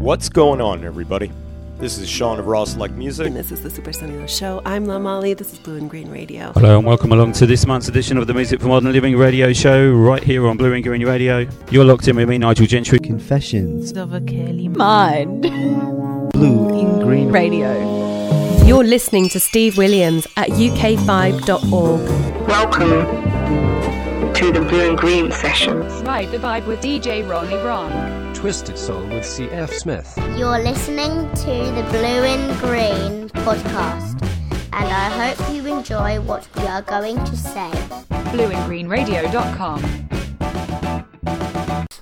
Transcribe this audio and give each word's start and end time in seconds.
What's 0.00 0.30
going 0.30 0.62
on, 0.62 0.82
everybody? 0.82 1.30
This 1.76 1.98
is 1.98 2.08
Sean 2.08 2.38
of 2.38 2.46
Ross 2.46 2.72
Select 2.72 2.94
Music. 2.94 3.26
And 3.26 3.36
this 3.36 3.52
is 3.52 3.62
the 3.62 3.68
Super 3.68 3.92
Sunny 3.92 4.26
Show. 4.26 4.62
I'm 4.64 4.86
La 4.86 4.98
Molly. 4.98 5.34
This 5.34 5.52
is 5.52 5.58
Blue 5.58 5.76
and 5.76 5.90
Green 5.90 6.10
Radio. 6.10 6.52
Hello 6.52 6.78
and 6.78 6.86
welcome 6.86 7.12
along 7.12 7.32
to 7.32 7.44
this 7.44 7.66
month's 7.66 7.88
edition 7.88 8.16
of 8.16 8.26
the 8.26 8.32
Music 8.32 8.62
for 8.62 8.68
Modern 8.68 8.92
Living 8.92 9.18
radio 9.18 9.52
show, 9.52 9.92
right 9.92 10.22
here 10.22 10.46
on 10.46 10.56
Blue 10.56 10.72
and 10.72 10.82
Green 10.82 11.04
Radio. 11.04 11.46
You're 11.70 11.84
locked 11.84 12.08
in 12.08 12.16
with 12.16 12.30
me, 12.30 12.38
Nigel 12.38 12.64
Gentry. 12.64 12.98
Confessions 12.98 13.92
of 13.92 14.14
a 14.14 14.22
Curly 14.22 14.68
Mind. 14.68 15.42
Blue 16.32 16.80
in 16.80 17.00
Green 17.00 17.30
Radio. 17.30 18.64
You're 18.64 18.84
listening 18.84 19.28
to 19.28 19.38
Steve 19.38 19.76
Williams 19.76 20.26
at 20.38 20.48
uk5.org. 20.48 22.48
Welcome 22.48 24.32
to 24.32 24.50
the 24.50 24.62
Blue 24.62 24.88
and 24.88 24.98
Green 24.98 25.30
sessions. 25.30 25.92
Ride 26.04 26.30
the 26.30 26.38
vibe 26.38 26.66
with 26.66 26.80
DJ 26.80 27.28
Ronnie 27.28 27.56
Ron. 27.56 28.19
Twisted 28.40 28.78
Soul 28.78 29.06
with 29.08 29.26
C.F. 29.26 29.70
Smith. 29.70 30.14
You're 30.34 30.60
listening 30.60 31.28
to 31.34 31.70
the 31.76 31.86
Blue 31.90 32.24
and 32.24 32.58
Green 32.58 33.28
podcast, 33.44 34.22
and 34.72 34.88
I 34.88 35.34
hope 35.34 35.54
you 35.54 35.66
enjoy 35.66 36.22
what 36.22 36.48
we 36.56 36.62
are 36.62 36.80
going 36.80 37.22
to 37.22 37.36
say. 37.36 37.70
BlueandGreenRadio.com. 38.32 39.80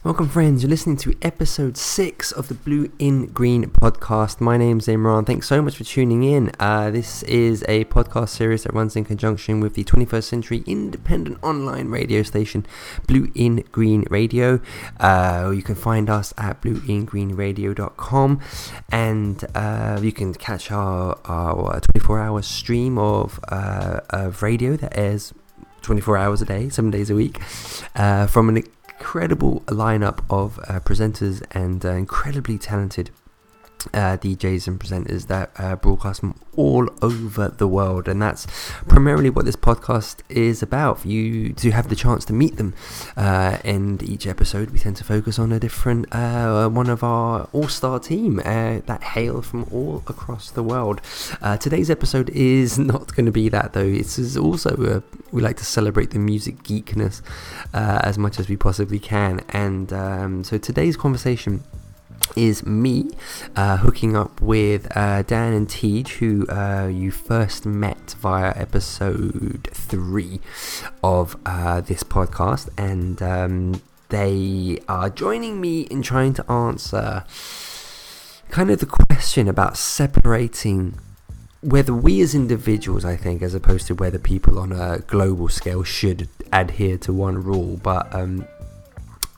Welcome, 0.09 0.31
friends. 0.31 0.63
You're 0.63 0.71
listening 0.71 0.97
to 0.99 1.15
episode 1.21 1.77
six 1.77 2.33
of 2.33 2.49
the 2.49 2.55
Blue 2.55 2.91
in 2.99 3.27
Green 3.27 3.67
podcast. 3.67 4.41
My 4.41 4.57
name's 4.57 4.87
Imran. 4.87 5.27
Thanks 5.27 5.47
so 5.47 5.61
much 5.61 5.77
for 5.77 5.85
tuning 5.85 6.23
in. 6.25 6.51
Uh, 6.59 6.91
this 6.91 7.23
is 7.25 7.63
a 7.69 7.85
podcast 7.85 8.31
series 8.31 8.63
that 8.63 8.73
runs 8.73 8.97
in 8.97 9.05
conjunction 9.05 9.61
with 9.61 9.75
the 9.75 9.85
21st 9.85 10.25
Century 10.25 10.65
Independent 10.67 11.37
Online 11.43 11.89
radio 11.89 12.23
station, 12.23 12.65
Blue 13.07 13.31
in 13.35 13.65
Green 13.71 14.07
Radio. 14.09 14.61
Uh, 14.99 15.53
you 15.55 15.61
can 15.61 15.75
find 15.75 16.09
us 16.09 16.33
at 16.39 16.63
blueingreenradio.com 16.63 18.41
and 18.91 19.45
uh, 19.55 20.01
you 20.03 20.13
can 20.13 20.33
catch 20.33 20.71
our, 20.71 21.19
our 21.27 21.81
24 21.81 22.19
hour 22.19 22.41
stream 22.41 22.97
of, 22.97 23.39
uh, 23.49 24.01
of 24.09 24.43
radio 24.43 24.75
that 24.75 24.97
airs 24.97 25.35
24 25.83 26.17
hours 26.17 26.41
a 26.41 26.47
day, 26.47 26.71
seven 26.71 26.91
days 26.91 27.11
a 27.11 27.15
week, 27.15 27.39
uh, 27.95 28.27
from 28.27 28.49
an 28.49 28.63
incredible 28.99 29.61
lineup 29.67 30.25
of 30.29 30.59
uh, 30.61 30.81
presenters 30.81 31.43
and 31.53 31.85
uh, 31.85 31.91
incredibly 31.91 32.59
talented 32.59 33.11
uh, 33.95 34.17
DJs 34.17 34.67
and 34.67 34.81
presenters 34.81 35.27
that 35.27 35.51
uh, 35.57 35.77
broadcast 35.77 36.21
from 36.21 36.35
all 36.57 36.89
over 37.03 37.49
the 37.49 37.69
world, 37.69 38.09
and 38.09 38.21
that's 38.21 38.47
primarily 38.89 39.31
what 39.31 39.45
this 39.45 39.57
podcast 39.57 40.17
is 40.29 40.63
about. 40.63 41.01
For 41.01 41.09
you 41.09 41.53
to 41.55 41.71
have 41.71 41.89
the 41.89 41.97
chance 41.97 42.25
to 42.27 42.33
meet 42.33 42.57
them, 42.57 42.75
uh, 43.17 43.59
and 43.65 44.03
each 44.03 44.27
episode 44.27 44.71
we 44.71 44.79
tend 44.79 44.97
to 44.97 45.05
focus 45.05 45.39
on 45.39 45.53
a 45.53 45.61
different 45.61 46.13
uh, 46.13 46.69
one 46.69 46.89
of 46.89 47.03
our 47.05 47.49
all-star 47.53 48.01
team 48.01 48.41
uh, 48.41 48.81
that 48.87 49.03
hail 49.03 49.43
from 49.43 49.67
all 49.73 50.03
across 50.07 50.51
the 50.51 50.63
world. 50.63 51.01
Uh, 51.41 51.57
today's 51.57 51.91
episode 51.91 52.31
is 52.31 52.79
not 52.93 53.15
going 53.15 53.27
to 53.27 53.33
be 53.33 53.49
that 53.49 53.73
though. 53.73 53.81
It's 53.81 54.37
also 54.37 55.03
we 55.31 55.43
like 55.43 55.57
to 55.59 55.65
celebrate 55.65 56.11
the 56.11 56.19
music 56.19 56.63
geekness 56.63 57.23
as 57.73 58.19
much 58.19 58.39
as 58.39 58.49
we 58.49 58.57
possibly 58.57 58.99
can, 58.99 59.41
and 59.51 59.93
um, 59.93 60.45
so 60.45 60.59
today's 60.59 60.97
conversation 60.97 61.63
is 62.37 62.65
me 62.65 63.11
uh, 63.57 63.79
hooking 63.79 64.17
up 64.17 64.41
with 64.41 64.89
uh, 64.97 65.23
Dan 65.23 65.53
and 65.53 65.69
Tej, 65.69 66.05
who 66.19 66.47
uh, 66.49 66.87
you 66.87 67.11
first 67.11 67.67
met 67.67 68.15
via 68.19 68.53
episode 68.57 69.69
three 69.73 70.41
of 71.03 71.37
uh, 71.47 71.81
this 71.81 72.03
podcast, 72.03 72.69
and 72.79 73.23
um, 73.23 73.83
they 74.09 74.79
are 74.89 75.11
joining 75.11 75.61
me 75.61 75.83
in 75.83 76.03
trying 76.03 76.35
to 76.35 76.51
answer 76.51 77.25
kind 78.51 78.71
of 78.71 78.81
the 78.81 78.87
question 78.87 79.49
about 79.49 79.77
separating 79.77 80.99
whether 81.61 81.93
we 81.93 82.21
as 82.21 82.35
individuals, 82.35 83.05
I 83.05 83.17
think, 83.17 83.43
as 83.43 83.55
opposed 83.55 83.87
to 83.89 83.95
whether 83.95 84.19
people 84.19 84.59
on 84.59 84.73
a 84.73 85.01
global 85.01 85.49
scale 85.49 85.83
should 85.83 86.29
adhere 86.53 86.99
to 86.99 87.13
one 87.13 87.43
rule, 87.43 87.79
but 87.83 88.15
um, 88.15 88.47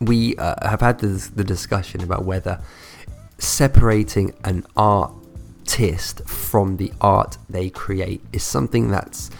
we 0.00 0.36
uh, 0.36 0.54
have 0.66 0.80
had 0.80 0.98
this, 1.00 1.28
the 1.28 1.44
discussion 1.44 2.02
about 2.02 2.24
whether 2.24 2.60
separating 3.38 4.34
an 4.44 4.66
artist 4.76 6.26
from 6.26 6.76
the 6.78 6.92
art 7.00 7.36
they 7.48 7.70
create 7.70 8.22
is 8.32 8.42
something 8.42 8.90
that's 8.90 9.30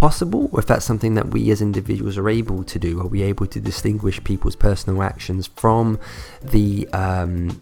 possible, 0.00 0.48
or 0.52 0.60
if 0.60 0.66
that's 0.66 0.84
something 0.84 1.14
that 1.14 1.28
we 1.28 1.50
as 1.50 1.60
individuals 1.60 2.16
are 2.18 2.28
able 2.28 2.62
to 2.64 2.78
do. 2.78 3.00
Are 3.00 3.06
we 3.06 3.22
able 3.22 3.46
to 3.46 3.60
distinguish 3.60 4.22
people's 4.22 4.56
personal 4.56 5.02
actions 5.02 5.46
from 5.46 5.98
the 6.42 6.88
um, 6.88 7.60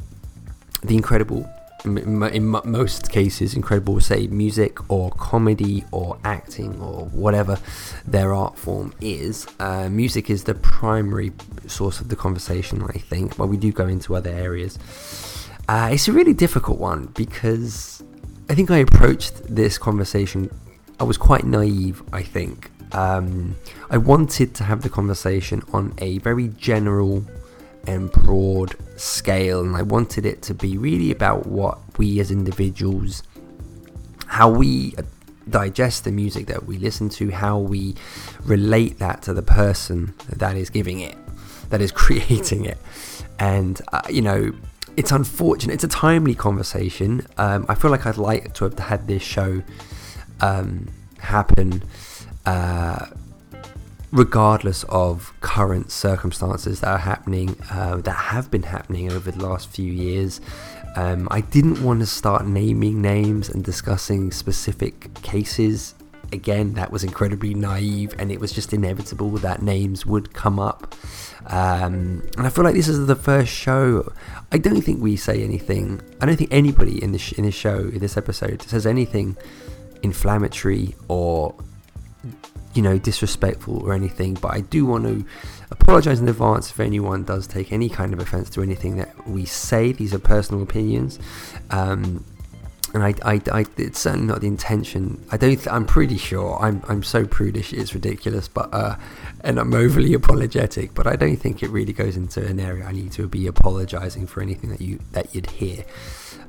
the 0.82 0.96
incredible? 0.96 1.48
In 1.84 2.46
most 2.64 3.10
cases, 3.10 3.54
incredible, 3.54 4.00
say 4.00 4.28
music 4.28 4.78
or 4.88 5.10
comedy 5.12 5.84
or 5.90 6.16
acting 6.24 6.80
or 6.80 7.06
whatever 7.06 7.58
their 8.06 8.32
art 8.32 8.56
form 8.56 8.94
is. 9.00 9.46
Uh, 9.58 9.88
music 9.88 10.30
is 10.30 10.44
the 10.44 10.54
primary 10.54 11.32
source 11.66 12.00
of 12.00 12.08
the 12.08 12.14
conversation, 12.14 12.84
I 12.84 12.98
think, 12.98 13.36
but 13.36 13.48
we 13.48 13.56
do 13.56 13.72
go 13.72 13.88
into 13.88 14.14
other 14.14 14.30
areas. 14.30 14.78
Uh, 15.68 15.90
it's 15.92 16.06
a 16.06 16.12
really 16.12 16.34
difficult 16.34 16.78
one 16.78 17.06
because 17.14 18.02
I 18.48 18.54
think 18.54 18.70
I 18.70 18.78
approached 18.78 19.42
this 19.54 19.76
conversation. 19.76 20.50
I 21.00 21.04
was 21.04 21.16
quite 21.16 21.44
naive, 21.44 22.02
I 22.12 22.22
think. 22.22 22.70
Um, 22.92 23.56
I 23.90 23.96
wanted 23.96 24.54
to 24.56 24.64
have 24.64 24.82
the 24.82 24.88
conversation 24.88 25.62
on 25.72 25.94
a 25.98 26.18
very 26.18 26.48
general 26.48 27.24
and 27.86 28.10
broad 28.10 28.76
scale, 28.96 29.60
and 29.60 29.76
I 29.76 29.82
wanted 29.82 30.26
it 30.26 30.42
to 30.42 30.54
be 30.54 30.76
really 30.78 31.10
about 31.10 31.46
what 31.46 31.78
we 31.98 32.20
as 32.20 32.30
individuals, 32.30 33.22
how 34.26 34.50
we 34.50 34.94
digest 35.48 36.04
the 36.04 36.12
music 36.12 36.46
that 36.46 36.64
we 36.66 36.78
listen 36.78 37.08
to, 37.08 37.30
how 37.30 37.58
we 37.58 37.94
relate 38.44 38.98
that 38.98 39.22
to 39.22 39.34
the 39.34 39.42
person 39.42 40.14
that 40.28 40.56
is 40.56 40.70
giving 40.70 41.00
it, 41.00 41.16
that 41.70 41.80
is 41.80 41.92
creating 42.02 42.64
it. 42.64 42.78
And, 43.38 43.80
uh, 43.92 44.02
you 44.08 44.22
know, 44.22 44.52
it's 44.96 45.10
unfortunate. 45.10 45.74
It's 45.74 45.84
a 45.84 45.88
timely 45.88 46.34
conversation. 46.34 47.26
Um, 47.38 47.66
I 47.68 47.74
feel 47.74 47.90
like 47.90 48.06
I'd 48.06 48.18
like 48.18 48.54
to 48.54 48.64
have 48.64 48.78
had 48.78 49.06
this 49.06 49.22
show 49.22 49.62
um, 50.40 50.88
happen 51.18 51.82
uh, 52.44 53.06
regardless 54.12 54.84
of 54.84 55.32
current 55.40 55.90
circumstances 55.90 56.80
that 56.80 56.88
are 56.88 56.98
happening, 56.98 57.56
uh, 57.70 57.96
that 57.96 58.12
have 58.12 58.50
been 58.50 58.62
happening 58.62 59.10
over 59.10 59.30
the 59.30 59.44
last 59.44 59.68
few 59.70 59.90
years. 59.90 60.40
Um, 60.96 61.26
I 61.30 61.40
didn't 61.40 61.82
want 61.82 62.00
to 62.00 62.06
start 62.06 62.46
naming 62.46 63.00
names 63.00 63.48
and 63.48 63.64
discussing 63.64 64.30
specific 64.30 65.14
cases. 65.22 65.94
Again, 66.30 66.74
that 66.74 66.92
was 66.92 67.04
incredibly 67.04 67.54
naive, 67.54 68.14
and 68.18 68.30
it 68.30 68.40
was 68.40 68.52
just 68.52 68.72
inevitable 68.72 69.30
that 69.38 69.62
names 69.62 70.04
would 70.04 70.32
come 70.34 70.58
up. 70.58 70.94
Um, 71.46 72.22
and 72.36 72.46
I 72.46 72.50
feel 72.50 72.64
like 72.64 72.74
this 72.74 72.88
is 72.88 73.06
the 73.06 73.16
first 73.16 73.52
show. 73.52 74.12
I 74.50 74.58
don't 74.58 74.82
think 74.82 75.02
we 75.02 75.16
say 75.16 75.42
anything. 75.42 76.00
I 76.20 76.26
don't 76.26 76.36
think 76.36 76.52
anybody 76.52 77.02
in 77.02 77.12
this 77.12 77.32
in 77.32 77.44
this 77.44 77.54
show 77.54 77.78
in 77.78 77.98
this 77.98 78.16
episode 78.16 78.62
says 78.62 78.86
anything 78.86 79.36
inflammatory 80.02 80.94
or 81.08 81.54
you 82.74 82.82
know 82.82 82.98
disrespectful 82.98 83.82
or 83.82 83.92
anything. 83.92 84.34
But 84.34 84.54
I 84.54 84.60
do 84.60 84.86
want 84.86 85.04
to 85.04 85.24
apologize 85.70 86.20
in 86.20 86.28
advance 86.28 86.70
if 86.70 86.80
anyone 86.80 87.24
does 87.24 87.46
take 87.46 87.72
any 87.72 87.88
kind 87.88 88.12
of 88.12 88.18
offense 88.18 88.50
to 88.50 88.62
anything 88.62 88.96
that 88.96 89.28
we 89.28 89.44
say. 89.44 89.92
These 89.92 90.14
are 90.14 90.18
personal 90.18 90.62
opinions. 90.62 91.18
Um, 91.70 92.24
and 92.94 93.02
I, 93.02 93.14
I, 93.24 93.40
I, 93.50 93.64
it's 93.78 94.00
certainly 94.00 94.26
not 94.26 94.42
the 94.42 94.46
intention. 94.46 95.24
I 95.30 95.36
don't. 95.36 95.56
Th- 95.56 95.68
I'm 95.68 95.86
pretty 95.86 96.18
sure. 96.18 96.58
I'm, 96.60 96.82
I'm 96.88 97.02
so 97.02 97.24
prudish. 97.26 97.72
It's 97.72 97.94
ridiculous. 97.94 98.48
But, 98.48 98.72
uh, 98.72 98.96
and 99.40 99.58
I'm 99.58 99.72
overly 99.72 100.12
apologetic. 100.22 100.92
But 100.92 101.06
I 101.06 101.16
don't 101.16 101.36
think 101.36 101.62
it 101.62 101.70
really 101.70 101.94
goes 101.94 102.16
into 102.16 102.44
an 102.44 102.60
area 102.60 102.84
I 102.84 102.92
need 102.92 103.12
to 103.12 103.26
be 103.26 103.46
apologizing 103.46 104.26
for 104.26 104.42
anything 104.42 104.70
that 104.70 104.80
you 104.80 104.98
that 105.12 105.34
you'd 105.34 105.50
hear. 105.50 105.84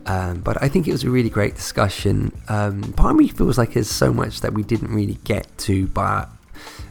Um, 0.05 0.41
but 0.41 0.61
I 0.61 0.67
think 0.67 0.87
it 0.87 0.91
was 0.91 1.03
a 1.03 1.09
really 1.09 1.29
great 1.29 1.55
discussion. 1.55 2.31
Um, 2.49 2.81
part 2.93 3.11
of 3.11 3.17
me 3.17 3.27
feels 3.29 3.57
like 3.57 3.73
there's 3.73 3.89
so 3.89 4.13
much 4.13 4.41
that 4.41 4.53
we 4.53 4.63
didn't 4.63 4.93
really 4.93 5.17
get 5.23 5.57
to, 5.59 5.87
but 5.87 6.29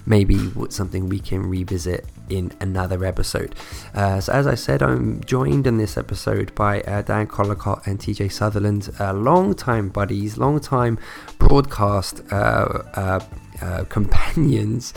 maybe 0.06 0.50
something 0.68 1.08
we 1.08 1.20
can 1.20 1.48
revisit 1.48 2.04
in 2.28 2.52
another 2.60 3.04
episode. 3.04 3.54
Uh, 3.94 4.20
so, 4.20 4.32
as 4.32 4.46
I 4.46 4.54
said, 4.54 4.82
I'm 4.82 5.22
joined 5.24 5.66
in 5.66 5.76
this 5.76 5.96
episode 5.96 6.54
by 6.54 6.80
uh, 6.82 7.02
Dan 7.02 7.26
Collicott 7.26 7.86
and 7.86 7.98
TJ 7.98 8.32
Sutherland, 8.32 8.90
uh, 8.98 9.12
long-time 9.12 9.90
buddies, 9.90 10.38
long-time 10.38 10.98
broadcast 11.38 12.22
uh, 12.32 12.82
uh, 12.94 13.20
uh, 13.60 13.84
companions 13.84 14.94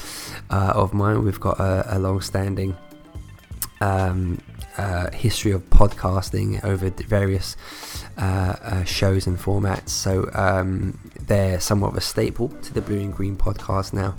of 0.50 0.94
mine. 0.94 1.24
We've 1.24 1.40
got 1.40 1.60
a, 1.60 1.98
a 1.98 2.00
long-standing 2.00 2.76
um, 3.82 4.42
history 5.14 5.52
of 5.52 5.70
podcasting 5.70 6.64
over 6.64 6.90
various 6.90 7.56
shows 8.86 9.28
and 9.28 9.38
formats. 9.38 9.90
So 9.90 10.30
um, 10.34 11.00
they're 11.20 11.60
somewhat 11.60 11.92
of 11.92 11.98
a 11.98 12.02
staple 12.02 12.50
to 12.50 12.74
the 12.74 12.82
Blue 12.82 13.00
and 13.00 13.14
Green 13.14 13.36
podcast 13.36 13.94
now. 13.94 14.16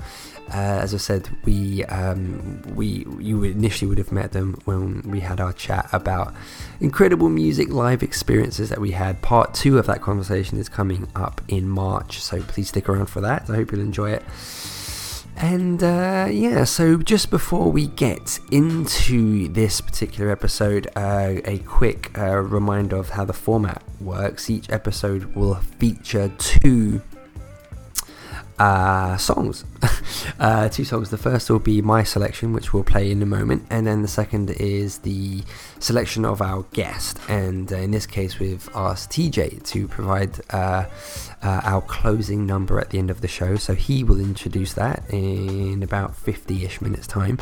Uh, 0.49 0.79
as 0.81 0.94
I 0.94 0.99
said, 0.99 1.29
we 1.44 1.85
um, 1.87 2.62
we 2.76 3.05
you 3.19 3.43
initially 3.43 3.88
would 3.88 3.99
have 3.99 4.12
met 4.12 4.31
them 4.31 4.56
when 4.64 5.03
we 5.03 5.19
had 5.19 5.41
our 5.41 5.53
chat 5.53 5.88
about 5.93 6.35
incredible 6.81 7.29
music 7.29 7.69
live 7.70 8.00
experiences 8.05 8.69
that 8.69 8.81
we 8.81 8.93
had. 8.93 9.20
Part 9.23 9.55
two 9.55 9.76
of 9.76 9.87
that 9.87 10.03
conversation 10.03 10.56
is 10.58 10.69
coming 10.69 11.08
up 11.17 11.41
in 11.49 11.69
March, 11.69 12.20
so 12.20 12.43
please 12.43 12.69
stick 12.69 12.88
around 12.88 13.06
for 13.06 13.20
that. 13.23 13.50
I 13.50 13.56
hope 13.56 13.73
you'll 13.73 13.81
enjoy 13.81 14.12
it. 14.12 14.23
And 15.37 15.83
uh, 15.83 16.29
yeah, 16.31 16.65
so 16.65 16.97
just 16.97 17.31
before 17.31 17.71
we 17.71 17.88
get 17.88 18.41
into 18.50 19.49
this 19.49 19.81
particular 19.83 20.31
episode, 20.31 20.88
uh, 20.97 21.35
a 21.44 21.59
quick 21.59 22.17
uh, 22.19 22.38
reminder 22.38 22.97
of 22.97 23.11
how 23.11 23.27
the 23.27 23.35
format 23.35 23.83
works. 24.00 24.49
Each 24.49 24.71
episode 24.71 25.35
will 25.37 25.56
feature 25.56 26.33
two 26.38 27.03
uh, 28.58 29.17
songs. 29.17 29.64
uh, 30.41 30.69
two 30.69 30.85
songs. 30.85 31.11
The 31.11 31.19
first 31.19 31.50
will 31.50 31.58
be 31.58 31.82
my 31.82 32.03
selection, 32.03 32.53
which 32.53 32.73
we'll 32.73 32.85
play 32.85 33.11
in 33.11 33.23
a 33.23 33.26
moment, 33.26 33.67
and 33.70 33.87
then 33.87 34.03
the 34.03 34.08
second 34.08 34.50
is 34.50 34.99
the 34.99 35.43
selection 35.79 36.25
of 36.25 36.41
our 36.41 36.62
guest. 36.73 37.19
And 37.29 37.73
uh, 37.73 37.76
in 37.76 37.91
this 37.91 38.06
case, 38.06 38.38
we've 38.38 38.69
asked 38.75 39.11
TJ 39.11 39.64
to 39.67 39.88
provide 39.88 40.41
uh, 40.50 40.87
uh, 41.43 41.61
our 41.64 41.82
closing 41.82 42.47
number 42.47 42.81
at 42.81 42.91
the 42.91 42.99
end 42.99 43.11
of 43.11 43.20
the 43.20 43.29
show. 43.29 43.56
So 43.56 43.75
he 43.75 44.03
will 44.03 44.20
introduce 44.20 44.73
that 44.75 45.05
in 45.11 45.82
about 45.82 46.17
50 46.17 46.64
ish 46.64 46.81
minutes' 46.81 47.06
time. 47.06 47.38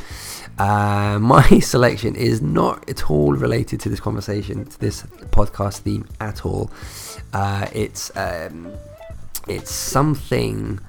Uh, 0.59 1.19
my 1.21 1.61
selection 1.61 2.17
is 2.17 2.43
not 2.43 2.89
at 2.89 3.11
all 3.11 3.35
related 3.35 3.81
to 3.81 3.89
this 3.89 4.01
conversation, 4.01 4.65
to 4.65 4.81
this 4.81 5.03
podcast 5.31 5.81
theme 5.81 6.07
at 6.21 6.45
all. 6.45 6.71
it's. 7.33 8.11
Um, 8.17 8.73
it's 9.47 9.71
something 9.71 10.81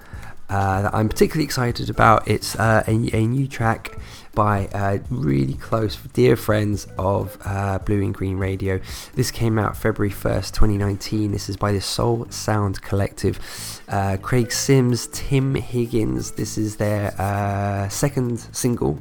uh, 0.50 0.84
that 0.84 0.94
I'm 0.94 1.10
particularly 1.10 1.46
excited 1.46 1.90
about. 1.90 2.28
It's 2.28 2.56
uh, 2.56 2.84
a, 2.88 2.92
a, 3.16 3.28
new 3.28 3.48
track 3.48 3.98
by 4.34 4.68
uh, 4.68 5.00
really 5.10 5.54
close, 5.54 5.96
dear 6.14 6.36
friends 6.36 6.88
of 6.98 7.38
uh, 7.46 7.80
Blue 7.80 8.02
and 8.04 8.14
Green 8.14 8.38
Radio. 8.38 8.80
This 9.14 9.32
came 9.32 9.58
out 9.58 9.76
February 9.76 10.14
1st, 10.14 10.52
2019. 10.52 11.32
This 11.32 11.50
is 11.50 11.58
by 11.58 11.72
the 11.72 11.82
Soul 11.82 12.28
Sound 12.30 12.82
Collective. 12.82 13.82
Uh, 13.88 14.18
Craig 14.22 14.52
Sims, 14.52 15.08
Tim 15.08 15.56
Higgins. 15.56 16.32
This 16.32 16.58
is 16.58 16.76
their 16.78 17.90
second 17.90 18.40
single 18.52 19.00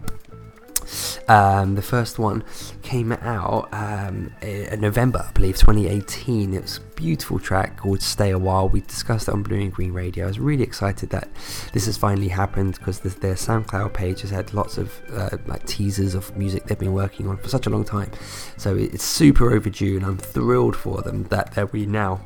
um, 1.28 1.74
the 1.74 1.82
first 1.82 2.18
one 2.18 2.44
came 2.82 3.12
out 3.12 3.68
um, 3.72 4.32
in 4.42 4.80
November, 4.80 5.24
I 5.28 5.32
believe, 5.32 5.56
2018. 5.56 6.54
It's 6.54 6.78
a 6.78 6.80
beautiful 6.80 7.38
track 7.38 7.78
called 7.78 8.02
Stay 8.02 8.30
a 8.30 8.38
While. 8.38 8.68
We 8.68 8.80
discussed 8.80 9.28
it 9.28 9.34
on 9.34 9.42
Blue 9.42 9.60
and 9.60 9.72
Green 9.72 9.92
Radio. 9.92 10.24
I 10.24 10.28
was 10.28 10.38
really 10.38 10.62
excited 10.62 11.10
that 11.10 11.28
this 11.72 11.86
has 11.86 11.96
finally 11.96 12.28
happened 12.28 12.78
because 12.78 13.00
their 13.00 13.34
SoundCloud 13.34 13.92
page 13.92 14.20
has 14.22 14.30
had 14.30 14.52
lots 14.54 14.78
of 14.78 15.00
uh, 15.12 15.36
like 15.46 15.66
teasers 15.66 16.14
of 16.14 16.36
music 16.36 16.64
they've 16.64 16.78
been 16.78 16.92
working 16.92 17.28
on 17.28 17.36
for 17.38 17.48
such 17.48 17.66
a 17.66 17.70
long 17.70 17.84
time. 17.84 18.10
So 18.56 18.76
it's 18.76 19.04
super 19.04 19.52
overdue, 19.52 19.96
and 19.96 20.06
I'm 20.06 20.18
thrilled 20.18 20.76
for 20.76 21.02
them 21.02 21.24
that 21.24 21.54
they're 21.54 21.66
we 21.66 21.86
now 21.86 22.20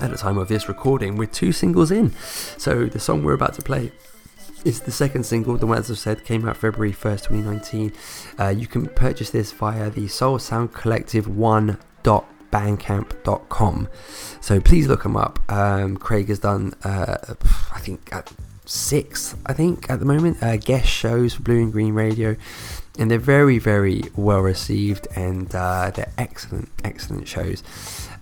at 0.00 0.10
the 0.10 0.16
time 0.16 0.38
of 0.38 0.48
this 0.48 0.68
recording 0.68 1.16
with 1.16 1.32
two 1.32 1.52
singles 1.52 1.90
in. 1.90 2.12
So 2.58 2.86
the 2.86 3.00
song 3.00 3.22
we're 3.22 3.34
about 3.34 3.54
to 3.54 3.62
play 3.62 3.92
it's 4.66 4.80
the 4.80 4.90
second 4.90 5.24
single, 5.24 5.56
the 5.56 5.66
one 5.66 5.78
as 5.78 5.90
I've 5.90 5.98
said 5.98 6.24
came 6.24 6.48
out 6.48 6.56
February 6.56 6.92
1st, 6.92 7.28
2019. 7.28 7.92
Uh, 8.36 8.48
you 8.48 8.66
can 8.66 8.88
purchase 8.88 9.30
this 9.30 9.52
via 9.52 9.90
the 9.90 10.08
Soul 10.08 10.40
Sound 10.40 10.74
Collective 10.74 11.26
1.bandcamp.com. 11.26 13.88
So 14.40 14.60
please 14.60 14.88
look 14.88 15.04
them 15.04 15.16
up. 15.16 15.38
Um, 15.50 15.96
Craig 15.96 16.28
has 16.28 16.40
done, 16.40 16.74
uh, 16.82 17.16
I 17.72 17.78
think, 17.78 18.12
six, 18.64 19.36
I 19.46 19.52
think, 19.52 19.88
at 19.88 20.00
the 20.00 20.04
moment, 20.04 20.42
uh, 20.42 20.56
guest 20.56 20.88
shows 20.88 21.34
for 21.34 21.42
Blue 21.42 21.62
and 21.62 21.72
Green 21.72 21.94
Radio. 21.94 22.34
And 22.98 23.08
they're 23.08 23.18
very, 23.18 23.60
very 23.60 24.02
well 24.16 24.40
received 24.40 25.06
and 25.14 25.54
uh, 25.54 25.92
they're 25.94 26.10
excellent, 26.18 26.70
excellent 26.82 27.28
shows. 27.28 27.62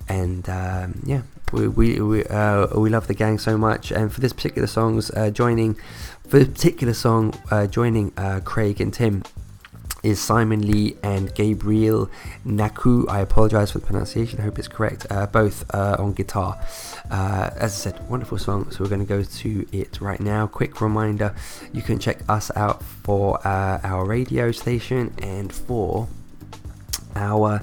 And 0.08 0.46
um, 0.50 1.00
yeah, 1.06 1.22
we 1.52 1.68
we 1.68 2.00
we, 2.00 2.24
uh, 2.24 2.78
we 2.78 2.90
love 2.90 3.06
the 3.06 3.14
gang 3.14 3.38
so 3.38 3.56
much. 3.56 3.90
And 3.90 4.12
for 4.12 4.20
this 4.20 4.32
particular 4.32 4.66
songs, 4.66 5.10
uh, 5.12 5.30
joining 5.30 5.76
this 6.38 6.48
particular 6.48 6.94
song, 6.94 7.32
uh, 7.52 7.64
joining 7.66 8.12
uh, 8.16 8.40
Craig 8.44 8.80
and 8.80 8.92
Tim 8.92 9.22
is 10.02 10.20
Simon 10.20 10.66
Lee 10.66 10.96
and 11.00 11.32
Gabriel 11.32 12.10
Naku. 12.44 13.06
I 13.06 13.20
apologize 13.20 13.70
for 13.70 13.78
the 13.78 13.86
pronunciation, 13.86 14.40
I 14.40 14.42
hope 14.42 14.58
it's 14.58 14.66
correct. 14.66 15.06
Uh, 15.10 15.26
both 15.26 15.64
uh, 15.72 15.94
on 15.96 16.12
guitar. 16.12 16.58
Uh, 17.08 17.50
as 17.56 17.72
I 17.72 17.90
said, 17.90 18.10
wonderful 18.10 18.38
song. 18.38 18.68
So 18.72 18.82
we're 18.82 18.90
going 18.90 19.00
to 19.00 19.06
go 19.06 19.22
to 19.22 19.66
it 19.70 20.00
right 20.00 20.18
now. 20.18 20.48
Quick 20.48 20.80
reminder 20.80 21.36
you 21.72 21.82
can 21.82 22.00
check 22.00 22.18
us 22.28 22.50
out 22.56 22.82
for 22.82 23.38
uh, 23.46 23.78
our 23.84 24.04
radio 24.04 24.50
station 24.50 25.14
and 25.18 25.52
for 25.52 26.08
our 27.14 27.62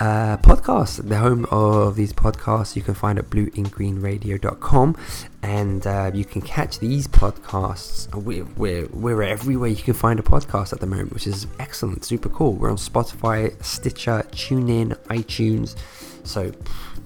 uh, 0.00 0.38
podcast, 0.38 1.08
the 1.08 1.18
home 1.18 1.46
of 1.50 1.94
these 1.94 2.12
podcasts. 2.12 2.74
You 2.74 2.82
can 2.82 2.94
find 2.94 3.18
at 3.18 3.30
blueingreenradio.com 3.30 4.96
and 5.42 5.86
uh, 5.86 6.10
you 6.12 6.24
can 6.24 6.42
catch 6.42 6.78
these 6.78 7.08
podcasts. 7.08 8.12
We're, 8.14 8.44
we're, 8.56 8.86
we're 8.88 9.22
everywhere 9.22 9.68
you 9.68 9.82
can 9.82 9.94
find 9.94 10.18
a 10.18 10.22
podcast 10.22 10.72
at 10.72 10.80
the 10.80 10.86
moment, 10.86 11.12
which 11.12 11.26
is 11.26 11.46
excellent, 11.58 12.04
super 12.04 12.28
cool. 12.28 12.52
We're 12.54 12.70
on 12.70 12.76
Spotify, 12.76 13.62
Stitcher, 13.64 14.24
TuneIn, 14.32 14.96
iTunes. 15.06 15.76
So 16.24 16.52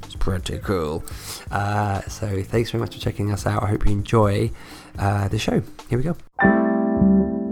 it's 0.03 0.17
pretty 0.17 0.59
cool. 0.59 1.05
Uh, 1.51 2.01
so 2.03 2.43
thanks 2.43 2.71
very 2.71 2.81
much 2.81 2.95
for 2.95 3.01
checking 3.01 3.33
us 3.33 3.47
out. 3.47 3.63
I 3.63 3.69
hope 3.69 3.87
you 3.87 3.93
enjoy 3.93 4.51
uh, 4.99 5.29
the 5.29 5.39
show. 5.39 5.63
Here 5.89 5.99
we 5.99 6.05
go. 6.05 7.44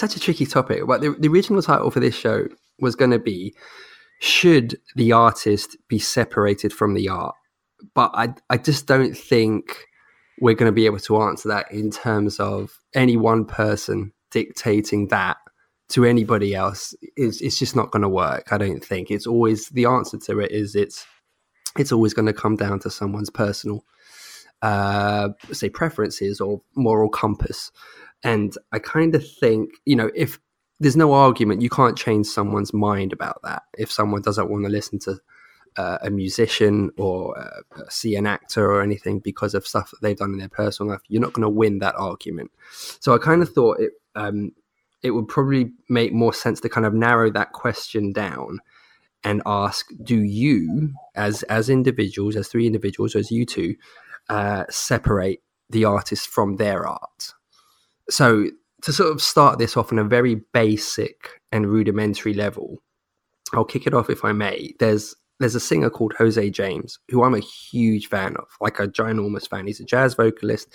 Such 0.00 0.16
a 0.16 0.20
tricky 0.20 0.46
topic. 0.46 0.86
But 0.86 1.00
the, 1.00 1.14
the 1.18 1.28
original 1.28 1.62
title 1.62 1.90
for 1.90 2.00
this 2.00 2.14
show 2.14 2.48
was 2.80 2.96
going 2.96 3.10
to 3.12 3.18
be 3.18 3.54
"Should 4.20 4.78
the 4.96 5.12
artist 5.12 5.76
be 5.88 5.98
separated 5.98 6.72
from 6.72 6.94
the 6.94 7.08
art?" 7.08 7.34
But 7.94 8.10
I, 8.14 8.34
I 8.50 8.58
just 8.58 8.86
don't 8.86 9.16
think 9.16 9.86
we're 10.40 10.54
going 10.54 10.68
to 10.70 10.74
be 10.74 10.86
able 10.86 10.98
to 10.98 11.22
answer 11.22 11.48
that 11.48 11.70
in 11.70 11.90
terms 11.90 12.40
of 12.40 12.78
any 12.94 13.16
one 13.16 13.44
person 13.44 14.12
dictating 14.30 15.08
that 15.08 15.36
to 15.90 16.04
anybody 16.04 16.54
else. 16.54 16.94
It's, 17.16 17.40
it's 17.40 17.58
just 17.58 17.76
not 17.76 17.90
going 17.90 18.02
to 18.02 18.08
work. 18.08 18.52
I 18.52 18.58
don't 18.58 18.84
think 18.84 19.10
it's 19.10 19.26
always 19.26 19.68
the 19.68 19.86
answer 19.86 20.18
to 20.18 20.40
it 20.40 20.50
is 20.50 20.74
it's 20.74 21.06
it's 21.78 21.92
always 21.92 22.14
going 22.14 22.26
to 22.26 22.32
come 22.32 22.56
down 22.56 22.80
to 22.80 22.90
someone's 22.90 23.30
personal 23.30 23.84
uh, 24.62 25.30
say 25.52 25.68
preferences 25.68 26.40
or 26.40 26.60
moral 26.76 27.08
compass. 27.08 27.70
And 28.22 28.54
I 28.72 28.78
kind 28.78 29.14
of 29.14 29.28
think, 29.38 29.70
you 29.84 29.96
know, 29.96 30.10
if 30.14 30.38
there's 30.78 30.96
no 30.96 31.12
argument, 31.12 31.62
you 31.62 31.70
can't 31.70 31.96
change 31.96 32.26
someone's 32.26 32.72
mind 32.72 33.12
about 33.12 33.40
that. 33.42 33.62
If 33.78 33.90
someone 33.90 34.22
doesn't 34.22 34.50
want 34.50 34.64
to 34.64 34.70
listen 34.70 34.98
to 35.00 35.18
uh, 35.76 35.98
a 36.02 36.10
musician 36.10 36.90
or 36.96 37.38
uh, 37.38 37.60
see 37.88 38.16
an 38.16 38.26
actor 38.26 38.70
or 38.70 38.82
anything 38.82 39.20
because 39.20 39.54
of 39.54 39.66
stuff 39.66 39.90
that 39.90 40.00
they've 40.02 40.16
done 40.16 40.32
in 40.32 40.38
their 40.38 40.48
personal 40.48 40.92
life, 40.92 41.02
you're 41.08 41.22
not 41.22 41.32
going 41.32 41.42
to 41.42 41.48
win 41.48 41.78
that 41.78 41.94
argument. 41.96 42.50
So 42.70 43.14
I 43.14 43.18
kind 43.18 43.42
of 43.42 43.50
thought 43.52 43.80
it 43.80 43.92
um, 44.14 44.52
it 45.02 45.12
would 45.12 45.28
probably 45.28 45.70
make 45.88 46.12
more 46.12 46.32
sense 46.34 46.60
to 46.60 46.68
kind 46.68 46.86
of 46.86 46.92
narrow 46.92 47.30
that 47.30 47.52
question 47.52 48.12
down 48.12 48.58
and 49.24 49.42
ask: 49.46 49.86
Do 50.02 50.16
you, 50.16 50.92
as 51.14 51.42
as 51.44 51.70
individuals, 51.70 52.36
as 52.36 52.48
three 52.48 52.66
individuals, 52.66 53.14
as 53.14 53.30
you 53.30 53.46
two, 53.46 53.76
uh, 54.28 54.64
separate 54.70 55.42
the 55.68 55.84
artist 55.84 56.28
from 56.28 56.56
their 56.56 56.86
art? 56.86 57.34
So 58.10 58.46
to 58.82 58.92
sort 58.92 59.12
of 59.12 59.22
start 59.22 59.58
this 59.58 59.76
off 59.76 59.92
on 59.92 59.98
a 59.98 60.04
very 60.04 60.36
basic 60.52 61.40
and 61.52 61.70
rudimentary 61.70 62.34
level, 62.34 62.82
I'll 63.52 63.64
kick 63.64 63.86
it 63.86 63.94
off 63.94 64.10
if 64.10 64.24
I 64.24 64.32
may. 64.32 64.74
There's 64.78 65.14
there's 65.38 65.54
a 65.54 65.60
singer 65.60 65.88
called 65.88 66.12
Jose 66.18 66.50
James 66.50 66.98
who 67.08 67.24
I'm 67.24 67.34
a 67.34 67.40
huge 67.40 68.08
fan 68.08 68.36
of, 68.36 68.46
like 68.60 68.78
a 68.78 68.86
ginormous 68.86 69.48
fan. 69.48 69.66
He's 69.66 69.80
a 69.80 69.84
jazz 69.84 70.14
vocalist. 70.14 70.68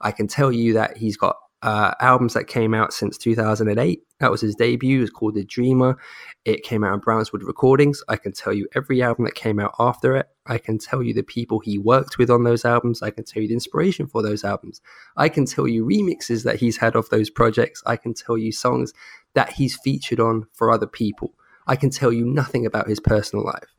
I 0.00 0.12
can 0.12 0.28
tell 0.28 0.52
you 0.52 0.72
that 0.74 0.96
he's 0.96 1.16
got 1.16 1.36
uh, 1.62 1.94
albums 2.00 2.34
that 2.34 2.48
came 2.48 2.74
out 2.74 2.92
since 2.92 3.16
2008. 3.16 4.02
That 4.18 4.30
was 4.30 4.40
his 4.40 4.54
debut. 4.54 4.98
It 4.98 5.02
was 5.02 5.10
called 5.10 5.34
The 5.34 5.44
Dreamer. 5.44 5.96
It 6.44 6.64
came 6.64 6.82
out 6.82 6.92
on 6.92 7.00
Brownswood 7.00 7.46
Recordings. 7.46 8.02
I 8.08 8.16
can 8.16 8.32
tell 8.32 8.52
you 8.52 8.68
every 8.74 9.00
album 9.00 9.24
that 9.24 9.34
came 9.34 9.60
out 9.60 9.74
after 9.78 10.16
it. 10.16 10.28
I 10.46 10.58
can 10.58 10.78
tell 10.78 11.02
you 11.02 11.14
the 11.14 11.22
people 11.22 11.60
he 11.60 11.78
worked 11.78 12.18
with 12.18 12.30
on 12.30 12.42
those 12.42 12.64
albums. 12.64 13.00
I 13.00 13.10
can 13.10 13.24
tell 13.24 13.42
you 13.42 13.48
the 13.48 13.54
inspiration 13.54 14.08
for 14.08 14.22
those 14.22 14.42
albums. 14.42 14.80
I 15.16 15.28
can 15.28 15.46
tell 15.46 15.68
you 15.68 15.84
remixes 15.84 16.42
that 16.44 16.56
he's 16.56 16.78
had 16.78 16.96
of 16.96 17.08
those 17.10 17.30
projects. 17.30 17.82
I 17.86 17.96
can 17.96 18.12
tell 18.12 18.36
you 18.36 18.50
songs 18.50 18.92
that 19.34 19.52
he's 19.52 19.76
featured 19.76 20.20
on 20.20 20.46
for 20.52 20.70
other 20.70 20.88
people. 20.88 21.34
I 21.66 21.76
can 21.76 21.90
tell 21.90 22.12
you 22.12 22.24
nothing 22.24 22.66
about 22.66 22.88
his 22.88 22.98
personal 22.98 23.44
life. 23.44 23.76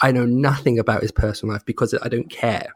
I 0.00 0.12
know 0.12 0.24
nothing 0.24 0.78
about 0.78 1.02
his 1.02 1.12
personal 1.12 1.52
life 1.52 1.64
because 1.64 1.94
I 2.00 2.08
don't 2.08 2.30
care. 2.30 2.74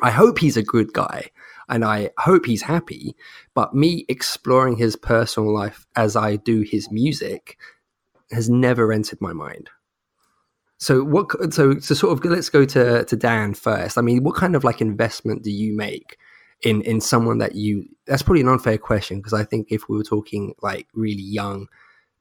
I 0.00 0.10
hope 0.10 0.38
he's 0.38 0.56
a 0.56 0.62
good 0.62 0.92
guy 0.92 1.30
and 1.68 1.84
I 1.84 2.10
hope 2.18 2.46
he's 2.46 2.62
happy. 2.62 3.16
But 3.54 3.74
me 3.74 4.04
exploring 4.08 4.76
his 4.76 4.96
personal 4.96 5.54
life 5.54 5.86
as 5.96 6.16
I 6.16 6.36
do 6.36 6.62
his 6.62 6.90
music 6.90 7.58
has 8.30 8.48
never 8.48 8.92
entered 8.92 9.20
my 9.20 9.32
mind. 9.32 9.70
So 10.78 11.04
what? 11.04 11.54
So 11.54 11.78
so 11.78 11.94
sort 11.94 12.12
of 12.12 12.24
let's 12.24 12.48
go 12.48 12.64
to 12.64 13.04
to 13.04 13.16
Dan 13.16 13.54
first. 13.54 13.96
I 13.96 14.00
mean, 14.00 14.24
what 14.24 14.34
kind 14.34 14.56
of 14.56 14.64
like 14.64 14.80
investment 14.80 15.44
do 15.44 15.50
you 15.52 15.76
make 15.76 16.18
in 16.62 16.82
in 16.82 17.00
someone 17.00 17.38
that 17.38 17.54
you? 17.54 17.84
That's 18.06 18.22
probably 18.22 18.40
an 18.40 18.48
unfair 18.48 18.78
question 18.78 19.18
because 19.18 19.32
I 19.32 19.44
think 19.44 19.68
if 19.70 19.88
we 19.88 19.96
were 19.96 20.02
talking 20.02 20.54
like 20.60 20.88
really 20.92 21.22
young 21.22 21.68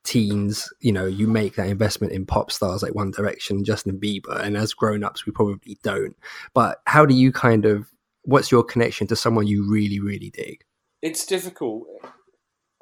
teens, 0.03 0.71
you 0.79 0.91
know, 0.91 1.05
you 1.05 1.27
make 1.27 1.55
that 1.55 1.69
investment 1.69 2.13
in 2.13 2.25
pop 2.25 2.51
stars 2.51 2.83
like 2.83 2.93
One 2.93 3.09
Direction, 3.09 3.63
Justin 3.63 3.99
Bieber, 3.99 4.39
and 4.39 4.55
as 4.55 4.73
grown 4.73 5.03
ups, 5.03 5.25
we 5.25 5.31
probably 5.31 5.77
don't. 5.81 6.15
But 6.53 6.81
how 6.85 7.05
do 7.05 7.15
you 7.15 7.31
kind 7.31 7.65
of 7.65 7.91
what's 8.23 8.51
your 8.51 8.63
connection 8.63 9.07
to 9.07 9.15
someone 9.15 9.47
you 9.47 9.69
really, 9.69 9.99
really 9.99 10.29
dig? 10.29 10.63
It's 11.01 11.25
difficult. 11.25 11.87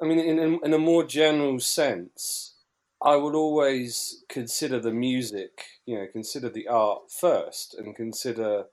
I 0.02 0.06
mean, 0.06 0.18
in 0.18 0.38
a, 0.38 0.66
in 0.66 0.74
a 0.74 0.78
more 0.78 1.04
general 1.04 1.60
sense, 1.60 2.54
I 3.02 3.16
would 3.16 3.34
always 3.34 4.24
consider 4.28 4.78
the 4.78 4.92
music, 4.92 5.64
you 5.86 5.96
know, 5.96 6.06
consider 6.12 6.50
the 6.50 6.68
art 6.68 7.10
first, 7.10 7.74
and 7.74 7.96
consider 7.96 8.64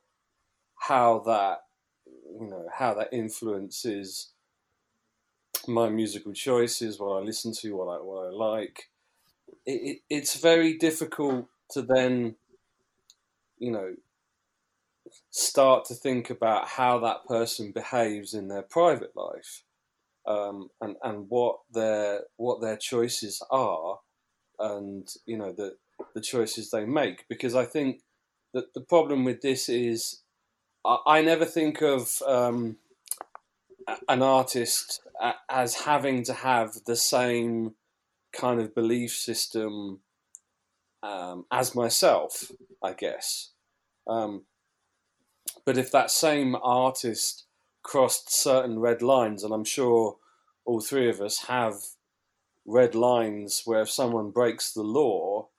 how 0.80 1.20
that, 1.26 1.60
you 2.06 2.48
know, 2.48 2.66
how 2.78 2.94
that 2.94 3.10
influences 3.14 4.32
my 5.68 5.90
musical 5.90 6.34
choices, 6.34 7.00
what 7.00 7.22
I 7.22 7.24
listen 7.24 7.54
to, 7.62 7.76
what 7.76 7.88
I 7.88 8.02
what 8.02 8.28
I 8.28 8.30
like. 8.30 8.90
It, 9.66 9.72
it, 9.72 9.98
it's 10.10 10.40
very 10.40 10.78
difficult 10.78 11.48
to 11.72 11.82
then, 11.82 12.36
you 13.60 13.72
know, 13.72 13.96
start 15.30 15.86
to 15.86 15.94
think 15.94 16.30
about 16.30 16.68
how 16.68 17.00
that 17.00 17.26
person 17.26 17.72
behaves 17.72 18.34
in 18.34 18.48
their 18.48 18.62
private 18.62 19.16
life 19.16 19.64
um, 20.28 20.70
and 20.82 20.96
and 21.04 21.30
what 21.30 21.60
their 21.72 22.22
what 22.38 22.62
their 22.62 22.78
choices 22.78 23.42
are 23.50 24.00
and 24.60 25.08
you 25.26 25.38
know 25.38 25.52
the 25.52 25.76
the 26.14 26.22
choices 26.22 26.70
they 26.70 26.86
make 26.86 27.26
because 27.28 27.56
I 27.56 27.66
think 27.66 28.02
that 28.54 28.74
the 28.74 28.82
problem 28.82 29.24
with 29.24 29.42
this 29.42 29.70
is 29.70 30.22
I, 30.86 30.98
I 31.06 31.22
never 31.22 31.46
think 31.46 31.82
of 31.82 32.22
um, 32.26 32.78
an 34.08 34.22
artist 34.22 35.02
as 35.50 35.76
having 35.76 36.24
to 36.24 36.34
have 36.34 36.74
the 36.86 36.96
same 36.96 37.76
kind 38.34 38.60
of 38.60 38.76
belief 38.76 39.14
system 39.14 40.02
um, 41.04 41.46
as 41.52 41.76
myself, 41.76 42.52
I 42.84 42.94
guess. 42.94 43.52
Um, 44.08 44.44
but 45.68 45.78
if 45.78 45.92
that 45.92 46.10
same 46.10 46.56
artist 46.64 47.44
crossed 47.84 48.34
certain 48.34 48.80
red 48.80 49.02
lines, 49.02 49.44
and 49.44 49.54
I'm 49.54 49.66
sure 49.66 50.16
all 50.64 50.80
three 50.80 51.10
of 51.10 51.20
us 51.20 51.48
have 51.48 51.74
red 52.66 52.96
lines 52.96 53.64
where 53.66 53.82
if 53.82 53.90
someone 53.92 54.32
breaks 54.32 54.72
the 54.72 54.84
law 54.84 55.50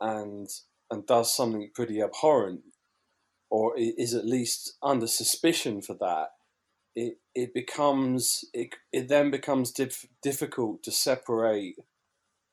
and 0.00 0.48
and 0.90 1.06
does 1.06 1.36
something 1.36 1.70
pretty 1.74 2.00
abhorrent, 2.00 2.62
or 3.50 3.74
is 3.76 4.14
at 4.14 4.24
least 4.24 4.78
under 4.82 5.06
suspicion 5.06 5.82
for 5.82 5.92
that, 6.00 6.30
it 6.94 7.18
it 7.34 7.52
becomes 7.52 8.46
it 8.54 8.74
it 8.94 9.08
then 9.08 9.30
becomes 9.30 9.72
dif- 9.72 10.08
difficult 10.22 10.82
to 10.84 10.90
separate, 10.90 11.76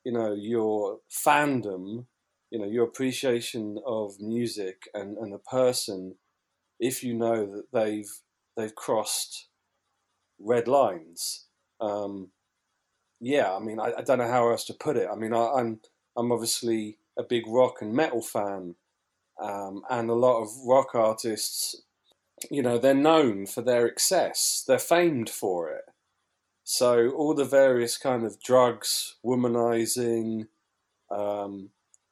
you 0.04 0.12
know, 0.12 0.34
your 0.34 0.98
fandom, 1.10 2.04
you 2.50 2.58
know, 2.58 2.66
your 2.66 2.84
appreciation 2.84 3.78
of 3.86 4.20
music 4.20 4.82
and 4.92 5.16
and 5.16 5.32
a 5.32 5.38
person 5.38 6.16
if 6.78 7.02
you 7.02 7.14
know 7.14 7.46
that 7.46 7.64
they've 7.72 8.10
they've 8.56 8.74
crossed 8.74 9.48
red 10.38 10.68
lines. 10.68 11.46
Um, 11.80 12.30
yeah, 13.20 13.54
I 13.54 13.58
mean, 13.58 13.80
I, 13.80 13.92
I, 13.98 14.02
don't 14.02 14.18
know 14.18 14.28
how 14.28 14.50
else 14.50 14.64
to 14.66 14.74
put 14.74 14.96
it. 14.96 15.08
I 15.10 15.16
mean, 15.16 15.32
I, 15.32 15.46
am 15.46 15.56
I'm, 15.56 15.80
I'm 16.16 16.32
obviously 16.32 16.98
a 17.18 17.22
big 17.22 17.44
rock 17.46 17.76
and 17.80 17.92
metal 17.92 18.22
fan, 18.22 18.76
um, 19.40 19.82
and 19.90 20.10
a 20.10 20.14
lot 20.14 20.42
of 20.42 20.48
rock 20.66 20.94
artists, 20.94 21.82
you 22.50 22.62
know, 22.62 22.78
they're 22.78 22.94
known 22.94 23.46
for 23.46 23.62
their 23.62 23.86
excess. 23.86 24.64
They're 24.66 24.78
famed 24.78 25.30
for 25.30 25.70
it. 25.70 25.84
So 26.64 27.10
all 27.10 27.34
the 27.34 27.44
various 27.44 27.96
kind 27.96 28.24
of 28.24 28.40
drugs, 28.42 29.16
womanizing, 29.24 30.46
um, 31.10 31.70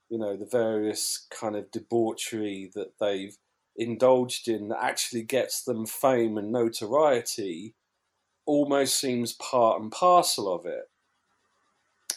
you 0.08 0.18
know, 0.18 0.36
the 0.36 0.48
various 0.50 1.26
kind 1.30 1.56
of 1.56 1.70
debauchery 1.70 2.70
that 2.74 2.98
they've 2.98 3.36
indulged 3.78 4.48
in 4.48 4.68
that 4.68 4.82
actually 4.82 5.22
gets 5.24 5.62
them 5.64 5.86
fame 5.86 6.38
and 6.38 6.52
notoriety 6.52 7.74
almost 8.46 8.98
seems 9.00 9.34
part 9.34 9.80
and 9.80 9.92
parcel 9.92 10.52
of 10.52 10.66
it. 10.66 10.90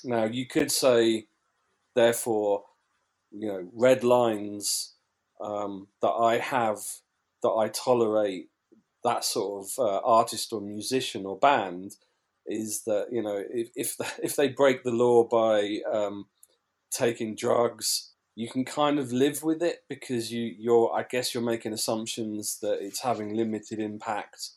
Now, 0.03 0.25
you 0.25 0.47
could 0.47 0.71
say, 0.71 1.27
therefore, 1.95 2.63
you 3.31 3.47
know, 3.47 3.69
red 3.73 4.03
lines 4.03 4.95
um, 5.41 5.87
that 6.01 6.11
I 6.11 6.37
have, 6.39 6.79
that 7.43 7.51
I 7.51 7.69
tolerate 7.69 8.47
that 9.03 9.23
sort 9.23 9.65
of 9.65 9.71
uh, 9.79 9.99
artist 10.05 10.53
or 10.53 10.61
musician 10.61 11.25
or 11.25 11.37
band 11.37 11.95
is 12.47 12.83
that 12.85 13.07
you 13.11 13.21
know 13.21 13.43
if 13.51 13.69
if, 13.75 13.97
the, 13.97 14.07
if 14.23 14.35
they 14.35 14.49
break 14.49 14.83
the 14.83 14.91
law 14.91 15.23
by 15.23 15.79
um, 15.91 16.27
taking 16.91 17.35
drugs 17.35 18.08
you 18.39 18.47
can 18.47 18.63
kind 18.63 18.99
of 18.99 19.11
live 19.11 19.43
with 19.43 19.61
it 19.61 19.83
because 19.89 20.31
you 20.31 20.55
you're 20.57 20.93
I 20.93 21.03
guess 21.03 21.33
you're 21.33 21.43
making 21.43 21.73
assumptions 21.73 22.59
that 22.61 22.77
it's 22.79 23.01
having 23.01 23.35
limited 23.35 23.79
impact 23.79 24.51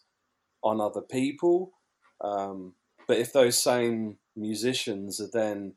on 0.63 0.81
other 0.81 1.01
people. 1.01 1.73
Um, 2.21 2.75
but 3.09 3.19
if 3.19 3.33
those 3.33 3.61
same 3.61 4.19
musicians 4.37 5.21
are 5.21 5.31
then, 5.33 5.75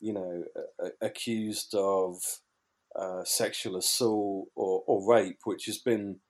you 0.00 0.14
know, 0.14 0.44
a- 0.80 1.06
accused 1.06 1.74
of 1.74 2.16
uh, 2.98 3.22
sexual 3.24 3.76
assault 3.76 4.48
or, 4.56 4.82
or, 4.86 5.06
rape, 5.06 5.40
which 5.44 5.66
has 5.66 5.76
been 5.76 6.20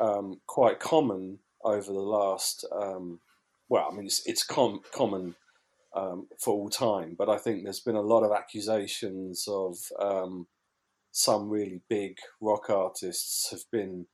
um, 0.00 0.40
quite 0.46 0.78
common 0.78 1.40
over 1.64 1.92
the 1.92 1.98
last, 1.98 2.64
um, 2.70 3.18
well, 3.68 3.88
I 3.90 3.96
mean, 3.96 4.06
it's, 4.06 4.24
it's 4.26 4.44
com- 4.44 4.82
common 4.94 5.34
um, 5.96 6.28
for 6.38 6.54
all 6.54 6.70
time. 6.70 7.16
But 7.18 7.28
I 7.28 7.36
think 7.36 7.64
there's 7.64 7.80
been 7.80 7.96
a 7.96 8.00
lot 8.00 8.22
of 8.22 8.30
accusations 8.30 9.44
of 9.48 9.76
um, 10.00 10.46
some 11.18 11.48
really 11.48 11.82
big 11.90 12.16
rock 12.40 12.70
artists 12.70 13.50
have 13.50 13.64
been 13.72 14.06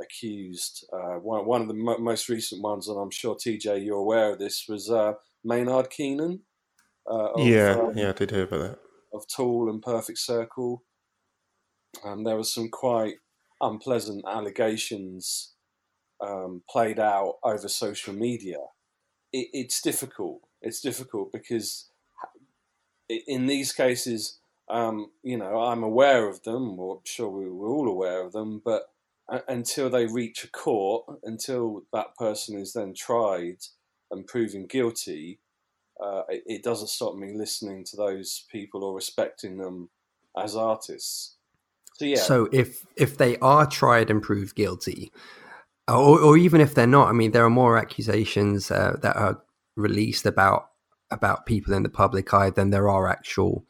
accused. 0.00 0.86
Uh, 0.92 1.14
one, 1.18 1.44
one 1.44 1.60
of 1.60 1.66
the 1.66 1.74
mo- 1.74 1.98
most 1.98 2.28
recent 2.28 2.62
ones, 2.62 2.86
and 2.86 2.96
I'm 2.96 3.10
sure 3.10 3.34
TJ, 3.34 3.84
you're 3.84 3.96
aware 3.96 4.32
of 4.32 4.38
this, 4.38 4.66
was 4.68 4.88
uh, 4.88 5.14
Maynard 5.42 5.90
Keenan. 5.90 6.42
Uh, 7.10 7.32
of, 7.32 7.44
yeah, 7.44 7.80
um, 7.82 7.92
yeah, 7.96 8.10
I 8.10 8.12
did 8.12 8.30
hear 8.30 8.44
about 8.44 8.60
that. 8.60 8.78
Of 9.12 9.26
Tool 9.26 9.70
and 9.70 9.82
Perfect 9.82 10.18
Circle. 10.18 10.84
And 12.04 12.24
there 12.24 12.36
was 12.36 12.54
some 12.54 12.68
quite 12.68 13.14
unpleasant 13.60 14.24
allegations 14.24 15.54
um, 16.24 16.62
played 16.70 17.00
out 17.00 17.38
over 17.42 17.66
social 17.66 18.14
media. 18.14 18.58
It, 19.32 19.48
it's 19.52 19.82
difficult. 19.82 20.42
It's 20.60 20.80
difficult 20.80 21.32
because 21.32 21.90
in 23.08 23.46
these 23.46 23.72
cases, 23.72 24.38
um, 24.72 25.10
you 25.22 25.36
know, 25.36 25.60
I'm 25.60 25.82
aware 25.82 26.26
of 26.28 26.42
them, 26.44 26.80
or 26.80 26.96
I'm 26.96 27.02
sure 27.04 27.28
we're 27.28 27.68
all 27.68 27.88
aware 27.88 28.24
of 28.24 28.32
them, 28.32 28.62
but 28.64 28.84
until 29.46 29.90
they 29.90 30.06
reach 30.06 30.44
a 30.44 30.50
court, 30.50 31.04
until 31.24 31.82
that 31.92 32.16
person 32.16 32.58
is 32.58 32.72
then 32.72 32.94
tried 32.94 33.58
and 34.10 34.26
proven 34.26 34.66
guilty, 34.66 35.40
uh, 36.02 36.22
it, 36.30 36.42
it, 36.46 36.62
doesn't 36.62 36.88
stop 36.88 37.16
me 37.16 37.34
listening 37.34 37.84
to 37.84 37.96
those 37.96 38.46
people 38.50 38.82
or 38.82 38.94
respecting 38.94 39.58
them 39.58 39.90
as 40.42 40.56
artists. 40.56 41.36
So 41.94 42.06
yeah. 42.06 42.16
So 42.16 42.48
if 42.50 42.86
if 42.96 43.18
they 43.18 43.36
are 43.38 43.66
tried 43.66 44.10
and 44.10 44.22
proved 44.22 44.56
guilty, 44.56 45.12
or, 45.86 46.18
or 46.18 46.36
even 46.38 46.62
if 46.62 46.74
they're 46.74 46.86
not, 46.86 47.08
I 47.08 47.12
mean, 47.12 47.32
there 47.32 47.44
are 47.44 47.50
more 47.50 47.76
accusations 47.76 48.70
uh, 48.70 48.96
that 49.02 49.16
are 49.16 49.42
released 49.76 50.24
about 50.24 50.70
about 51.10 51.44
people 51.44 51.74
in 51.74 51.82
the 51.82 51.90
public 51.90 52.32
eye 52.32 52.50
than 52.50 52.70
there 52.70 52.88
are 52.88 53.06
actual 53.06 53.66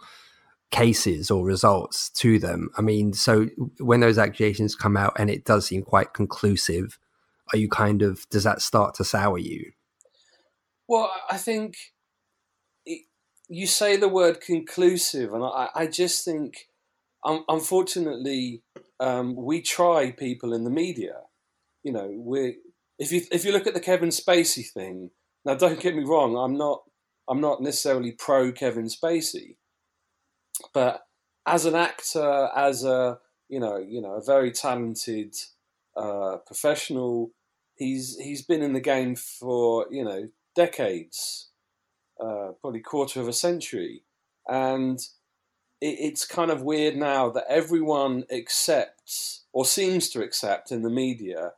cases 0.72 1.30
or 1.30 1.44
results 1.44 2.10
to 2.10 2.38
them. 2.40 2.70
I 2.76 2.82
mean, 2.82 3.12
so 3.12 3.46
when 3.78 4.00
those 4.00 4.18
accusations 4.18 4.74
come 4.74 4.96
out 4.96 5.12
and 5.18 5.30
it 5.30 5.44
does 5.44 5.66
seem 5.66 5.82
quite 5.82 6.14
conclusive, 6.14 6.98
are 7.52 7.58
you 7.58 7.68
kind 7.68 8.02
of 8.02 8.28
does 8.30 8.42
that 8.44 8.62
start 8.62 8.94
to 8.94 9.04
sour 9.04 9.38
you? 9.38 9.72
Well, 10.88 11.12
I 11.30 11.36
think 11.36 11.76
it, 12.84 13.02
you 13.48 13.66
say 13.66 13.96
the 13.96 14.08
word 14.08 14.40
conclusive, 14.40 15.32
and 15.32 15.44
I, 15.44 15.68
I 15.74 15.86
just 15.86 16.24
think, 16.24 16.66
um, 17.24 17.44
unfortunately, 17.48 18.62
um, 18.98 19.36
we 19.36 19.60
try 19.60 20.10
people 20.10 20.52
in 20.52 20.64
the 20.64 20.70
media. 20.70 21.20
You 21.84 21.92
know, 21.92 22.10
we 22.16 22.56
if 22.98 23.12
you 23.12 23.22
if 23.30 23.44
you 23.44 23.52
look 23.52 23.66
at 23.66 23.74
the 23.74 23.80
Kevin 23.80 24.08
Spacey 24.08 24.68
thing. 24.68 25.10
Now, 25.44 25.56
don't 25.56 25.80
get 25.80 25.96
me 25.96 26.04
wrong. 26.04 26.36
I'm 26.36 26.56
not 26.56 26.82
I'm 27.28 27.40
not 27.40 27.60
necessarily 27.60 28.12
pro 28.12 28.52
Kevin 28.52 28.86
Spacey 28.86 29.56
but 30.72 31.06
as 31.46 31.64
an 31.64 31.74
actor, 31.74 32.48
as 32.54 32.84
a 32.84 33.18
you 33.48 33.60
know, 33.60 33.76
you 33.76 34.00
know, 34.00 34.12
a 34.12 34.24
very 34.24 34.50
talented 34.50 35.34
uh, 35.96 36.38
professional, 36.46 37.32
he's 37.76 38.16
he's 38.18 38.42
been 38.42 38.62
in 38.62 38.72
the 38.72 38.80
game 38.80 39.14
for 39.14 39.86
you 39.90 40.04
know 40.04 40.28
decades, 40.56 41.50
uh, 42.20 42.52
probably 42.60 42.80
quarter 42.80 43.20
of 43.20 43.28
a 43.28 43.32
century, 43.32 44.04
and 44.48 45.00
it, 45.80 45.96
it's 45.98 46.24
kind 46.24 46.50
of 46.50 46.62
weird 46.62 46.96
now 46.96 47.28
that 47.30 47.44
everyone 47.48 48.24
accepts 48.30 49.44
or 49.52 49.66
seems 49.66 50.08
to 50.08 50.22
accept 50.22 50.72
in 50.72 50.82
the 50.82 50.90
media 50.90 51.52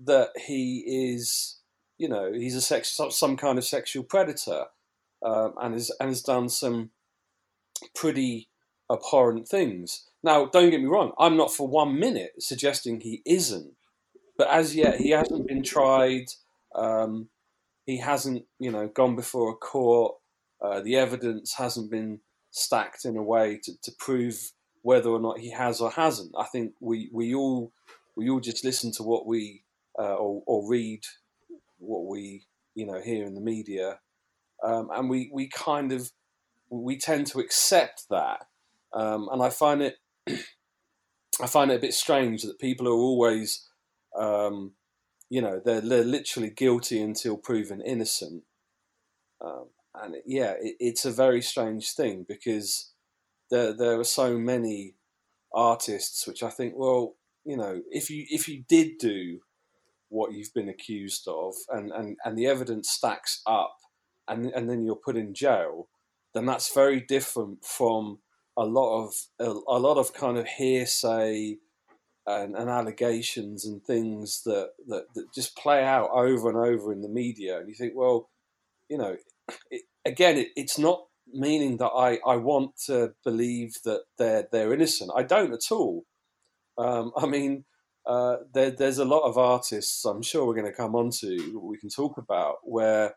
that 0.00 0.30
he 0.46 1.12
is, 1.12 1.58
you 1.98 2.08
know, 2.08 2.32
he's 2.32 2.54
a 2.54 2.60
sex, 2.60 2.98
some 3.10 3.36
kind 3.36 3.58
of 3.58 3.64
sexual 3.64 4.04
predator, 4.04 4.66
um, 5.22 5.54
and 5.60 5.74
has 5.74 5.90
and 6.00 6.08
has 6.08 6.22
done 6.22 6.48
some 6.48 6.90
pretty 7.94 8.48
abhorrent 8.90 9.48
things. 9.48 10.08
Now, 10.22 10.46
don't 10.46 10.70
get 10.70 10.80
me 10.80 10.86
wrong, 10.86 11.12
I'm 11.18 11.36
not 11.36 11.52
for 11.52 11.68
one 11.68 11.98
minute 11.98 12.32
suggesting 12.40 13.00
he 13.00 13.22
isn't, 13.24 13.72
but 14.36 14.48
as 14.48 14.74
yet 14.74 14.96
he 14.96 15.10
hasn't 15.10 15.46
been 15.46 15.62
tried. 15.62 16.26
Um, 16.74 17.28
he 17.86 17.98
hasn't, 17.98 18.44
you 18.58 18.70
know, 18.70 18.88
gone 18.88 19.16
before 19.16 19.50
a 19.50 19.54
court. 19.54 20.16
Uh, 20.60 20.80
the 20.80 20.96
evidence 20.96 21.54
hasn't 21.54 21.90
been 21.90 22.20
stacked 22.50 23.04
in 23.04 23.16
a 23.16 23.22
way 23.22 23.60
to, 23.62 23.72
to 23.82 23.92
prove 23.98 24.52
whether 24.82 25.10
or 25.10 25.20
not 25.20 25.38
he 25.38 25.50
has 25.50 25.80
or 25.80 25.90
hasn't. 25.90 26.32
I 26.38 26.44
think 26.44 26.72
we, 26.80 27.08
we 27.12 27.34
all 27.34 27.72
we 28.16 28.28
all 28.28 28.40
just 28.40 28.64
listen 28.64 28.90
to 28.92 29.04
what 29.04 29.26
we 29.26 29.62
uh, 29.98 30.14
or, 30.14 30.42
or 30.46 30.68
read 30.68 31.00
what 31.78 32.06
we 32.06 32.44
you 32.74 32.84
know 32.84 33.00
hear 33.00 33.24
in 33.26 33.34
the 33.34 33.40
media, 33.40 34.00
um, 34.64 34.88
and 34.92 35.08
we 35.08 35.30
we 35.32 35.48
kind 35.48 35.92
of 35.92 36.10
we 36.70 36.98
tend 36.98 37.26
to 37.28 37.40
accept 37.40 38.04
that, 38.10 38.46
um, 38.92 39.28
and 39.32 39.42
I 39.42 39.50
find 39.50 39.82
it 39.82 39.96
I 41.40 41.46
find 41.46 41.70
it 41.70 41.76
a 41.76 41.80
bit 41.80 41.94
strange 41.94 42.42
that 42.42 42.58
people 42.58 42.88
are 42.88 42.92
always, 42.92 43.68
um, 44.18 44.72
you 45.30 45.40
know, 45.40 45.60
they're, 45.64 45.80
they're 45.80 46.04
literally 46.04 46.50
guilty 46.50 47.00
until 47.00 47.36
proven 47.36 47.80
innocent, 47.80 48.42
um, 49.40 49.66
and 49.94 50.16
yeah, 50.26 50.54
it, 50.60 50.76
it's 50.80 51.04
a 51.04 51.12
very 51.12 51.42
strange 51.42 51.92
thing 51.92 52.24
because 52.28 52.92
there 53.50 53.72
there 53.72 53.98
are 53.98 54.04
so 54.04 54.38
many 54.38 54.94
artists 55.52 56.26
which 56.26 56.42
I 56.42 56.50
think, 56.50 56.74
well, 56.76 57.16
you 57.44 57.56
know, 57.56 57.80
if 57.90 58.10
you 58.10 58.26
if 58.30 58.48
you 58.48 58.64
did 58.68 58.98
do 58.98 59.40
what 60.10 60.32
you've 60.32 60.54
been 60.54 60.68
accused 60.68 61.26
of, 61.28 61.54
and 61.70 61.90
and 61.92 62.16
and 62.24 62.36
the 62.36 62.46
evidence 62.46 62.90
stacks 62.90 63.42
up, 63.46 63.76
and 64.26 64.46
and 64.46 64.68
then 64.68 64.84
you're 64.84 64.96
put 64.96 65.16
in 65.16 65.34
jail 65.34 65.88
then 66.34 66.46
that's 66.46 66.72
very 66.74 67.00
different 67.00 67.64
from 67.64 68.18
a 68.56 68.64
lot 68.64 69.04
of 69.04 69.14
a, 69.38 69.44
a 69.46 69.78
lot 69.78 69.98
of 69.98 70.12
kind 70.12 70.36
of 70.36 70.46
hearsay 70.46 71.56
and, 72.26 72.54
and, 72.56 72.68
allegations 72.68 73.64
and 73.64 73.82
things 73.82 74.42
that, 74.44 74.70
that, 74.88 75.04
that 75.14 75.32
just 75.34 75.56
play 75.56 75.82
out 75.82 76.10
over 76.12 76.50
and 76.50 76.58
over 76.58 76.92
in 76.92 77.00
the 77.00 77.08
media, 77.08 77.58
and 77.58 77.68
you 77.68 77.74
think, 77.74 77.94
well, 77.96 78.28
you 78.90 78.98
know, 78.98 79.16
it, 79.70 79.82
again, 80.04 80.36
it, 80.36 80.48
it's 80.56 80.78
not 80.78 81.04
meaning 81.32 81.76
that 81.78 81.88
I, 81.88 82.18
I 82.26 82.36
want 82.36 82.72
to 82.86 83.12
believe 83.24 83.74
that 83.84 84.02
they're 84.18 84.46
they're 84.50 84.72
innocent. 84.72 85.10
I 85.16 85.22
don't 85.22 85.52
at 85.52 85.70
all. 85.70 86.04
Um, 86.76 87.12
I 87.16 87.26
mean, 87.26 87.64
uh, 88.06 88.36
there, 88.52 88.70
there's 88.70 88.98
a 88.98 89.04
lot 89.04 89.28
of 89.28 89.38
artists. 89.38 90.04
I'm 90.04 90.22
sure 90.22 90.46
we're 90.46 90.54
going 90.54 90.66
to 90.66 90.72
come 90.72 90.94
on 90.94 91.10
to 91.20 91.60
we 91.62 91.78
can 91.78 91.90
talk 91.90 92.18
about 92.18 92.56
where 92.62 93.14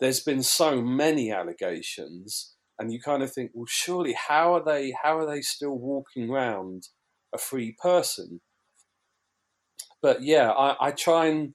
there's 0.00 0.20
been 0.20 0.42
so 0.42 0.80
many 0.82 1.30
allegations, 1.30 2.54
and 2.78 2.92
you 2.92 3.00
kind 3.00 3.22
of 3.22 3.32
think, 3.32 3.52
well, 3.54 3.66
surely 3.68 4.14
how 4.14 4.54
are 4.54 4.64
they? 4.64 4.94
How 5.02 5.18
are 5.18 5.26
they 5.26 5.40
still 5.40 5.78
walking 5.78 6.30
around 6.30 6.88
a 7.34 7.38
free 7.38 7.76
person? 7.80 8.40
But 10.02 10.22
yeah, 10.22 10.50
I, 10.50 10.88
I 10.88 10.90
try 10.90 11.26
and 11.26 11.54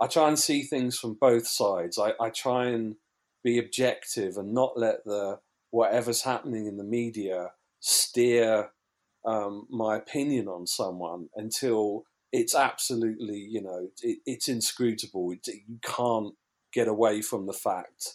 I 0.00 0.06
try 0.06 0.28
and 0.28 0.38
see 0.38 0.62
things 0.62 0.98
from 0.98 1.18
both 1.20 1.46
sides. 1.46 1.98
I, 1.98 2.12
I 2.20 2.30
try 2.30 2.66
and 2.68 2.96
be 3.44 3.58
objective 3.58 4.36
and 4.36 4.54
not 4.54 4.78
let 4.78 5.04
the 5.04 5.38
whatever's 5.70 6.22
happening 6.22 6.66
in 6.66 6.78
the 6.78 6.84
media 6.84 7.50
steer 7.80 8.70
um, 9.26 9.66
my 9.70 9.96
opinion 9.96 10.48
on 10.48 10.66
someone 10.66 11.28
until 11.36 12.04
it's 12.32 12.54
absolutely, 12.54 13.36
you 13.36 13.62
know, 13.62 13.88
it, 14.02 14.18
it's 14.24 14.48
inscrutable. 14.48 15.32
It, 15.32 15.46
you 15.46 15.78
can't 15.82 16.34
get 16.72 16.88
away 16.88 17.22
from 17.22 17.46
the 17.46 17.52
fact 17.52 18.14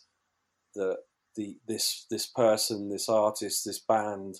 that 0.76 0.98
the 1.36 1.58
this 1.68 2.06
this 2.10 2.28
person, 2.28 2.90
this 2.90 3.10
artist, 3.10 3.66
this 3.66 3.80
band 3.80 4.36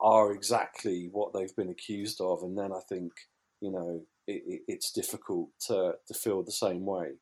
are 0.00 0.32
exactly 0.32 1.08
what 1.12 1.32
they've 1.32 1.56
been 1.56 1.70
accused 1.70 2.20
of, 2.20 2.42
and 2.42 2.58
then 2.58 2.72
I 2.72 2.80
think 2.88 3.12
you 3.60 3.70
know 3.70 4.02
it, 4.26 4.42
it, 4.46 4.60
it's 4.68 4.92
difficult 4.92 5.50
to 5.68 5.94
to 6.06 6.14
feel 6.14 6.42
the 6.42 6.52
same 6.52 6.84
way. 6.84 7.12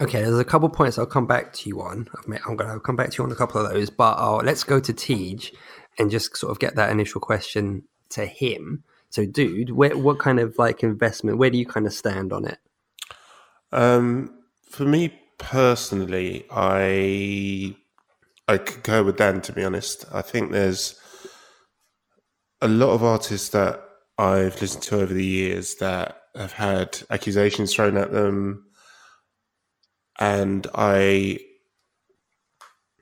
Okay, 0.00 0.20
there's 0.22 0.38
a 0.38 0.44
couple 0.44 0.68
of 0.68 0.74
points 0.74 0.98
I'll 0.98 1.06
come 1.06 1.26
back 1.26 1.54
to 1.54 1.68
you 1.70 1.80
on. 1.80 2.06
I'm 2.26 2.56
going 2.56 2.70
to 2.70 2.80
come 2.80 2.96
back 2.96 3.10
to 3.10 3.18
you 3.18 3.24
on 3.24 3.32
a 3.32 3.36
couple 3.36 3.64
of 3.64 3.72
those, 3.72 3.88
but 3.88 4.18
I'll, 4.18 4.36
let's 4.44 4.62
go 4.62 4.78
to 4.78 4.92
Tej 4.92 5.52
and 5.98 6.10
just 6.10 6.36
sort 6.36 6.50
of 6.50 6.58
get 6.58 6.76
that 6.76 6.90
initial 6.90 7.18
question 7.18 7.84
to 8.10 8.26
him. 8.26 8.84
So, 9.08 9.24
dude, 9.24 9.70
where, 9.70 9.96
what 9.96 10.18
kind 10.18 10.38
of 10.38 10.58
like 10.58 10.82
investment? 10.82 11.38
Where 11.38 11.48
do 11.48 11.56
you 11.56 11.64
kind 11.64 11.86
of 11.86 11.94
stand 11.94 12.34
on 12.34 12.44
it? 12.44 12.58
Um, 13.72 14.35
for 14.70 14.84
me 14.84 15.18
personally, 15.38 16.46
I 16.50 17.76
I 18.48 18.58
go 18.58 19.04
with 19.04 19.16
Dan. 19.16 19.40
To 19.42 19.52
be 19.52 19.64
honest, 19.64 20.04
I 20.12 20.22
think 20.22 20.50
there's 20.50 20.98
a 22.60 22.68
lot 22.68 22.90
of 22.90 23.02
artists 23.02 23.50
that 23.50 23.82
I've 24.18 24.60
listened 24.60 24.82
to 24.84 25.00
over 25.00 25.12
the 25.12 25.24
years 25.24 25.76
that 25.76 26.20
have 26.34 26.52
had 26.52 26.98
accusations 27.10 27.74
thrown 27.74 27.96
at 27.96 28.12
them, 28.12 28.66
and 30.18 30.66
I 30.74 31.38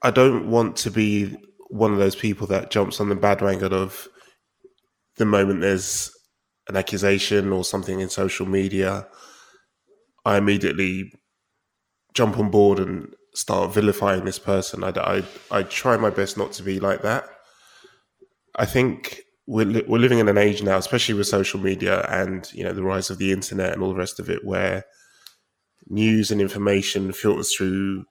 I 0.02 0.10
don't 0.10 0.50
want 0.50 0.76
to 0.78 0.90
be 0.90 1.36
one 1.70 1.92
of 1.92 1.98
those 1.98 2.16
people 2.16 2.46
that 2.48 2.70
jumps 2.70 3.00
on 3.00 3.08
the 3.08 3.16
bandwagon 3.16 3.72
of 3.72 4.06
the 5.16 5.24
moment 5.24 5.60
there's 5.60 6.10
an 6.68 6.76
accusation 6.76 7.52
or 7.52 7.64
something 7.64 8.00
in 8.00 8.08
social 8.08 8.46
media. 8.46 9.06
I 10.24 10.36
immediately 10.36 11.12
jump 12.14 12.38
on 12.38 12.50
board 12.50 12.78
and 12.78 13.12
start 13.34 13.74
vilifying 13.74 14.24
this 14.24 14.38
person. 14.38 14.84
I, 14.84 14.90
I, 14.90 15.22
I 15.50 15.62
try 15.64 15.96
my 15.96 16.10
best 16.10 16.38
not 16.38 16.52
to 16.52 16.62
be 16.62 16.80
like 16.80 17.02
that. 17.02 17.24
I 18.56 18.64
think 18.64 19.20
we're, 19.46 19.66
li- 19.66 19.84
we're 19.86 19.98
living 19.98 20.20
in 20.20 20.28
an 20.28 20.38
age 20.38 20.62
now, 20.62 20.78
especially 20.78 21.14
with 21.14 21.26
social 21.26 21.60
media 21.60 22.06
and 22.08 22.50
you 22.52 22.64
know 22.64 22.72
the 22.72 22.84
rise 22.84 23.10
of 23.10 23.18
the 23.18 23.32
internet 23.32 23.72
and 23.72 23.82
all 23.82 23.90
the 23.90 23.98
rest 23.98 24.20
of 24.20 24.30
it, 24.30 24.44
where 24.44 24.84
news 25.88 26.30
and 26.30 26.40
information 26.40 27.12
filters 27.12 27.54
through 27.54 28.04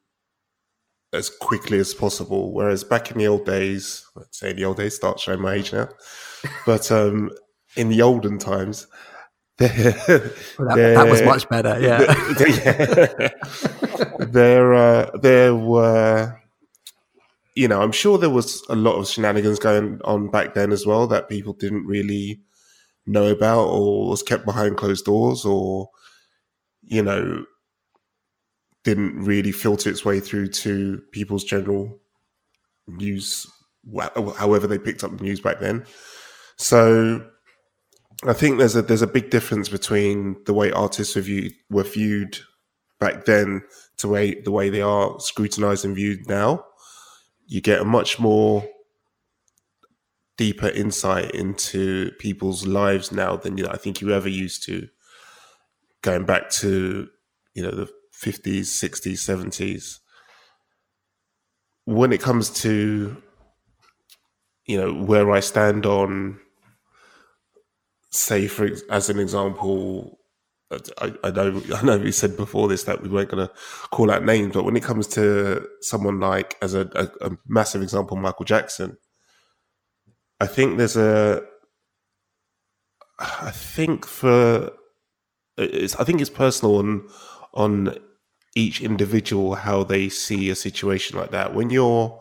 as 1.13 1.29
quickly 1.29 1.79
as 1.79 1.93
possible. 1.93 2.53
Whereas 2.53 2.83
back 2.83 3.09
in 3.09 3.17
the 3.17 3.27
old 3.27 3.45
days, 3.45 4.05
let's 4.15 4.39
say 4.39 4.51
the 4.51 4.65
old 4.65 4.77
days, 4.77 4.95
start 4.95 5.19
showing 5.19 5.41
my 5.41 5.53
age 5.53 5.71
now, 5.71 5.87
but 6.65 6.91
um, 6.91 7.31
in 7.75 7.89
the 7.89 8.01
olden 8.01 8.37
times, 8.37 8.87
that, 9.57 10.33
that, 10.57 11.07
was 11.09 11.21
much 11.21 11.47
better. 11.49 11.79
Yeah, 11.79 11.97
there, 14.19 14.73
uh, 14.73 15.11
there 15.17 15.55
were, 15.55 16.41
you 17.55 17.67
know, 17.67 17.81
I'm 17.81 17.91
sure 17.91 18.17
there 18.17 18.29
was 18.29 18.63
a 18.69 18.75
lot 18.75 18.95
of 18.95 19.07
shenanigans 19.07 19.59
going 19.59 20.01
on 20.03 20.29
back 20.29 20.55
then 20.55 20.71
as 20.71 20.85
well 20.85 21.07
that 21.07 21.29
people 21.29 21.53
didn't 21.53 21.85
really 21.85 22.41
know 23.05 23.27
about 23.27 23.65
or 23.67 24.09
was 24.09 24.23
kept 24.23 24.45
behind 24.45 24.77
closed 24.77 25.05
doors 25.05 25.45
or, 25.45 25.89
you 26.81 27.03
know, 27.03 27.45
didn't 28.83 29.23
really 29.23 29.51
filter 29.51 29.89
its 29.89 30.03
way 30.03 30.19
through 30.19 30.47
to 30.47 31.01
people's 31.11 31.43
general 31.43 31.99
news, 32.87 33.45
however 34.37 34.67
they 34.67 34.79
picked 34.79 35.03
up 35.03 35.15
the 35.17 35.23
news 35.23 35.39
back 35.39 35.59
then. 35.59 35.85
So 36.57 37.25
I 38.25 38.33
think 38.33 38.57
there's 38.57 38.75
a 38.75 38.81
there's 38.81 39.01
a 39.01 39.07
big 39.07 39.29
difference 39.29 39.69
between 39.69 40.37
the 40.45 40.53
way 40.53 40.71
artists 40.71 41.15
were 41.15 41.21
viewed, 41.21 41.53
were 41.69 41.83
viewed 41.83 42.39
back 42.99 43.25
then 43.25 43.63
to 43.97 44.07
way 44.07 44.39
the 44.41 44.51
way 44.51 44.69
they 44.69 44.81
are 44.81 45.19
scrutinized 45.19 45.85
and 45.85 45.95
viewed 45.95 46.27
now. 46.27 46.65
You 47.45 47.61
get 47.61 47.81
a 47.81 47.85
much 47.85 48.19
more 48.19 48.67
deeper 50.37 50.69
insight 50.69 51.31
into 51.31 52.11
people's 52.19 52.65
lives 52.65 53.11
now 53.11 53.35
than 53.35 53.57
you 53.57 53.65
know, 53.65 53.71
I 53.71 53.77
think 53.77 54.01
you 54.01 54.11
ever 54.13 54.29
used 54.29 54.63
to. 54.63 54.87
Going 56.01 56.25
back 56.25 56.49
to 56.51 57.09
you 57.53 57.63
know 57.63 57.71
the 57.71 57.89
50s, 58.23 58.67
60s, 58.67 59.17
70s. 59.17 59.99
When 61.85 62.13
it 62.13 62.21
comes 62.21 62.49
to, 62.61 63.21
you 64.65 64.77
know, 64.79 64.93
where 64.93 65.29
I 65.31 65.41
stand 65.41 65.85
on, 65.85 66.39
say, 68.13 68.47
for 68.47 68.69
as 68.89 69.09
an 69.09 69.19
example, 69.19 70.19
I, 70.99 71.13
I 71.23 71.31
know 71.31 71.61
I 71.75 71.83
know 71.83 71.97
we 71.97 72.11
said 72.11 72.37
before 72.37 72.67
this 72.67 72.83
that 72.83 73.01
we 73.01 73.09
weren't 73.09 73.29
going 73.29 73.47
to 73.47 73.53
call 73.91 74.11
out 74.11 74.23
names, 74.23 74.53
but 74.53 74.63
when 74.63 74.75
it 74.75 74.83
comes 74.83 75.07
to 75.09 75.67
someone 75.81 76.19
like, 76.19 76.57
as 76.61 76.73
a, 76.73 76.89
a, 76.95 77.27
a 77.27 77.37
massive 77.47 77.81
example, 77.81 78.17
Michael 78.17 78.45
Jackson, 78.45 78.97
I 80.39 80.47
think 80.47 80.77
there's 80.77 80.97
a, 80.97 81.43
I 83.19 83.51
think 83.51 84.05
for, 84.05 84.71
it's, 85.57 85.95
I 85.97 86.03
think 86.03 86.21
it's 86.21 86.29
personal 86.29 86.77
on 86.77 87.07
on 87.53 87.97
each 88.55 88.81
individual 88.81 89.55
how 89.55 89.83
they 89.83 90.09
see 90.09 90.49
a 90.49 90.55
situation 90.55 91.17
like 91.17 91.31
that. 91.31 91.53
When 91.53 91.69
you're 91.69 92.19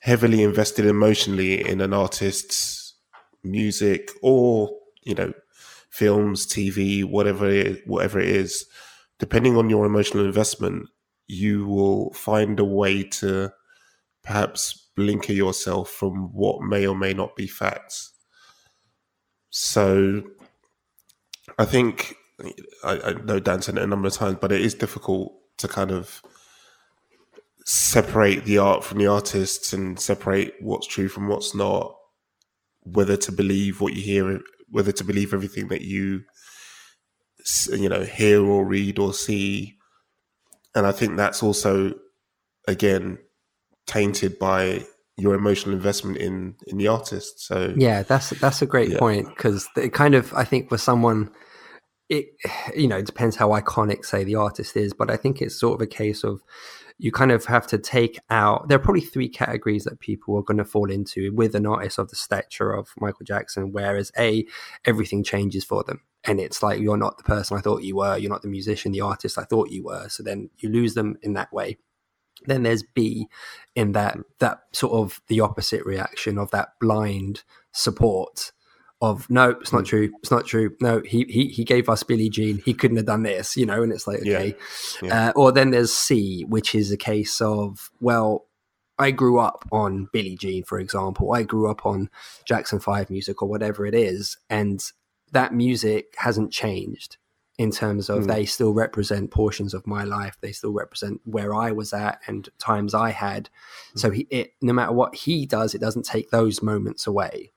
heavily 0.00 0.42
invested 0.42 0.86
emotionally 0.86 1.66
in 1.66 1.80
an 1.80 1.92
artist's 1.92 2.94
music 3.44 4.10
or 4.22 4.70
you 5.10 5.16
know 5.16 5.32
films, 5.90 6.46
TV, 6.46 7.04
whatever 7.04 7.50
it, 7.50 7.86
whatever 7.86 8.20
it 8.20 8.28
is, 8.28 8.64
depending 9.18 9.56
on 9.56 9.68
your 9.68 9.84
emotional 9.84 10.24
investment, 10.24 10.88
you 11.26 11.66
will 11.66 12.12
find 12.14 12.58
a 12.58 12.64
way 12.64 13.02
to 13.02 13.50
perhaps 14.22 14.88
blinker 14.96 15.32
yourself 15.32 15.90
from 15.90 16.32
what 16.32 16.62
may 16.62 16.86
or 16.86 16.96
may 16.96 17.12
not 17.12 17.34
be 17.36 17.46
facts. 17.46 18.12
So, 19.50 20.22
I 21.58 21.64
think 21.64 22.14
I, 22.84 23.00
I 23.00 23.12
know 23.24 23.40
Dan 23.40 23.62
said 23.62 23.76
it 23.76 23.82
a 23.82 23.86
number 23.86 24.08
of 24.08 24.14
times, 24.14 24.38
but 24.40 24.52
it 24.52 24.60
is 24.60 24.74
difficult 24.74 25.32
to 25.58 25.68
kind 25.68 25.90
of 25.90 26.22
separate 27.64 28.44
the 28.44 28.58
art 28.58 28.84
from 28.84 28.98
the 28.98 29.06
artists 29.06 29.72
and 29.72 29.98
separate 29.98 30.54
what's 30.60 30.86
true 30.86 31.08
from 31.08 31.28
what's 31.28 31.54
not 31.54 31.94
whether 32.82 33.16
to 33.16 33.30
believe 33.30 33.80
what 33.80 33.92
you 33.92 34.02
hear 34.02 34.40
whether 34.70 34.92
to 34.92 35.04
believe 35.04 35.34
everything 35.34 35.68
that 35.68 35.82
you 35.82 36.22
you 37.70 37.88
know 37.88 38.02
hear 38.02 38.44
or 38.44 38.64
read 38.64 38.98
or 38.98 39.12
see 39.12 39.76
and 40.74 40.86
i 40.86 40.92
think 40.92 41.16
that's 41.16 41.42
also 41.42 41.92
again 42.68 43.18
tainted 43.86 44.38
by 44.38 44.84
your 45.16 45.34
emotional 45.34 45.74
investment 45.74 46.16
in 46.16 46.54
in 46.66 46.78
the 46.78 46.88
artist 46.88 47.40
so 47.40 47.74
yeah 47.76 48.02
that's 48.02 48.30
that's 48.40 48.62
a 48.62 48.66
great 48.66 48.90
yeah. 48.90 48.98
point 48.98 49.28
because 49.28 49.68
it 49.76 49.92
kind 49.92 50.14
of 50.14 50.32
i 50.34 50.44
think 50.44 50.68
for 50.68 50.78
someone 50.78 51.30
it 52.08 52.26
you 52.76 52.88
know 52.88 52.98
it 52.98 53.06
depends 53.06 53.36
how 53.36 53.48
iconic 53.50 54.04
say 54.04 54.24
the 54.24 54.34
artist 54.34 54.76
is 54.76 54.92
but 54.92 55.10
i 55.10 55.16
think 55.16 55.40
it's 55.40 55.58
sort 55.58 55.80
of 55.80 55.82
a 55.82 55.86
case 55.86 56.24
of 56.24 56.42
you 57.02 57.10
kind 57.10 57.32
of 57.32 57.46
have 57.46 57.66
to 57.66 57.78
take 57.78 58.18
out 58.28 58.68
there 58.68 58.76
are 58.76 58.82
probably 58.82 59.00
three 59.00 59.28
categories 59.28 59.84
that 59.84 60.00
people 60.00 60.36
are 60.36 60.42
going 60.42 60.58
to 60.58 60.64
fall 60.64 60.90
into 60.90 61.32
with 61.34 61.54
an 61.54 61.66
artist 61.66 61.98
of 61.98 62.08
the 62.08 62.16
stature 62.16 62.72
of 62.72 62.90
michael 62.98 63.24
jackson 63.24 63.72
whereas 63.72 64.12
a 64.18 64.44
everything 64.84 65.22
changes 65.22 65.64
for 65.64 65.82
them. 65.84 66.00
And 66.24 66.38
it's 66.38 66.62
like 66.62 66.80
you're 66.80 66.96
not 66.96 67.16
the 67.16 67.24
person 67.24 67.56
i 67.56 67.60
thought 67.60 67.82
you 67.82 67.96
were. 67.96 68.16
You're 68.16 68.30
not 68.30 68.42
the 68.42 68.48
musician 68.48 68.92
the 68.92 69.00
artist 69.00 69.38
i 69.38 69.44
thought 69.44 69.70
you 69.70 69.84
were. 69.84 70.08
So 70.08 70.22
then 70.22 70.50
you 70.58 70.68
lose 70.68 70.94
them 70.94 71.16
in 71.22 71.34
that 71.34 71.52
way. 71.52 71.78
Then 72.46 72.62
there's 72.62 72.82
b 72.82 73.28
in 73.74 73.92
that 73.92 74.18
that 74.38 74.60
sort 74.72 74.92
of 74.92 75.20
the 75.28 75.40
opposite 75.40 75.84
reaction 75.84 76.38
of 76.38 76.50
that 76.50 76.70
blind 76.80 77.42
support 77.72 78.52
of 79.00 79.28
no, 79.30 79.50
it's 79.50 79.72
not 79.72 79.80
hmm. 79.80 79.86
true. 79.86 80.12
It's 80.20 80.30
not 80.30 80.46
true. 80.46 80.76
No, 80.80 81.00
he 81.04 81.24
he 81.28 81.48
he 81.48 81.64
gave 81.64 81.88
us 81.88 82.02
Billie 82.02 82.28
Jean. 82.28 82.58
He 82.64 82.74
couldn't 82.74 82.98
have 82.98 83.06
done 83.06 83.22
this, 83.22 83.56
you 83.56 83.66
know. 83.66 83.82
And 83.82 83.92
it's 83.92 84.06
like 84.06 84.20
okay, 84.20 84.54
yeah. 85.02 85.08
Yeah. 85.08 85.28
Uh, 85.28 85.32
or 85.36 85.52
then 85.52 85.70
there's 85.70 85.92
C, 85.92 86.44
which 86.48 86.74
is 86.74 86.92
a 86.92 86.96
case 86.96 87.40
of 87.40 87.90
well, 88.00 88.46
I 88.98 89.10
grew 89.10 89.38
up 89.38 89.64
on 89.72 90.08
Billie 90.12 90.36
Jean, 90.36 90.64
for 90.64 90.78
example. 90.78 91.32
I 91.32 91.42
grew 91.42 91.70
up 91.70 91.86
on 91.86 92.10
Jackson 92.44 92.78
Five 92.78 93.10
music 93.10 93.42
or 93.42 93.48
whatever 93.48 93.86
it 93.86 93.94
is, 93.94 94.36
and 94.50 94.82
that 95.32 95.54
music 95.54 96.14
hasn't 96.18 96.52
changed 96.52 97.16
in 97.56 97.70
terms 97.70 98.08
of 98.08 98.24
mm. 98.24 98.26
they 98.26 98.46
still 98.46 98.72
represent 98.72 99.30
portions 99.30 99.74
of 99.74 99.86
my 99.86 100.02
life. 100.02 100.36
They 100.40 100.52
still 100.52 100.72
represent 100.72 101.20
where 101.24 101.54
I 101.54 101.72
was 101.72 101.92
at 101.92 102.20
and 102.26 102.48
times 102.58 102.94
I 102.94 103.10
had. 103.10 103.50
Mm. 103.94 103.98
So 103.98 104.10
he, 104.10 104.26
it, 104.30 104.54
no 104.62 104.72
matter 104.72 104.92
what 104.92 105.14
he 105.14 105.44
does, 105.44 105.74
it 105.74 105.80
doesn't 105.80 106.06
take 106.06 106.30
those 106.30 106.62
moments 106.62 107.06
away. 107.06 107.52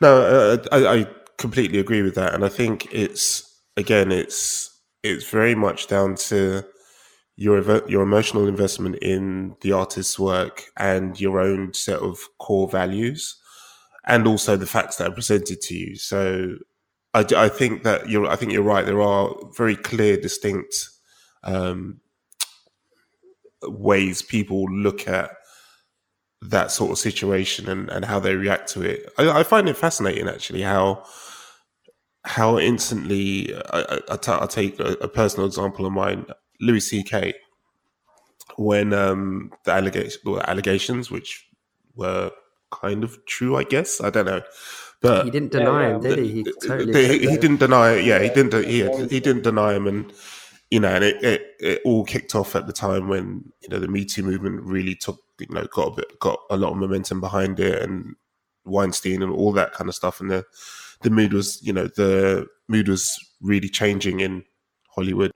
No, 0.00 0.22
uh, 0.22 0.56
I, 0.72 0.98
I 1.00 1.06
completely 1.36 1.78
agree 1.78 2.02
with 2.02 2.14
that, 2.14 2.34
and 2.34 2.44
I 2.44 2.48
think 2.48 2.88
it's 2.92 3.44
again, 3.76 4.12
it's 4.12 4.70
it's 5.02 5.28
very 5.30 5.54
much 5.54 5.86
down 5.86 6.14
to 6.16 6.64
your 7.36 7.86
your 7.88 8.02
emotional 8.02 8.46
investment 8.48 8.96
in 8.96 9.56
the 9.62 9.72
artist's 9.72 10.18
work 10.18 10.64
and 10.76 11.20
your 11.20 11.40
own 11.40 11.74
set 11.74 12.00
of 12.00 12.18
core 12.38 12.68
values, 12.68 13.36
and 14.06 14.26
also 14.26 14.56
the 14.56 14.66
facts 14.66 14.96
that 14.96 15.08
are 15.10 15.14
presented 15.14 15.60
to 15.62 15.74
you. 15.76 15.96
So, 15.96 16.56
I, 17.14 17.26
I 17.36 17.48
think 17.48 17.84
that 17.84 18.08
you're 18.08 18.26
I 18.26 18.36
think 18.36 18.52
you're 18.52 18.62
right. 18.62 18.86
There 18.86 19.02
are 19.02 19.34
very 19.56 19.76
clear, 19.76 20.16
distinct 20.18 20.74
um, 21.44 22.00
ways 23.62 24.22
people 24.22 24.64
look 24.66 25.08
at 25.08 25.30
that 26.40 26.70
sort 26.70 26.90
of 26.90 26.98
situation 26.98 27.68
and, 27.68 27.88
and 27.90 28.04
how 28.04 28.20
they 28.20 28.34
react 28.34 28.68
to 28.70 28.82
it. 28.82 29.10
I, 29.18 29.40
I 29.40 29.42
find 29.42 29.68
it 29.68 29.76
fascinating 29.76 30.28
actually 30.28 30.62
how 30.62 31.04
how 32.24 32.58
instantly 32.58 33.54
I, 33.70 34.00
I, 34.10 34.16
t- 34.16 34.32
I'll 34.32 34.48
take 34.48 34.78
a, 34.80 34.92
a, 35.00 35.08
personal 35.08 35.46
example 35.46 35.86
of 35.86 35.92
mine, 35.92 36.26
Louis 36.60 36.80
C.K. 36.80 37.32
When 38.56 38.92
um, 38.92 39.52
the 39.64 39.72
allegations, 39.72 40.18
allegations, 40.44 41.10
which 41.10 41.48
were 41.94 42.30
kind 42.70 43.02
of 43.02 43.24
true, 43.24 43.56
I 43.56 43.62
guess 43.62 44.00
I 44.00 44.10
don't 44.10 44.26
know, 44.26 44.42
but 45.00 45.24
he 45.24 45.30
didn't 45.30 45.52
deny 45.52 45.88
yeah, 45.88 45.94
him, 45.94 46.00
did 46.00 46.18
he? 46.18 46.32
He, 46.32 46.44
totally 46.44 46.92
the, 46.92 47.06
he, 47.06 47.18
he 47.20 47.36
didn't 47.36 47.58
deny 47.58 47.92
it. 47.92 48.04
Yeah, 48.04 48.18
he 48.20 48.28
didn't. 48.28 48.64
He, 48.64 49.06
he 49.06 49.20
didn't 49.20 49.42
deny 49.42 49.74
him, 49.74 49.86
and 49.86 50.12
you 50.70 50.80
know, 50.80 50.88
and 50.88 51.04
it, 51.04 51.22
it, 51.22 51.42
it 51.60 51.82
all 51.84 52.04
kicked 52.04 52.34
off 52.34 52.54
at 52.54 52.66
the 52.66 52.72
time 52.72 53.08
when 53.08 53.52
you 53.60 53.68
know 53.68 53.78
the 53.78 53.88
Me 53.88 54.04
Too 54.04 54.22
movement 54.22 54.62
really 54.62 54.94
took 54.94 55.20
you 55.38 55.46
know 55.50 55.66
got 55.72 55.92
a 55.92 55.96
bit 55.96 56.20
got 56.20 56.40
a 56.50 56.56
lot 56.56 56.72
of 56.72 56.78
momentum 56.78 57.20
behind 57.20 57.58
it 57.60 57.82
and 57.82 58.14
Weinstein 58.64 59.22
and 59.22 59.32
all 59.32 59.52
that 59.52 59.72
kind 59.72 59.88
of 59.88 59.94
stuff 59.94 60.20
and 60.20 60.30
the 60.30 60.44
the 61.02 61.10
mood 61.10 61.32
was 61.32 61.62
you 61.62 61.72
know 61.72 61.86
the 61.86 62.46
mood 62.68 62.88
was 62.88 63.18
really 63.40 63.68
changing 63.68 64.20
in 64.20 64.44
Hollywood 64.94 65.32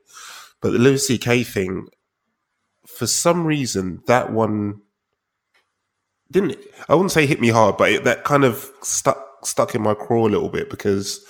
but 0.61 0.73
the 0.73 0.79
Louis 0.79 1.07
C.K. 1.07 1.45
thing 1.45 1.89
for 2.87 3.07
some 3.07 3.47
reason 3.47 4.03
that 4.07 4.33
one 4.33 4.81
didn't 6.31 6.57
I 6.89 6.95
wouldn't 6.95 7.13
say 7.13 7.27
hit 7.27 7.41
me 7.41 7.49
hard 7.49 7.77
but 7.77 7.91
it, 7.91 8.05
that 8.05 8.25
kind 8.25 8.45
of 8.45 8.71
stuck 8.83 9.47
stuck 9.47 9.75
in 9.75 9.83
my 9.83 9.95
craw 9.95 10.27
a 10.27 10.29
little 10.29 10.49
bit 10.49 10.69
because 10.69 11.25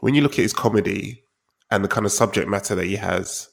when 0.00 0.14
you 0.14 0.22
look 0.22 0.32
at 0.32 0.42
his 0.42 0.52
comedy 0.52 1.22
and 1.70 1.84
the 1.84 1.88
kind 1.88 2.06
of 2.06 2.12
subject 2.12 2.48
matter 2.48 2.74
that 2.74 2.86
he 2.86 2.96
has 2.96 3.48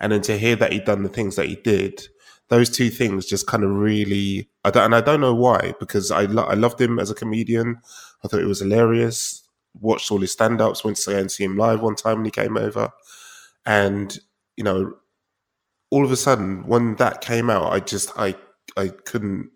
and 0.00 0.12
then 0.12 0.22
to 0.22 0.38
hear 0.38 0.56
that 0.56 0.72
he'd 0.72 0.84
done 0.84 1.02
the 1.02 1.08
things 1.08 1.36
that 1.36 1.46
he 1.46 1.56
did 1.56 2.08
those 2.50 2.68
two 2.68 2.90
things 2.90 3.26
just 3.26 3.46
kind 3.46 3.64
of 3.64 3.70
really 3.70 4.48
I 4.64 4.70
don't, 4.70 4.84
and 4.86 4.94
I 4.94 5.00
don't 5.00 5.20
know 5.20 5.34
why 5.34 5.72
because 5.80 6.10
I 6.10 6.22
lo- 6.24 6.44
I 6.44 6.54
loved 6.54 6.80
him 6.80 6.98
as 6.98 7.10
a 7.10 7.14
comedian. 7.14 7.80
I 8.22 8.28
thought 8.28 8.40
it 8.40 8.46
was 8.46 8.60
hilarious. 8.60 9.42
Watched 9.80 10.10
all 10.10 10.20
his 10.20 10.32
stand 10.32 10.60
ups. 10.60 10.84
Went 10.84 10.98
to 10.98 11.16
and 11.16 11.30
see 11.30 11.44
him 11.44 11.56
live 11.56 11.80
one 11.80 11.94
time 11.94 12.16
when 12.16 12.24
he 12.24 12.30
came 12.30 12.56
over, 12.58 12.90
and 13.64 14.18
you 14.56 14.64
know, 14.64 14.94
all 15.90 16.04
of 16.04 16.10
a 16.10 16.16
sudden 16.16 16.66
when 16.66 16.96
that 16.96 17.20
came 17.20 17.48
out, 17.48 17.72
I 17.72 17.80
just 17.80 18.10
I 18.18 18.34
I 18.76 18.88
couldn't. 18.88 19.50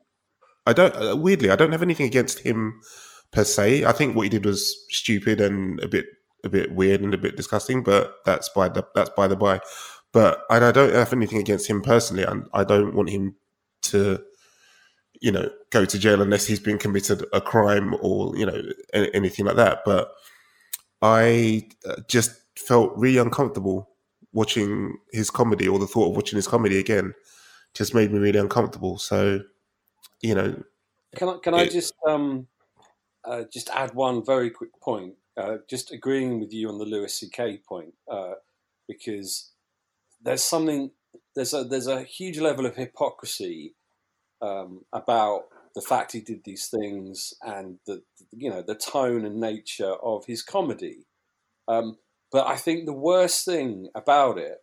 I 0.67 0.73
don't 0.73 1.21
weirdly 1.21 1.51
I 1.51 1.57
don't 1.57 1.73
have 1.73 1.83
anything 1.83 2.07
against 2.07 2.39
him 2.39 2.81
per 3.33 3.45
se. 3.45 3.85
I 3.85 3.93
think 3.93 4.15
what 4.15 4.23
he 4.23 4.29
did 4.29 4.47
was 4.47 4.73
stupid 4.91 5.41
and 5.41 5.81
a 5.81 5.89
bit 5.89 6.07
a 6.45 6.49
bit 6.49 6.73
weird 6.73 7.01
and 7.01 7.15
a 7.15 7.19
bit 7.19 7.37
disgusting, 7.37 7.83
but 7.83 8.17
that's 8.25 8.49
by 8.51 8.69
the 8.69 8.87
that's 8.95 9.11
by 9.11 9.27
the 9.27 9.37
by. 9.37 9.61
But 10.13 10.43
I 10.49 10.59
don't 10.71 10.95
have 10.95 11.13
anything 11.13 11.39
against 11.39 11.69
him 11.69 11.83
personally, 11.83 12.23
and 12.23 12.47
I 12.53 12.63
don't 12.63 12.95
want 12.95 13.11
him 13.11 13.35
to, 13.83 14.23
you 15.21 15.33
know, 15.33 15.51
go 15.71 15.85
to 15.85 15.99
jail 15.99 16.23
unless 16.23 16.47
he's 16.47 16.61
been 16.61 16.79
committed 16.79 17.25
a 17.33 17.41
crime 17.41 17.97
or 18.01 18.37
you 18.37 18.47
know 18.47 18.63
anything 18.93 19.47
like 19.47 19.57
that. 19.57 19.81
But 19.85 20.13
I 21.03 21.69
uh, 21.87 21.97
just 22.09 22.31
felt 22.57 22.93
really 22.97 23.19
uncomfortable 23.19 23.91
watching 24.33 24.97
his 25.13 25.31
comedy, 25.31 25.67
or 25.67 25.79
the 25.79 25.87
thought 25.87 26.11
of 26.11 26.17
watching 26.17 26.37
his 26.37 26.49
comedy 26.49 26.79
again, 26.79 27.15
just 27.73 27.95
made 27.95 28.13
me 28.13 28.19
really 28.19 28.39
uncomfortable. 28.39 28.99
So, 28.99 29.41
you 30.23 30.35
know, 30.35 30.63
can 31.17 31.29
I 31.29 31.39
can 31.43 31.55
I 31.55 31.67
just 31.67 31.95
um 32.07 32.47
uh, 33.25 33.45
just 33.53 33.71
add 33.71 33.95
one 33.95 34.25
very 34.25 34.51
quick 34.51 34.71
point? 34.81 35.15
Uh, 35.37 35.57
just 35.69 35.91
agreeing 35.91 36.39
with 36.39 36.53
you 36.53 36.69
on 36.69 36.79
the 36.79 36.85
Louis 36.85 37.13
C.K. 37.13 37.61
point, 37.69 37.95
uh, 38.11 38.35
because 38.87 39.53
there's 40.23 40.43
something 40.43 40.91
there's 41.35 41.53
a 41.53 41.65
there's 41.65 41.89
a 41.89 42.03
huge 42.03 42.39
level 42.39 42.67
of 42.67 42.77
hypocrisy 42.77 43.75
um, 44.41 44.83
about 44.93 45.45
the 45.75 45.81
fact 45.81 46.13
he 46.13 46.21
did 46.21 46.45
these 46.45 46.69
things 46.69 47.35
and 47.43 47.79
the 47.87 48.03
you 48.33 48.49
know 48.49 48.63
the 48.63 48.77
tone 48.77 49.25
and 49.25 49.41
nature 49.41 49.95
of 50.03 50.27
his 50.27 50.43
comedy. 50.43 51.07
Um, 51.67 51.99
but 52.31 52.47
I 52.47 52.57
think 52.57 52.85
the 52.85 52.93
worst 52.93 53.45
thing 53.45 53.89
about 53.95 54.39
it 54.39 54.59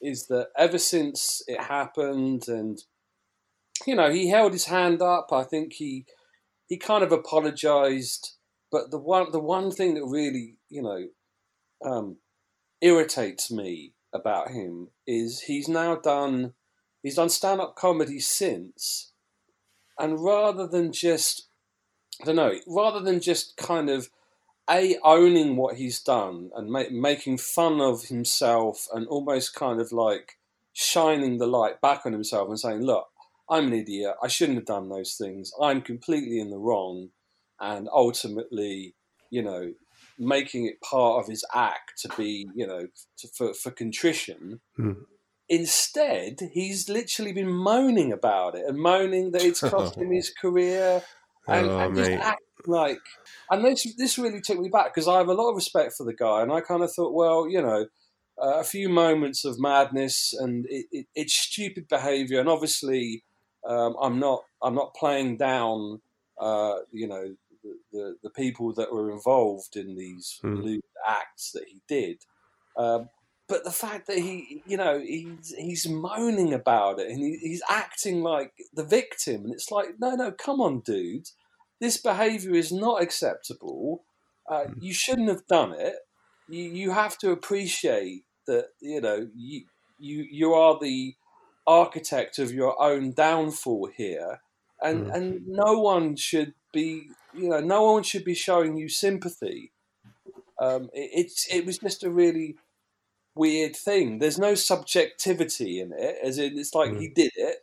is 0.00 0.26
that 0.28 0.48
ever 0.56 0.78
since 0.78 1.42
it 1.46 1.60
happened, 1.60 2.48
and 2.48 2.78
you 3.86 3.94
know, 3.94 4.10
he 4.10 4.28
held 4.28 4.52
his 4.52 4.66
hand 4.66 5.02
up. 5.02 5.28
I 5.32 5.44
think 5.44 5.74
he 5.74 6.06
he 6.66 6.76
kind 6.76 7.02
of 7.02 7.12
apologized. 7.12 8.36
But 8.70 8.90
the 8.90 8.98
one 8.98 9.32
the 9.32 9.40
one 9.40 9.70
thing 9.70 9.94
that 9.94 10.04
really 10.04 10.56
you 10.68 10.82
know 10.82 11.08
um, 11.84 12.16
irritates 12.80 13.50
me 13.50 13.94
about 14.12 14.50
him 14.50 14.88
is 15.06 15.42
he's 15.42 15.68
now 15.68 15.96
done 15.96 16.54
he's 17.02 17.16
done 17.16 17.28
stand 17.28 17.60
up 17.60 17.76
comedy 17.76 18.20
since, 18.20 19.12
and 19.98 20.22
rather 20.22 20.66
than 20.66 20.92
just 20.92 21.48
I 22.22 22.26
don't 22.26 22.36
know, 22.36 22.54
rather 22.66 23.00
than 23.00 23.20
just 23.20 23.56
kind 23.56 23.88
of 23.88 24.10
a 24.68 24.98
owning 25.02 25.56
what 25.56 25.76
he's 25.76 26.00
done 26.00 26.50
and 26.54 26.70
ma- 26.70 26.84
making 26.90 27.38
fun 27.38 27.80
of 27.80 28.04
himself 28.04 28.86
and 28.94 29.06
almost 29.08 29.54
kind 29.54 29.80
of 29.80 29.90
like 29.90 30.38
shining 30.72 31.38
the 31.38 31.46
light 31.46 31.80
back 31.80 32.06
on 32.06 32.12
himself 32.12 32.48
and 32.48 32.60
saying, 32.60 32.82
"Look, 32.82 33.08
I'm 33.48 33.68
an 33.68 33.72
idiot. 33.72 34.14
I 34.22 34.28
shouldn't 34.28 34.58
have 34.58 34.66
done 34.66 34.88
those 34.88 35.14
things. 35.14 35.52
I'm 35.60 35.82
completely 35.82 36.38
in 36.38 36.50
the 36.50 36.58
wrong," 36.58 37.10
and 37.60 37.88
ultimately, 37.92 38.94
you 39.30 39.42
know, 39.42 39.72
making 40.18 40.66
it 40.66 40.80
part 40.80 41.22
of 41.22 41.28
his 41.28 41.44
act 41.54 41.92
to 42.02 42.08
be, 42.16 42.48
you 42.54 42.66
know, 42.66 42.86
to, 43.18 43.28
for 43.28 43.54
for 43.54 43.70
contrition. 43.70 44.60
Hmm. 44.76 44.92
Instead, 45.48 46.38
he's 46.52 46.88
literally 46.88 47.32
been 47.32 47.50
moaning 47.50 48.12
about 48.12 48.54
it 48.54 48.64
and 48.66 48.78
moaning 48.78 49.32
that 49.32 49.42
it's 49.42 49.60
cost 49.68 49.96
him 49.96 50.12
his 50.12 50.30
career, 50.30 51.02
and, 51.48 51.66
Oh, 51.66 51.78
and 51.78 51.96
just 51.96 52.10
acting 52.10 52.46
like. 52.66 53.00
And 53.50 53.64
this 53.64 53.94
this 53.96 54.18
really 54.18 54.40
took 54.40 54.58
me 54.58 54.68
back 54.68 54.94
because 54.94 55.08
I 55.08 55.18
have 55.18 55.28
a 55.28 55.34
lot 55.34 55.50
of 55.50 55.56
respect 55.56 55.94
for 55.96 56.04
the 56.04 56.14
guy, 56.14 56.42
and 56.42 56.52
I 56.52 56.60
kind 56.60 56.82
of 56.82 56.92
thought, 56.92 57.14
well, 57.14 57.48
you 57.48 57.60
know, 57.60 57.86
uh, 58.40 58.60
a 58.60 58.64
few 58.64 58.88
moments 58.88 59.44
of 59.44 59.58
madness 59.58 60.32
and 60.38 60.66
it, 60.68 60.86
it, 60.92 61.06
it's 61.14 61.34
stupid 61.34 61.88
behaviour, 61.88 62.40
and 62.40 62.48
obviously, 62.48 63.24
um, 63.66 63.96
I'm 64.00 64.18
not 64.18 64.42
I'm 64.62 64.74
not 64.74 64.94
playing 64.94 65.36
down, 65.36 66.00
uh, 66.38 66.76
you 66.92 67.08
know, 67.08 67.34
the, 67.92 68.16
the 68.22 68.30
people 68.30 68.72
that 68.74 68.92
were 68.92 69.10
involved 69.10 69.76
in 69.76 69.96
these 69.96 70.38
lewd 70.42 70.80
acts 71.06 71.52
that 71.52 71.64
he 71.68 71.80
did. 71.88 72.22
Um, 72.76 73.08
but 73.48 73.64
the 73.64 73.72
fact 73.72 74.06
that 74.06 74.18
he, 74.18 74.62
you 74.64 74.76
know, 74.76 75.00
he's 75.00 75.52
he's 75.58 75.88
moaning 75.88 76.54
about 76.54 77.00
it 77.00 77.10
and 77.10 77.18
he, 77.18 77.36
he's 77.40 77.62
acting 77.68 78.22
like 78.22 78.52
the 78.74 78.84
victim, 78.84 79.44
and 79.44 79.52
it's 79.52 79.70
like, 79.72 79.88
no, 79.98 80.14
no, 80.14 80.30
come 80.30 80.60
on, 80.60 80.80
dude, 80.80 81.26
this 81.80 81.96
behaviour 81.96 82.54
is 82.54 82.70
not 82.70 83.02
acceptable. 83.02 84.04
Uh, 84.48 84.64
you 84.80 84.92
shouldn't 84.92 85.28
have 85.28 85.46
done 85.48 85.72
it. 85.72 85.96
You 86.48 86.62
you 86.62 86.90
have 86.92 87.18
to 87.18 87.30
appreciate 87.32 88.22
that, 88.46 88.66
you 88.80 89.00
know, 89.00 89.28
you 89.34 89.64
you 89.98 90.26
you 90.30 90.54
are 90.54 90.78
the 90.80 91.14
architect 91.66 92.38
of 92.38 92.52
your 92.52 92.80
own 92.80 93.12
downfall 93.12 93.90
here, 93.96 94.40
and 94.80 95.06
Mm. 95.06 95.14
and 95.14 95.40
no 95.46 95.78
one 95.80 96.16
should 96.16 96.54
be, 96.72 97.10
you 97.34 97.48
know, 97.48 97.60
no 97.60 97.92
one 97.92 98.02
should 98.02 98.24
be 98.24 98.34
showing 98.34 98.76
you 98.76 98.88
sympathy. 98.88 99.72
Um, 100.58 100.84
it, 100.92 101.10
it's 101.14 101.46
it 101.52 101.66
was 101.66 101.78
just 101.78 102.04
a 102.04 102.10
really 102.10 102.56
weird 103.34 103.76
thing. 103.76 104.18
There's 104.18 104.38
no 104.38 104.54
subjectivity 104.54 105.80
in 105.80 105.92
it, 105.92 106.18
as 106.22 106.38
in 106.38 106.58
it's 106.58 106.74
like 106.74 106.96
he 106.96 107.08
did 107.08 107.32
it. 107.36 107.58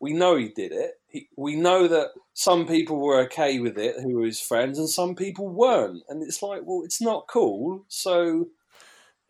We 0.00 0.12
know 0.14 0.36
he 0.36 0.48
did 0.48 0.72
it. 0.72 0.94
He, 1.08 1.28
we 1.36 1.56
know 1.56 1.88
that 1.88 2.10
some 2.34 2.66
people 2.66 2.98
were 3.00 3.20
okay 3.22 3.60
with 3.60 3.78
it 3.78 3.96
who 4.00 4.16
were 4.18 4.26
his 4.26 4.40
friends, 4.40 4.78
and 4.78 4.88
some 4.90 5.14
people 5.16 5.48
weren't. 5.48 6.02
And 6.08 6.22
it's 6.22 6.42
like, 6.42 6.62
well, 6.64 6.82
it's 6.84 7.00
not 7.02 7.28
cool. 7.28 7.84
So 7.88 8.48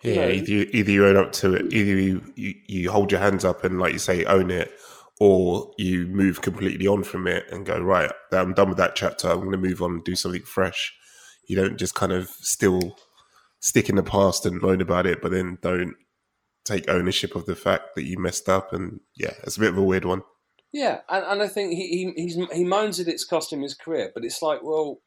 you 0.05 0.15
Yeah, 0.15 0.15
know, 0.15 0.29
either 0.29 0.51
you, 0.51 0.71
either 0.73 0.91
you 0.91 1.07
own 1.07 1.17
up 1.17 1.33
to 1.33 1.55
it, 1.55 1.73
either 1.73 2.01
you, 2.01 2.33
you 2.35 2.55
you 2.67 2.91
hold 2.91 3.13
your 3.13 3.21
hands 3.21 3.45
up 3.45 3.63
and 3.63 3.79
like 3.79 3.93
you 3.93 3.99
say 4.01 4.25
own 4.25 4.51
it, 4.51 4.73
or 5.23 5.71
you 5.79 6.05
move 6.09 6.43
completely 6.43 6.85
on 6.89 7.05
from 7.05 7.29
it 7.29 7.45
and 7.53 7.65
go 7.65 7.79
right. 7.79 8.11
I'm 8.33 8.55
done 8.55 8.71
with 8.71 8.79
that 8.79 8.97
chapter. 8.97 9.29
I'm 9.29 9.39
going 9.39 9.53
to 9.53 9.57
move 9.57 9.81
on 9.81 9.93
and 9.93 10.05
do 10.05 10.17
something 10.17 10.43
fresh. 10.43 10.93
You 11.47 11.55
don't 11.55 11.79
just 11.79 11.95
kind 11.95 12.11
of 12.11 12.29
still 12.41 12.99
stick 13.61 13.89
in 13.89 13.95
the 13.95 14.03
past 14.03 14.45
and 14.45 14.61
moan 14.61 14.81
about 14.81 15.07
it, 15.07 15.23
but 15.23 15.31
then 15.31 15.59
don't 15.63 15.95
take 16.65 16.91
ownership 16.91 17.37
of 17.37 17.47
the 17.47 17.55
fact 17.55 17.95
that 17.95 18.03
you 18.03 18.19
messed 18.19 18.49
up. 18.49 18.73
And 18.73 18.99
yeah, 19.17 19.35
it's 19.45 19.57
a 19.57 19.61
bit 19.61 19.71
of 19.71 19.79
a 19.79 19.83
weird 19.85 20.05
one. 20.05 20.23
Yeah, 20.73 21.03
and, 21.09 21.25
and 21.25 21.41
I 21.41 21.47
think 21.47 21.71
he, 21.71 22.13
he 22.17 22.47
he 22.53 22.65
moans 22.65 22.97
that 22.97 23.07
it's 23.07 23.25
cost 23.25 23.53
him 23.53 23.63
his 23.63 23.75
career, 23.75 24.11
but 24.13 24.25
it's 24.25 24.43
like, 24.43 24.65
well, 24.65 25.03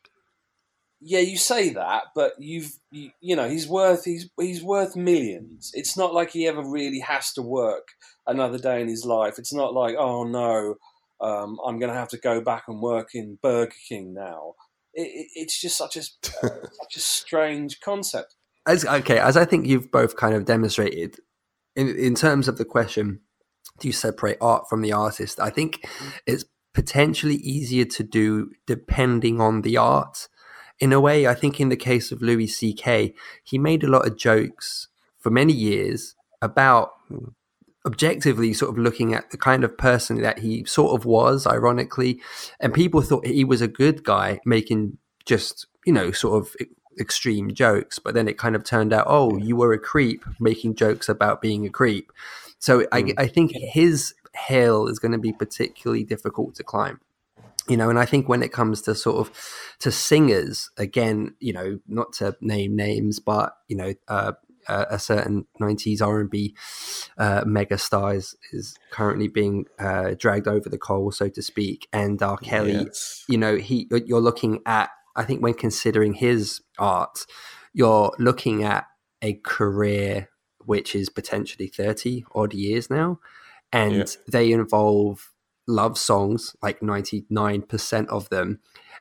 yeah, 1.07 1.19
you 1.19 1.37
say 1.37 1.69
that, 1.69 2.05
but 2.15 2.33
you've 2.39 2.71
you, 2.89 3.11
you 3.21 3.35
know 3.35 3.47
he's 3.47 3.67
worth 3.67 4.05
he's 4.05 4.27
he's 4.39 4.63
worth 4.63 4.95
millions. 4.95 5.69
It's 5.75 5.95
not 5.95 6.15
like 6.15 6.31
he 6.31 6.47
ever 6.47 6.63
really 6.63 6.99
has 6.99 7.31
to 7.33 7.43
work 7.43 7.89
another 8.25 8.57
day 8.57 8.81
in 8.81 8.87
his 8.87 9.05
life. 9.05 9.35
It's 9.37 9.53
not 9.53 9.71
like, 9.71 9.95
oh 9.99 10.23
no, 10.23 10.75
um, 11.21 11.59
I'm 11.63 11.77
going 11.77 11.91
to 11.91 11.97
have 11.97 12.07
to 12.09 12.17
go 12.17 12.41
back 12.41 12.63
and 12.67 12.81
work 12.81 13.09
in 13.13 13.37
Burger 13.39 13.71
King 13.87 14.15
now. 14.15 14.55
It, 14.95 15.03
it, 15.03 15.27
it's 15.35 15.61
just 15.61 15.77
such 15.77 15.95
a 15.95 16.01
such 16.23 16.95
a 16.95 16.99
strange 16.99 17.81
concept. 17.81 18.33
As 18.65 18.83
okay, 18.83 19.19
as 19.19 19.37
I 19.37 19.45
think 19.45 19.67
you've 19.67 19.91
both 19.91 20.15
kind 20.15 20.33
of 20.33 20.45
demonstrated 20.45 21.19
in 21.75 21.95
in 21.95 22.15
terms 22.15 22.47
of 22.47 22.57
the 22.57 22.65
question, 22.65 23.19
do 23.79 23.87
you 23.87 23.93
separate 23.93 24.37
art 24.41 24.67
from 24.67 24.81
the 24.81 24.93
artist? 24.93 25.39
I 25.39 25.51
think 25.51 25.87
it's 26.25 26.45
potentially 26.73 27.35
easier 27.35 27.85
to 27.85 28.03
do 28.03 28.53
depending 28.65 29.39
on 29.39 29.61
the 29.61 29.77
art. 29.77 30.29
In 30.79 30.91
a 30.91 30.99
way, 30.99 31.25
I 31.25 31.33
think 31.33 31.59
in 31.59 31.69
the 31.69 31.77
case 31.77 32.11
of 32.11 32.21
Louis 32.21 32.47
C.K., 32.47 33.13
he 33.43 33.57
made 33.57 33.83
a 33.83 33.89
lot 33.89 34.05
of 34.05 34.17
jokes 34.17 34.89
for 35.17 35.29
many 35.29 35.53
years 35.53 36.15
about 36.41 36.91
objectively 37.85 38.53
sort 38.53 38.71
of 38.71 38.77
looking 38.77 39.13
at 39.13 39.29
the 39.31 39.37
kind 39.37 39.63
of 39.63 39.77
person 39.77 40.21
that 40.21 40.39
he 40.39 40.65
sort 40.65 40.99
of 40.99 41.05
was, 41.05 41.47
ironically, 41.47 42.19
and 42.59 42.73
people 42.73 43.01
thought 43.01 43.25
he 43.25 43.45
was 43.45 43.61
a 43.61 43.67
good 43.67 44.03
guy 44.03 44.39
making 44.45 44.97
just, 45.25 45.67
you 45.85 45.93
know, 45.93 46.11
sort 46.11 46.43
of 46.43 46.55
extreme 46.99 47.53
jokes, 47.53 47.99
but 47.99 48.13
then 48.13 48.27
it 48.27 48.37
kind 48.37 48.55
of 48.55 48.63
turned 48.63 48.93
out, 48.93 49.05
oh, 49.07 49.37
you 49.37 49.55
were 49.55 49.73
a 49.73 49.79
creep 49.79 50.25
making 50.39 50.75
jokes 50.75 51.07
about 51.07 51.41
being 51.41 51.65
a 51.65 51.69
creep. 51.69 52.11
So 52.59 52.85
I, 52.91 53.01
hmm. 53.01 53.09
I 53.17 53.27
think 53.27 53.51
his 53.53 54.13
hill 54.33 54.87
is 54.87 54.99
going 54.99 55.11
to 55.11 55.17
be 55.17 55.31
particularly 55.31 56.03
difficult 56.03 56.55
to 56.55 56.63
climb 56.63 56.99
you 57.67 57.77
know 57.77 57.89
and 57.89 57.97
i 57.99 58.05
think 58.05 58.27
when 58.29 58.43
it 58.43 58.51
comes 58.51 58.81
to 58.81 58.93
sort 58.95 59.17
of 59.17 59.31
to 59.79 59.91
singers 59.91 60.69
again 60.77 61.33
you 61.39 61.51
know 61.53 61.79
not 61.87 62.13
to 62.13 62.35
name 62.41 62.75
names 62.75 63.19
but 63.19 63.55
you 63.67 63.75
know 63.75 63.93
uh, 64.07 64.33
uh, 64.67 64.85
a 64.89 64.97
certain 64.99 65.45
90s 65.61 66.01
r&b 66.01 66.55
uh, 67.17 67.43
mega 67.45 67.77
star 67.77 68.15
is, 68.15 68.35
is 68.51 68.75
currently 68.91 69.27
being 69.27 69.65
uh, 69.79 70.15
dragged 70.17 70.47
over 70.47 70.69
the 70.69 70.77
coal 70.77 71.11
so 71.11 71.29
to 71.29 71.41
speak 71.41 71.87
and 71.93 72.21
r 72.21 72.37
kelly 72.37 72.71
Yes. 72.85 73.23
you 73.27 73.37
know 73.37 73.55
he 73.57 73.87
you're 74.05 74.21
looking 74.21 74.61
at 74.65 74.89
i 75.15 75.23
think 75.23 75.41
when 75.41 75.53
considering 75.53 76.13
his 76.15 76.61
art 76.79 77.25
you're 77.73 78.11
looking 78.19 78.63
at 78.63 78.85
a 79.21 79.33
career 79.43 80.29
which 80.65 80.95
is 80.95 81.09
potentially 81.09 81.67
30 81.67 82.25
odd 82.33 82.53
years 82.53 82.89
now 82.89 83.19
and 83.71 83.93
Yeah. 83.95 84.05
they 84.31 84.51
involve 84.51 85.31
love 85.67 85.97
songs, 85.97 86.55
like 86.61 86.79
99% 86.81 88.07
of 88.07 88.29
them. 88.29 88.59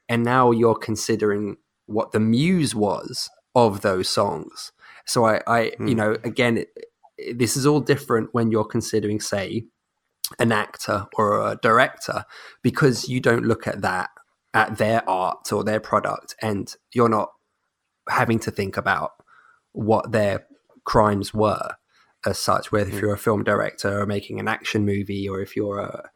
And 0.08 0.22
now 0.22 0.50
you're 0.50 0.74
considering 0.74 1.56
what 1.86 2.12
the 2.12 2.20
muse 2.20 2.74
was 2.74 3.30
of 3.54 3.82
those 3.82 4.08
songs. 4.08 4.72
So 5.06 5.24
I, 5.26 5.40
I 5.46 5.60
you 5.62 5.72
Hmm. 5.78 5.94
know, 5.96 6.16
again, 6.24 6.58
it, 6.58 6.68
it- 6.76 7.38
this 7.38 7.56
is 7.56 7.64
all 7.64 7.80
different 7.80 8.30
when 8.32 8.50
you're 8.50 8.64
considering, 8.64 9.20
say, 9.20 9.64
an 10.40 10.50
actor 10.50 11.06
or 11.16 11.40
a 11.48 11.56
director, 11.62 12.24
because 12.62 13.08
you 13.08 13.20
don't 13.20 13.44
look 13.44 13.66
at 13.68 13.82
that 13.82 14.10
at 14.52 14.78
their 14.78 15.08
art 15.08 15.52
or 15.52 15.62
their 15.62 15.78
product, 15.80 16.34
and 16.42 16.74
you're 16.92 17.08
not 17.08 17.30
having 18.08 18.38
to 18.40 18.50
think 18.50 18.76
about 18.76 19.12
what 19.72 20.10
their 20.12 20.46
crimes 20.84 21.32
were 21.32 21.70
as 22.26 22.38
such. 22.38 22.72
Whether 22.72 22.90
if 22.90 23.00
you're 23.00 23.14
a 23.14 23.18
film 23.18 23.44
director 23.44 24.00
or 24.00 24.06
making 24.06 24.40
an 24.40 24.48
action 24.48 24.84
movie, 24.84 25.28
or 25.28 25.40
if 25.40 25.54
you're 25.54 25.78
a, 25.78 26.10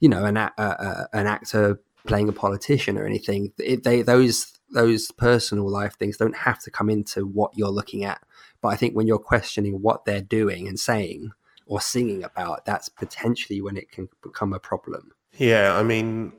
you 0.00 0.08
know, 0.08 0.24
an 0.24 0.36
a, 0.36 0.52
a, 0.58 1.08
an 1.12 1.26
actor 1.26 1.80
playing 2.06 2.28
a 2.28 2.32
politician 2.32 2.98
or 2.98 3.06
anything, 3.06 3.52
it, 3.58 3.84
they 3.84 4.02
those 4.02 4.58
those 4.70 5.10
personal 5.12 5.68
life 5.68 5.96
things 5.96 6.16
don't 6.16 6.36
have 6.36 6.60
to 6.60 6.70
come 6.70 6.90
into 6.90 7.26
what 7.26 7.52
you're 7.56 7.68
looking 7.68 8.04
at. 8.04 8.20
But 8.60 8.68
I 8.68 8.76
think 8.76 8.94
when 8.94 9.06
you're 9.06 9.18
questioning 9.18 9.82
what 9.82 10.04
they're 10.04 10.20
doing 10.20 10.68
and 10.68 10.78
saying 10.78 11.30
or 11.66 11.80
singing 11.80 12.24
about, 12.24 12.64
that's 12.64 12.88
potentially 12.88 13.60
when 13.60 13.76
it 13.76 13.90
can 13.90 14.08
become 14.22 14.52
a 14.52 14.58
problem. 14.58 15.12
Yeah, 15.36 15.76
I 15.76 15.82
mean, 15.82 16.32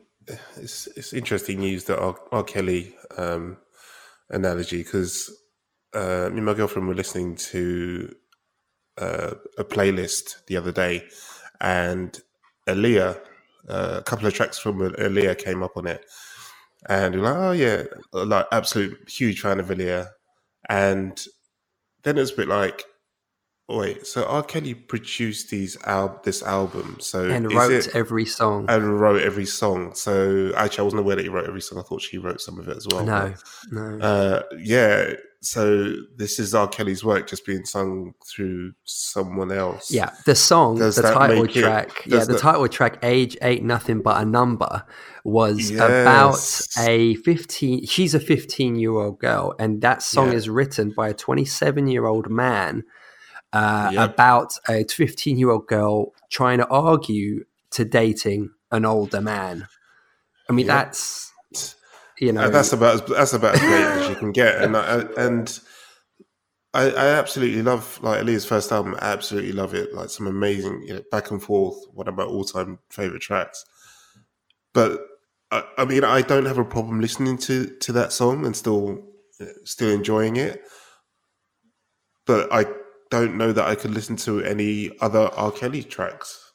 it's 0.57 0.87
it's 0.95 1.13
interesting 1.13 1.61
use 1.61 1.85
the 1.85 1.99
R, 1.99 2.15
R. 2.31 2.43
Kelly 2.43 2.95
um, 3.17 3.57
analogy 4.29 4.83
because 4.83 5.31
uh, 5.93 6.29
me 6.31 6.37
and 6.37 6.45
my 6.45 6.53
girlfriend 6.53 6.87
were 6.87 6.95
listening 6.95 7.35
to 7.35 8.13
uh, 8.97 9.35
a 9.57 9.63
playlist 9.63 10.45
the 10.47 10.57
other 10.57 10.71
day, 10.71 11.07
and 11.61 12.19
Aaliyah, 12.67 13.19
uh, 13.67 13.95
a 13.99 14.03
couple 14.03 14.27
of 14.27 14.33
tracks 14.33 14.57
from 14.59 14.79
Aaliyah 14.79 15.37
came 15.37 15.63
up 15.63 15.75
on 15.77 15.87
it, 15.87 16.05
and 16.87 17.15
we're 17.15 17.21
like, 17.21 17.35
oh 17.35 17.51
yeah, 17.51 17.83
like 18.13 18.45
absolute 18.51 18.97
huge 19.09 19.41
fan 19.41 19.59
of 19.59 19.67
Aaliyah, 19.67 20.07
and 20.69 21.19
then 22.03 22.17
it's 22.17 22.31
a 22.31 22.35
bit 22.35 22.47
like. 22.47 22.85
Wait, 23.71 24.07
so 24.07 24.23
R. 24.25 24.41
Kelly 24.41 24.73
produced 24.73 25.51
these 25.51 25.77
al- 25.83 26.19
this 26.23 26.41
album, 26.41 26.97
so 26.99 27.29
And 27.29 27.53
wrote 27.53 27.71
it- 27.71 27.95
every 27.95 28.25
song. 28.25 28.65
and 28.67 28.99
wrote 28.99 29.21
every 29.21 29.45
song. 29.45 29.93
So 29.93 30.51
actually, 30.55 30.79
I 30.79 30.83
wasn't 30.85 31.01
aware 31.01 31.15
that 31.17 31.21
he 31.21 31.29
wrote 31.29 31.45
every 31.47 31.61
song. 31.61 31.77
I 31.77 31.83
thought 31.83 32.01
she 32.01 32.17
wrote 32.17 32.41
some 32.41 32.57
of 32.57 32.67
it 32.67 32.75
as 32.75 32.87
well. 32.87 33.05
No, 33.05 33.31
But, 33.71 33.71
no. 33.71 33.99
Uh, 34.03 34.41
yeah. 34.57 35.13
So 35.41 35.93
this 36.17 36.37
is 36.37 36.53
R. 36.53 36.67
Kelly's 36.67 37.01
work 37.03 37.27
just 37.29 37.45
being 37.45 37.63
sung 37.63 38.13
through 38.27 38.73
someone 38.83 39.53
else. 39.53 39.89
Yeah, 39.89 40.11
the 40.25 40.35
song, 40.35 40.77
Does 40.79 40.97
the 40.97 41.03
title 41.03 41.43
make 41.43 41.55
it- 41.55 41.61
track, 41.61 42.05
yeah, 42.05 42.25
the 42.25 42.33
that- 42.33 42.39
title 42.39 42.67
track, 42.67 42.99
"Age 43.03 43.37
Ain't 43.41 43.63
Nothing 43.63 44.01
But 44.01 44.21
a 44.21 44.25
Number," 44.25 44.83
was 45.23 45.71
Yes. 45.71 45.79
about 45.79 46.85
a 46.85 47.15
fifteen. 47.15 47.85
She's 47.85 48.13
a 48.13 48.19
fifteen-year-old 48.19 49.19
girl, 49.19 49.55
and 49.57 49.81
that 49.81 50.01
song 50.03 50.31
Yeah. 50.31 50.37
is 50.39 50.49
written 50.49 50.91
by 50.91 51.07
a 51.09 51.13
twenty-seven-year-old 51.13 52.29
man 52.29 52.83
uh, 53.53 53.91
Yep. 53.93 54.09
about 54.13 54.53
a 54.67 54.83
fifteen-year-old 54.83 55.67
girl 55.67 56.13
trying 56.29 56.57
to 56.57 56.67
argue 56.67 57.45
to 57.71 57.85
dating 57.85 58.49
an 58.71 58.83
older 58.85 59.21
man. 59.21 59.67
I 60.49 60.53
mean, 60.53 60.65
Yep. 60.67 60.75
that's 60.75 61.28
you 62.19 62.31
know, 62.31 62.41
Uh, 62.41 62.49
that's 62.49 62.73
about 62.73 62.95
as, 62.95 63.01
that's 63.03 63.33
about 63.33 63.55
as 63.55 63.61
great 63.61 63.83
as 63.83 64.09
you 64.09 64.15
can 64.15 64.31
get, 64.31 64.61
and 64.61 64.75
I, 64.75 65.01
and 65.17 65.59
I, 66.73 66.91
I 66.91 67.07
absolutely 67.07 67.63
love 67.63 67.99
like 68.03 68.21
Aaliyah's 68.21 68.45
first 68.45 68.71
album. 68.71 68.95
I 68.99 69.11
absolutely 69.11 69.53
love 69.53 69.73
it. 69.73 69.93
Like 69.93 70.09
some 70.09 70.27
amazing, 70.27 70.83
you 70.85 70.93
know, 70.93 71.01
back 71.11 71.31
and 71.31 71.41
forth. 71.41 71.77
One 71.93 72.07
of 72.07 72.15
my 72.15 72.23
all-time 72.23 72.79
favorite 72.91 73.21
tracks. 73.21 73.65
But 74.73 75.01
I, 75.49 75.63
I 75.79 75.85
mean, 75.85 76.03
I 76.03 76.21
don't 76.21 76.45
have 76.45 76.59
a 76.59 76.65
problem 76.65 77.01
listening 77.01 77.37
to 77.39 77.65
to 77.65 77.91
that 77.93 78.11
song 78.13 78.45
and 78.45 78.55
still 78.55 79.03
still 79.63 79.89
enjoying 79.89 80.35
it. 80.35 80.61
But 82.27 82.53
I 82.53 82.65
don't 83.09 83.37
know 83.37 83.51
that 83.51 83.67
I 83.67 83.73
could 83.73 83.91
listen 83.91 84.15
to 84.17 84.43
any 84.43 84.91
other 85.01 85.31
R. 85.35 85.51
Kelly 85.51 85.83
tracks. 85.83 86.53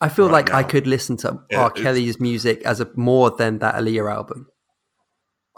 I 0.00 0.08
feel 0.08 0.26
right 0.26 0.48
like 0.48 0.54
I 0.54 0.62
could 0.62 0.86
listen 0.86 1.18
to 1.18 1.40
Yeah, 1.50 1.64
R. 1.64 1.70
Kelly's 1.70 2.18
music 2.18 2.62
as 2.62 2.80
a 2.80 2.90
more 2.96 3.30
than 3.30 3.58
that 3.58 3.74
Aaliyah 3.74 4.10
album. 4.10 4.46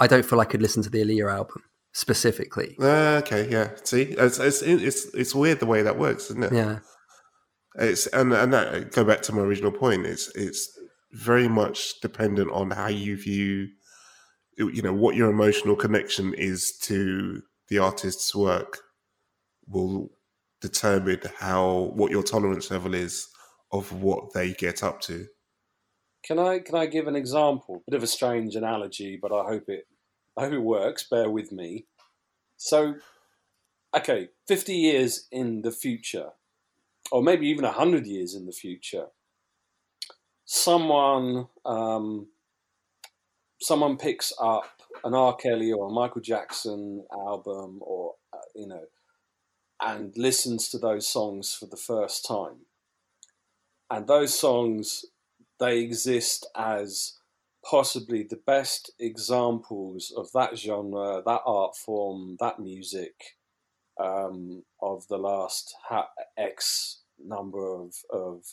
I 0.01 0.07
don't 0.07 0.25
feel 0.25 0.41
I 0.41 0.45
could 0.45 0.63
listen 0.63 0.83
to 0.85 0.91
the 0.91 1.03
Aaliyah 1.03 1.33
album 1.33 1.63
specifically. 1.93 2.77
Uh, 2.81 3.21
okay, 3.25 3.49
yeah. 3.51 3.71
See, 3.85 4.03
it's, 4.03 4.39
it's 4.39 4.63
it's 4.63 5.07
it's 5.15 5.35
weird 5.35 5.61
the 5.61 5.67
way 5.67 5.83
that 5.83 5.99
works, 5.99 6.31
isn't 6.31 6.45
it? 6.45 6.53
Yeah, 6.53 6.79
It's 7.75 8.07
and 8.09 8.33
and 8.33 8.53
that 8.53 8.93
go 8.93 9.05
back 9.05 9.23
to 9.23 9.35
my 9.35 9.43
original 9.43 9.73
point. 9.73 10.07
It's 10.07 10.35
it's 10.37 10.79
very 11.13 11.49
much 11.49 12.01
dependent 12.01 12.51
on 12.53 12.71
how 12.71 12.89
you 12.89 13.17
view, 13.17 13.69
you 14.57 14.83
know, 14.83 14.93
what 14.93 15.17
your 15.17 15.31
emotional 15.31 15.75
connection 15.75 16.35
is 16.35 16.77
to 16.83 17.43
the 17.69 17.79
artist's 17.79 18.35
work 18.35 18.79
will 19.67 20.11
determine 20.61 21.21
how 21.39 21.93
what 21.95 22.11
your 22.11 22.23
tolerance 22.23 22.71
level 22.71 22.95
is 22.95 23.29
of 23.73 23.93
what 23.93 24.33
they 24.35 24.53
get 24.53 24.83
up 24.83 25.01
to. 25.03 25.27
Can 26.25 26.39
I 26.39 26.59
can 26.59 26.75
I 26.75 26.87
give 26.87 27.07
an 27.07 27.17
example? 27.17 27.83
Bit 27.87 27.97
of 27.97 28.03
a 28.03 28.07
strange 28.07 28.57
analogy, 28.57 29.19
but 29.21 29.33
I 29.33 29.45
hope 29.45 29.69
it 29.69 29.87
I 30.37 30.45
hope 30.45 30.53
it 30.53 30.59
works. 30.59 31.09
Bear 31.09 31.31
with 31.31 31.53
me. 31.53 31.87
So, 32.57 32.97
okay, 33.97 34.29
fifty 34.47 34.75
years 34.75 35.27
in 35.31 35.63
the 35.63 35.73
future, 35.73 36.31
or 37.11 37.23
maybe 37.23 37.49
even 37.49 37.65
hundred 37.65 38.07
years 38.07 38.35
in 38.35 38.47
the 38.47 38.53
future, 38.53 39.07
someone 40.45 41.49
um, 41.65 42.29
someone 43.61 43.97
picks 43.97 44.33
up 44.41 44.83
an 45.05 45.15
R. 45.15 45.35
Kelly 45.37 45.73
or 45.73 45.89
a 45.89 45.93
Michael 45.93 46.21
Jackson 46.21 47.05
album, 47.13 47.79
or 47.81 48.15
uh, 48.33 48.39
you 48.55 48.67
know, 48.67 48.85
and 49.81 50.13
listens 50.17 50.69
to 50.71 50.79
those 50.79 51.07
songs 51.07 51.55
for 51.55 51.67
the 51.67 51.77
first 51.77 52.27
time, 52.27 52.67
and 53.91 54.07
those 54.07 54.39
songs 54.39 55.05
they 55.59 55.81
exist 55.81 56.47
as 56.57 57.19
possibly 57.69 58.23
the 58.23 58.41
best 58.47 58.93
examples 58.99 60.13
of 60.17 60.31
that 60.33 60.57
genre, 60.57 61.23
that 61.25 61.41
art 61.45 61.77
form, 61.77 62.37
that 62.41 62.59
music 62.59 63.15
um, 64.01 64.63
of 64.81 65.07
the 65.09 65.19
last 65.19 65.75
ha- 65.89 66.11
X 66.37 67.03
number 67.19 67.75
of, 67.75 67.95
of 68.11 68.45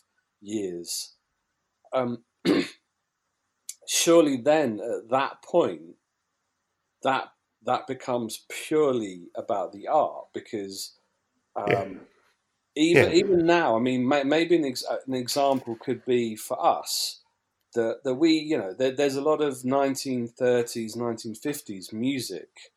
years. 0.41 1.15
Um, 1.93 2.23
surely, 3.87 4.37
then 4.37 4.79
at 4.79 5.09
that 5.09 5.43
point, 5.43 5.95
that 7.03 7.29
that 7.65 7.87
becomes 7.87 8.45
purely 8.49 9.23
about 9.35 9.71
the 9.71 9.87
art 9.87 10.25
because 10.33 10.97
um. 11.55 12.01
Even 12.75 13.09
Yeah. 13.09 13.11
even 13.11 13.45
now, 13.45 13.75
I 13.75 13.79
mean, 13.79 14.07
may, 14.07 14.23
maybe 14.23 14.55
an, 14.55 14.65
ex- 14.65 14.83
an 15.07 15.13
example 15.13 15.75
could 15.77 16.03
be 16.05 16.35
for 16.35 16.63
us 16.63 17.23
that 17.73 18.03
that 18.03 18.15
we, 18.15 18.33
you 18.33 18.57
know, 18.57 18.73
there, 18.73 18.91
there's 18.91 19.15
a 19.15 19.21
lot 19.21 19.41
of 19.41 19.63
1930s, 19.65 20.95
1950s 20.97 21.93
music 21.93 22.71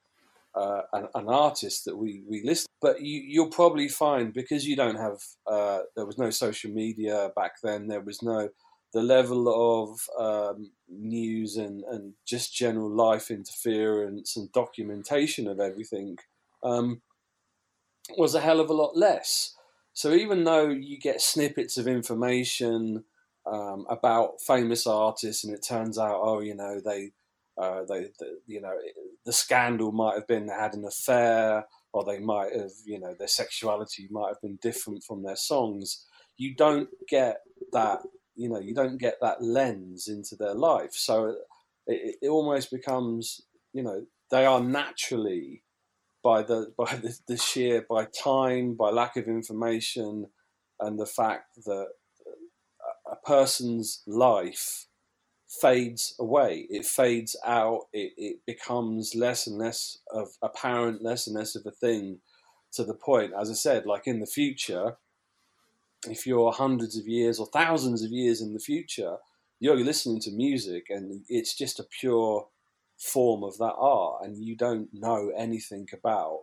uh, 0.55 0.83
and, 0.93 1.09
and 1.15 1.29
artists 1.29 1.85
that 1.85 1.97
we 1.97 2.23
we 2.27 2.43
listen, 2.43 2.69
but 2.81 3.03
you, 3.03 3.21
you'll 3.21 3.51
probably 3.51 3.89
find 3.89 4.33
because 4.33 4.67
you 4.67 4.77
don't 4.77 4.97
have, 4.97 5.21
uh, 5.47 5.81
there 5.95 6.07
was 6.07 6.19
no 6.19 6.31
social 6.31 6.71
media 6.71 7.31
back 7.37 7.61
then, 7.63 7.89
there 7.89 8.01
was 8.01 8.23
no 8.23 8.51
the 8.93 9.03
level 9.03 9.49
of 9.85 10.01
um, 10.19 10.73
news 10.89 11.57
and, 11.59 11.85
and 11.85 12.15
just 12.25 12.55
general 12.55 12.91
life 12.91 13.31
interference 13.31 14.37
and 14.37 14.51
documentation 14.53 15.47
of 15.47 15.61
everything 15.61 16.17
um, 16.63 17.03
was 18.17 18.35
a 18.35 18.41
hell 18.41 18.61
of 18.61 18.71
a 18.71 18.75
lot 18.75 18.97
less. 18.97 19.57
So 19.99 20.13
even 20.13 20.45
though 20.45 20.69
you 20.69 20.97
get 20.97 21.21
snippets 21.21 21.77
of 21.77 21.89
information 21.89 23.03
um, 23.45 23.85
about 23.91 24.41
famous 24.41 24.87
artists, 24.87 25.43
and 25.43 25.53
it 25.53 25.67
turns 25.67 25.99
out, 25.99 26.21
oh, 26.23 26.39
you 26.39 26.55
know, 26.55 26.79
they, 26.79 27.11
uh, 27.61 27.81
they, 27.81 28.03
the, 28.21 28.39
you 28.47 28.61
know, 28.61 28.77
the 29.27 29.33
scandal 29.33 29.91
might 29.91 30.15
have 30.15 30.29
been 30.29 30.47
they 30.47 30.55
had 30.55 30.75
an 30.75 30.85
affair, 30.85 31.67
or 31.93 32.05
they 32.05 32.21
might 32.21 32.55
have, 32.55 32.71
you 32.85 33.01
know, 33.01 33.13
their 33.19 33.27
sexuality 33.27 34.07
might 34.09 34.29
have 34.29 34.41
been 34.41 34.61
different 34.63 35.03
from 35.03 35.25
their 35.25 35.35
songs. 35.35 36.07
You 36.37 36.55
don't 36.55 36.89
get 37.09 37.39
that, 37.73 38.03
you 38.37 38.49
know, 38.49 38.61
you 38.61 38.75
don't 38.75 38.99
get 38.99 39.17
that 39.21 39.43
lens 39.43 40.07
into 40.07 40.37
their 40.37 40.55
life. 40.55 40.93
So 40.93 41.39
it, 41.89 42.19
it 42.23 42.29
almost 42.29 42.71
becomes, 42.71 43.41
you 43.73 43.83
know, 43.83 44.07
they 44.31 44.47
are 44.47 44.61
naturally 44.61 45.65
by 46.23 46.43
the 46.43 46.73
by 46.79 46.97
the, 46.97 47.17
the 47.27 47.37
sheer 47.37 47.85
by 47.89 48.07
time, 48.07 48.75
by 48.75 48.91
lack 48.91 49.17
of 49.17 49.27
information, 49.27 50.27
and 50.81 50.99
the 50.99 51.07
fact 51.07 51.57
that 51.65 51.89
a 53.11 53.17
person's 53.27 54.03
life 54.07 54.87
fades 55.49 56.15
away. 56.19 56.67
It 56.69 56.85
fades 56.85 57.37
out. 57.45 57.87
It, 57.93 58.13
it 58.17 58.37
becomes 58.47 59.15
less 59.15 59.47
and 59.47 59.59
less 59.59 59.99
of 60.13 60.29
apparent, 60.43 61.03
less 61.03 61.27
and 61.27 61.37
less 61.37 61.57
of 61.57 61.65
a 61.67 61.71
thing. 61.71 62.19
To 62.75 62.85
the 62.85 62.95
point, 62.95 63.33
as 63.39 63.51
I 63.51 63.55
said, 63.55 63.87
like 63.87 64.07
in 64.07 64.21
the 64.21 64.27
future, 64.27 64.97
if 66.07 66.27
you're 66.27 66.53
hundreds 66.53 66.99
of 66.99 67.09
years 67.09 67.39
or 67.39 67.47
thousands 67.47 68.05
of 68.05 68.11
years 68.11 68.43
in 68.43 68.53
the 68.53 68.61
future, 68.61 69.17
you're 69.59 69.77
listening 69.77 70.21
to 70.21 70.31
music 70.31 70.87
and 70.91 71.23
it's 71.29 71.57
just 71.57 71.81
a 71.81 71.87
pure 71.99 72.47
form 72.99 73.45
of 73.45 73.57
that 73.59 73.75
art, 73.79 74.25
and 74.25 74.45
you 74.45 74.57
don't 74.57 74.89
know 74.93 75.31
anything 75.37 75.89
about 75.93 76.41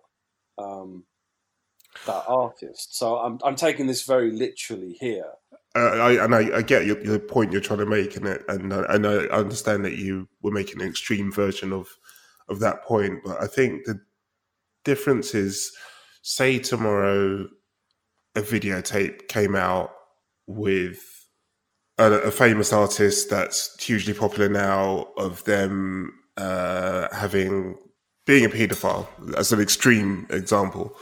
um, 0.57 1.03
that 2.05 2.23
artist. 2.27 2.97
So 2.97 3.17
I'm 3.17 3.39
I'm 3.43 3.55
taking 3.55 3.87
this 3.87 4.05
very 4.05 4.31
literally 4.31 4.93
here. 4.99 5.31
Uh, 5.75 5.79
I, 5.79 6.23
and 6.23 6.33
I, 6.33 6.57
I 6.57 6.61
get 6.61 6.85
your, 6.85 6.97
your 7.03 7.19
point 7.19 7.51
you're 7.51 7.59
trying 7.59 7.79
to 7.79 7.85
make, 7.85 8.15
and 8.15 8.25
it, 8.25 8.43
and 8.47 8.73
I, 8.73 8.85
and 8.93 9.05
I 9.05 9.17
understand 9.25 9.83
that 9.83 9.97
you 9.97 10.29
were 10.41 10.51
making 10.51 10.81
an 10.81 10.87
extreme 10.87 11.31
version 11.31 11.73
of 11.73 11.89
of 12.47 12.59
that 12.59 12.83
point. 12.83 13.19
But 13.25 13.41
I 13.41 13.47
think 13.47 13.85
the 13.85 13.99
difference 14.85 15.35
is, 15.35 15.71
say 16.21 16.59
tomorrow, 16.59 17.47
a 18.35 18.41
videotape 18.41 19.27
came 19.27 19.55
out 19.55 19.91
with 20.47 21.25
a, 21.97 22.11
a 22.11 22.31
famous 22.31 22.71
artist 22.71 23.29
that's 23.29 23.81
hugely 23.81 24.13
popular 24.13 24.47
now 24.47 25.07
of 25.17 25.43
them 25.45 26.13
uh, 26.37 27.07
having 27.13 27.77
being 28.25 28.45
a 28.45 28.49
paedophile 28.49 29.07
as 29.37 29.51
an 29.51 29.59
extreme 29.61 30.27
example. 30.29 30.95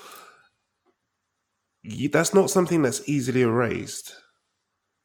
That's 2.12 2.34
not 2.34 2.50
something 2.50 2.82
that's 2.82 3.08
easily 3.08 3.42
erased. 3.42 4.16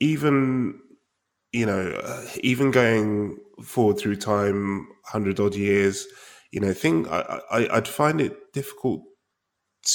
Even 0.00 0.80
you 1.52 1.66
know, 1.66 1.90
uh, 2.04 2.26
even 2.42 2.70
going 2.70 3.38
forward 3.64 3.98
through 3.98 4.16
time, 4.16 4.88
hundred 5.06 5.40
odd 5.40 5.54
years, 5.56 6.06
you 6.52 6.60
know, 6.60 6.72
thing 6.74 7.08
I, 7.08 7.40
I 7.50 7.68
I'd 7.78 7.88
find 7.88 8.20
it 8.20 8.52
difficult 8.52 9.02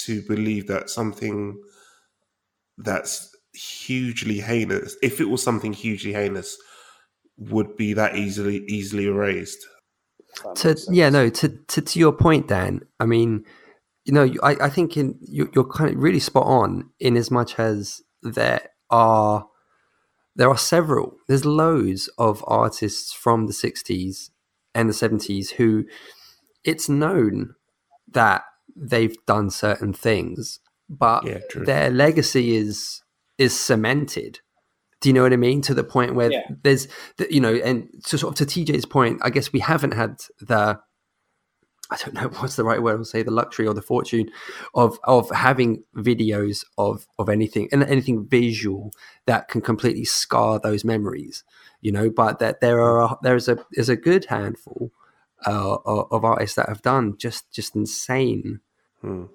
to 0.05 0.21
believe 0.23 0.67
that 0.67 0.89
something 0.89 1.61
that's 2.77 3.35
hugely 3.53 4.39
heinous, 4.39 4.95
if 5.01 5.19
it 5.21 5.29
was 5.29 5.43
something 5.43 5.73
hugely 5.73 6.13
heinous, 6.13 6.57
would 7.37 7.75
be 7.77 7.93
that 7.93 8.15
easily 8.15 8.65
easily 8.67 9.05
erased. 9.07 9.65
To 10.55 10.75
yeah, 10.89 11.09
no, 11.09 11.29
to, 11.29 11.49
to 11.49 11.81
to 11.81 11.99
your 11.99 12.11
point, 12.11 12.47
Dan. 12.47 12.81
I 12.99 13.05
mean, 13.05 13.45
you 14.05 14.13
know, 14.13 14.29
I, 14.41 14.55
I 14.61 14.69
think 14.69 14.97
in 14.97 15.17
you, 15.21 15.49
you're 15.53 15.67
kind 15.67 15.91
of 15.91 16.01
really 16.01 16.19
spot 16.19 16.45
on 16.45 16.89
in 16.99 17.15
as 17.17 17.31
much 17.31 17.59
as 17.59 18.01
there 18.21 18.69
are 18.89 19.47
there 20.35 20.49
are 20.49 20.57
several. 20.57 21.15
There's 21.27 21.45
loads 21.45 22.09
of 22.17 22.43
artists 22.47 23.13
from 23.13 23.47
the 23.47 23.53
'60s 23.53 24.29
and 24.73 24.89
the 24.89 24.93
'70s 24.93 25.51
who 25.53 25.85
it's 26.63 26.89
known 26.89 27.55
that 28.11 28.43
they've 28.75 29.15
done 29.27 29.49
certain 29.49 29.93
things, 29.93 30.59
but 30.89 31.25
Yeah, 31.25 31.39
their 31.55 31.89
legacy 31.89 32.55
is 32.55 33.01
is 33.37 33.57
cemented. 33.57 34.39
Do 35.03 35.09
you 35.09 35.13
know 35.13 35.23
what 35.23 35.33
I 35.33 35.35
mean? 35.35 35.61
To 35.63 35.73
the 35.73 35.83
point 35.83 36.15
where 36.15 36.31
Yeah. 36.31 36.47
there's, 36.63 36.87
the, 37.17 37.27
you 37.29 37.41
know, 37.41 37.53
and 37.53 37.89
to 38.05 38.17
sort 38.17 38.39
of 38.39 38.47
to 38.47 38.59
TJ's 38.59 38.85
point, 38.85 39.19
I 39.21 39.31
guess 39.31 39.51
we 39.51 39.59
haven't 39.59 39.91
had 39.91 40.21
the, 40.39 40.79
I 41.91 41.97
don't 41.97 42.13
know 42.13 42.29
what's 42.39 42.55
the 42.55 42.63
right 42.63 42.81
word. 42.81 42.99
I'll 42.99 43.03
say 43.03 43.21
the 43.21 43.29
luxury 43.29 43.67
or 43.67 43.73
the 43.73 43.81
fortune 43.81 44.31
of 44.73 44.97
of 45.03 45.29
having 45.29 45.83
videos 45.93 46.63
of 46.77 47.05
of 47.19 47.27
anything 47.27 47.67
and 47.73 47.83
anything 47.83 48.25
visual 48.25 48.93
that 49.25 49.49
can 49.49 49.59
completely 49.59 50.05
scar 50.05 50.57
those 50.57 50.85
memories. 50.85 51.43
You 51.81 51.91
know, 51.91 52.09
but 52.09 52.39
that 52.39 52.61
there 52.61 52.79
are 52.81 53.19
there's 53.23 53.49
a 53.49 53.57
there's 53.73 53.89
a 53.89 53.97
good 53.97 54.23
handful 54.29 54.91
uh, 55.45 55.75
of 55.85 56.07
of 56.11 56.23
artists 56.23 56.55
that 56.55 56.69
have 56.69 56.81
done 56.81 57.17
just 57.17 57.51
just 57.51 57.75
insane. 57.75 58.61
Hmm. 59.01 59.25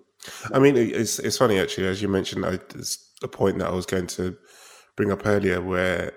I 0.50 0.58
mean, 0.58 0.76
it's 0.78 1.18
it's 1.18 1.36
funny 1.36 1.58
actually, 1.58 1.86
as 1.88 2.00
you 2.00 2.08
mentioned. 2.08 2.46
I, 2.46 2.54
it's 2.74 3.12
a 3.22 3.28
point 3.28 3.58
that 3.58 3.68
I 3.68 3.74
was 3.74 3.84
going 3.84 4.06
to 4.06 4.36
bring 4.98 5.12
up 5.12 5.24
earlier, 5.26 5.62
where 5.62 6.12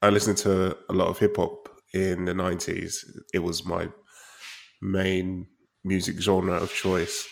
I 0.00 0.10
listened 0.10 0.38
to 0.38 0.78
a 0.88 0.92
lot 0.92 1.08
of 1.08 1.18
hip 1.18 1.36
hop 1.36 1.68
in 1.92 2.24
the 2.24 2.34
nineties. 2.34 3.04
It 3.34 3.40
was 3.40 3.66
my 3.66 3.88
main 4.80 5.48
music 5.82 6.20
genre 6.20 6.54
of 6.54 6.72
choice, 6.72 7.28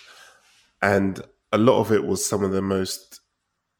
and 0.82 1.22
a 1.52 1.58
lot 1.58 1.78
of 1.78 1.92
it 1.92 2.04
was 2.04 2.26
some 2.26 2.42
of 2.42 2.50
the 2.50 2.60
most 2.60 3.20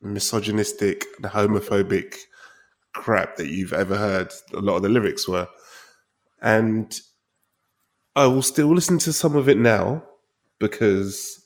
misogynistic 0.01 1.05
and 1.17 1.27
homophobic 1.33 2.15
crap 2.95 3.37
that 3.39 3.49
you've 3.49 3.73
ever 3.73 3.97
heard. 3.97 4.33
A 4.53 4.61
lot 4.61 4.77
of 4.77 4.83
the 4.83 4.89
lyrics 4.89 5.27
were, 5.27 5.49
and 6.41 6.97
I 8.15 8.29
will 8.29 8.43
still 8.43 8.73
listen 8.73 8.99
to 9.01 9.13
some 9.13 9.35
of 9.35 9.49
it 9.49 9.59
now 9.59 10.05
because 10.61 11.45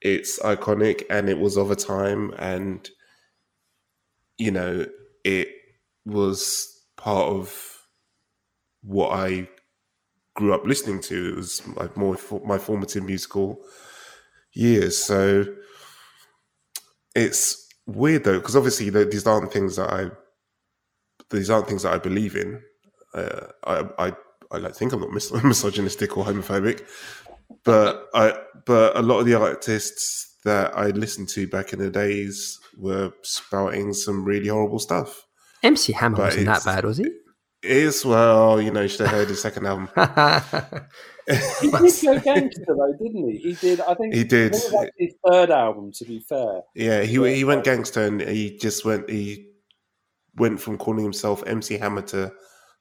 it's 0.00 0.38
iconic 0.38 1.02
and 1.10 1.28
it 1.28 1.40
was 1.40 1.56
of 1.56 1.72
a 1.72 1.76
time 1.76 2.32
and 2.38 2.88
you 4.38 4.50
know 4.50 4.86
it 5.24 5.48
was 6.04 6.82
part 6.96 7.28
of 7.28 7.78
what 8.82 9.10
I 9.10 9.48
grew 10.34 10.54
up 10.54 10.64
listening 10.64 11.00
to. 11.02 11.32
It 11.32 11.36
was 11.36 11.66
my 11.66 11.88
more 11.96 12.16
my 12.44 12.58
formative 12.58 13.04
musical 13.04 13.60
years. 14.52 14.98
So 14.98 15.44
it's 17.14 17.68
weird 17.86 18.24
though 18.24 18.38
because 18.38 18.56
obviously 18.56 18.90
th- 18.90 19.10
these 19.10 19.26
aren't 19.26 19.52
things 19.52 19.76
that 19.76 19.90
I 19.90 20.10
these 21.30 21.50
aren't 21.50 21.66
things 21.68 21.82
that 21.82 21.94
I 21.94 21.98
believe 21.98 22.36
in. 22.36 22.62
Uh, 23.14 23.46
I, 23.64 23.84
I 23.98 24.12
I 24.52 24.58
like 24.58 24.76
think 24.76 24.92
I'm 24.92 25.00
not 25.00 25.12
mis- 25.12 25.32
misogynistic 25.44 26.16
or 26.16 26.24
homophobic, 26.24 26.86
but 27.64 28.08
I 28.14 28.34
but 28.64 28.96
a 28.96 29.02
lot 29.02 29.20
of 29.20 29.26
the 29.26 29.34
artists 29.34 30.35
that 30.46 30.76
I 30.76 30.86
listened 30.88 31.28
to 31.30 31.46
back 31.46 31.72
in 31.72 31.80
the 31.80 31.90
days 31.90 32.58
were 32.78 33.12
spouting 33.22 33.92
some 33.92 34.24
really 34.24 34.48
horrible 34.48 34.78
stuff. 34.78 35.26
MC 35.62 35.92
Hammer 35.92 36.16
But 36.16 36.24
wasn't 36.24 36.46
that 36.46 36.64
bad, 36.64 36.84
was 36.84 36.98
he? 36.98 37.04
It 37.04 37.70
is 37.70 38.04
well, 38.04 38.60
you 38.60 38.70
know, 38.70 38.82
you 38.82 38.88
should 38.88 39.06
have 39.06 39.10
heard 39.10 39.28
his 39.28 39.42
second 39.42 39.66
album. 39.66 39.88
He 41.60 41.70
did 41.72 41.94
go 42.04 42.20
gangster 42.20 42.64
though, 42.68 42.94
didn't 43.02 43.28
he? 43.28 43.38
He 43.38 43.54
did. 43.54 43.80
I 43.80 43.94
think 43.94 44.14
He 44.14 44.22
did. 44.22 44.52
Was 44.52 44.72
like 44.72 44.92
his 44.96 45.12
third 45.26 45.50
album, 45.50 45.90
to 45.94 46.04
be 46.04 46.20
fair. 46.20 46.60
Yeah, 46.76 47.02
he 47.02 47.34
he 47.34 47.42
went 47.42 47.64
gangster 47.64 48.04
and 48.04 48.20
he 48.20 48.56
just 48.56 48.84
went 48.84 49.10
he 49.10 49.48
went 50.36 50.60
from 50.60 50.78
calling 50.78 51.02
himself 51.02 51.42
MC 51.44 51.78
Hammer 51.78 52.02
to 52.02 52.32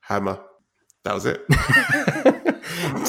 Hammer. 0.01 0.39
That 1.05 1.15
was 1.15 1.25
it. 1.25 1.41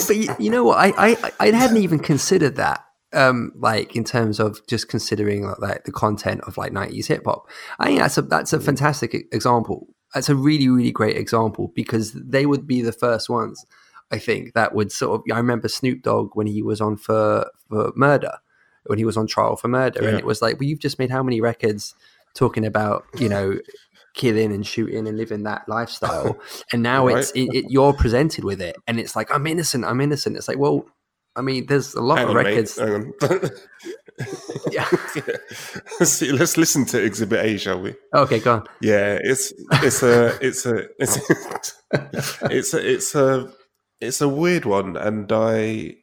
but 0.07 0.17
you, 0.17 0.35
you 0.39 0.49
know 0.49 0.65
what? 0.65 0.79
I, 0.79 0.95
I 0.97 1.33
I 1.39 1.51
hadn't 1.51 1.83
even 1.83 1.99
considered 1.99 2.57
that. 2.57 2.86
Um, 3.13 3.53
like 3.55 3.95
in 3.95 4.05
terms 4.05 4.41
of 4.41 4.67
just 4.67 4.89
considering 4.89 5.49
like, 5.59 5.85
the 5.85 5.93
content 5.93 6.41
of 6.43 6.59
like 6.59 6.73
nineties 6.73 7.07
hip 7.07 7.23
hop. 7.25 7.49
I 7.79 7.87
think 7.87 8.01
that's 8.01 8.19
a 8.19 8.23
that's 8.23 8.53
a 8.53 8.61
fantastic 8.61 9.15
e- 9.15 9.25
example. 9.33 9.87
That's 10.13 10.29
a 10.29 10.35
really 10.35 10.69
really 10.69 10.91
great 10.91 11.17
example 11.17 11.73
because 11.75 12.13
they 12.13 12.47
would 12.47 12.67
be 12.67 12.83
the 12.83 12.93
first 12.93 13.31
ones. 13.31 13.65
I 14.11 14.19
think 14.19 14.55
that 14.55 14.75
would 14.75 14.93
sort 14.93 15.21
of. 15.21 15.35
I 15.35 15.39
remember 15.39 15.69
Snoop 15.69 16.03
Dogg 16.03 16.31
when 16.35 16.47
he 16.47 16.63
was 16.63 16.81
on 16.81 16.97
for 16.97 17.51
for 17.69 17.93
murder, 17.97 18.33
when 18.87 18.99
he 18.99 19.05
was 19.05 19.17
on 19.17 19.27
trial 19.27 19.57
for 19.57 19.69
murder, 19.69 20.07
and 20.07 20.19
it 20.19 20.25
was 20.25 20.43
like, 20.43 20.59
well, 20.59 20.69
you've 20.69 20.81
just 20.81 20.99
made 20.99 21.11
how 21.11 21.23
many 21.23 21.41
records 21.41 21.95
talking 22.35 22.65
about 22.65 23.05
you 23.19 23.29
know 23.29 23.59
killing 24.15 24.53
and 24.53 24.67
shooting 24.67 25.07
and 25.07 25.17
living 25.17 25.43
that 25.43 25.69
lifestyle, 25.69 26.39
and 26.73 26.83
now 26.83 27.07
it's 27.09 27.31
it, 27.33 27.49
it, 27.53 27.65
you're 27.69 27.93
presented 27.93 28.45
with 28.45 28.61
it, 28.61 28.77
and 28.87 29.01
it's 29.01 29.17
like 29.17 29.33
I'm 29.33 29.47
innocent, 29.47 29.85
I'm 29.85 30.01
innocent. 30.01 30.37
It's 30.37 30.49
like, 30.49 30.59
well, 30.59 30.87
I 31.37 31.43
mean, 31.43 31.67
there's 31.67 31.95
a 31.95 32.01
lot 32.01 32.19
Hang 32.19 32.29
of 32.29 32.37
on, 32.37 32.37
records. 32.45 32.79
hang 32.79 33.13
on. 33.23 33.51
Yeah. 34.73 34.89
See, 36.05 36.33
let's 36.33 36.57
listen 36.57 36.87
to 36.87 37.03
Exhibit 37.03 37.45
A, 37.45 37.59
shall 37.59 37.81
we? 37.81 37.95
Okay, 38.15 38.41
go 38.41 38.55
on. 38.55 38.67
Yeah, 38.81 39.19
it's 39.23 39.53
it's 39.83 40.03
a 40.03 40.39
it's 40.41 40.65
a 40.65 40.87
it's 40.99 41.17
a, 41.19 41.35
it's 42.51 42.75
a 42.75 42.91
it's 42.95 43.15
a 43.15 43.53
it's 44.01 44.21
a 44.23 44.29
weird 44.29 44.65
one, 44.65 44.97
and 44.97 45.31
I 45.31 45.97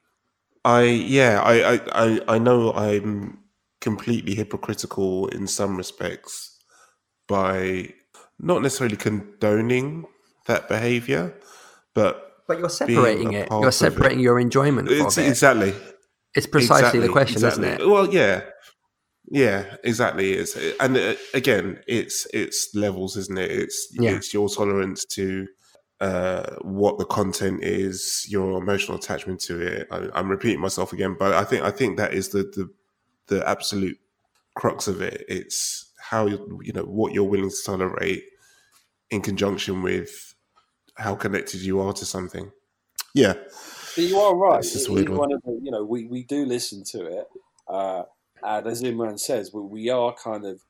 I 0.63 0.83
yeah 0.83 1.41
I 1.41 1.73
I 1.73 1.79
I, 1.93 2.21
I 2.35 2.37
know 2.37 2.71
I'm 2.73 3.39
completely 3.81 4.35
hypocritical 4.35 5.27
in 5.29 5.47
some 5.47 5.75
respects 5.75 6.55
by 7.27 7.93
not 8.39 8.61
necessarily 8.61 8.97
condoning 8.97 10.05
that 10.45 10.67
behavior, 10.67 11.33
but 11.95 12.32
But 12.47 12.59
you're 12.59 12.69
separating 12.69 13.33
it. 13.33 13.47
You're 13.51 13.71
separating 13.71 14.19
your 14.19 14.39
enjoyment 14.39 14.89
It's 14.89 15.17
it. 15.17 15.27
exactly 15.27 15.73
It's 16.35 16.47
precisely 16.47 16.99
the 16.99 17.09
question, 17.09 17.35
exactly. 17.37 17.67
isn't 17.69 17.81
it? 17.81 17.87
Well, 17.89 18.13
yeah, 18.13 18.41
yeah, 19.29 19.77
exactly. 19.83 20.33
It's 20.33 20.55
and 20.79 20.97
uh, 20.97 21.13
again, 21.33 21.79
it's 21.87 22.27
it's 22.33 22.69
levels, 22.75 23.15
isn't 23.17 23.37
it? 23.37 23.51
It's 23.51 23.87
Yeah. 23.93 24.11
it's 24.11 24.33
your 24.33 24.49
tolerance 24.49 25.05
to 25.05 25.47
uh, 26.01 26.55
what 26.61 26.97
the 26.97 27.05
content 27.05 27.63
is, 27.63 28.25
your 28.29 28.57
emotional 28.61 28.97
attachment 28.97 29.39
to 29.41 29.61
it. 29.61 29.87
I, 29.89 30.09
I'm 30.13 30.29
repeating 30.29 30.59
myself 30.59 30.91
again, 30.91 31.15
but 31.17 31.33
I 31.33 31.45
think 31.45 31.63
I 31.63 31.71
think 31.71 31.97
that 31.97 32.13
is 32.13 32.29
the 32.29 32.43
the 32.43 32.69
the 33.27 33.47
absolute 33.47 33.97
crux 34.55 34.87
of 34.87 35.01
it. 35.01 35.23
It's 35.29 35.91
how 35.99 36.25
you 36.25 36.59
you 36.63 36.73
know 36.73 36.83
what 36.83 37.13
you're 37.13 37.23
willing 37.23 37.49
to 37.49 37.55
tolerate 37.65 38.23
in 39.09 39.21
conjunction 39.21 39.81
with 39.81 40.32
how 40.95 41.15
connected 41.15 41.61
you 41.61 41.79
are 41.81 41.93
to 41.93 42.05
something. 42.05 42.51
Yeah, 43.13 43.33
But 43.95 44.03
you 44.05 44.17
are 44.19 44.35
right. 44.35 44.59
It's 44.59 44.73
just 44.73 44.89
a 44.89 44.91
weird 44.91 45.09
is 45.09 45.17
one. 45.17 45.31
of 45.31 45.41
the, 45.43 45.59
you 45.61 45.71
know, 45.71 45.83
we, 45.83 46.05
we 46.05 46.23
do 46.23 46.45
listen 46.45 46.83
to 46.91 47.05
it, 47.05 47.27
uh, 47.67 48.03
and 48.41 48.67
as 48.67 48.81
Imran 48.81 49.19
says, 49.19 49.51
we, 49.53 49.61
we 49.61 49.89
are 49.89 50.13
kind 50.15 50.45
of 50.45 50.61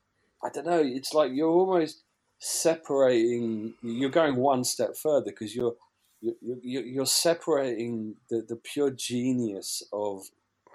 I 0.43 0.49
don't 0.49 0.65
know. 0.67 0.81
It's 0.83 1.13
like 1.13 1.31
you're 1.33 1.49
almost 1.49 2.03
separating. 2.39 3.75
You're 3.81 4.09
going 4.09 4.35
one 4.35 4.63
step 4.63 4.95
further 5.01 5.31
because 5.31 5.55
you're 5.55 5.75
you're, 6.21 6.83
you're 6.83 7.05
separating 7.05 8.15
the, 8.29 8.45
the 8.47 8.55
pure 8.55 8.91
genius 8.91 9.83
of 9.91 10.23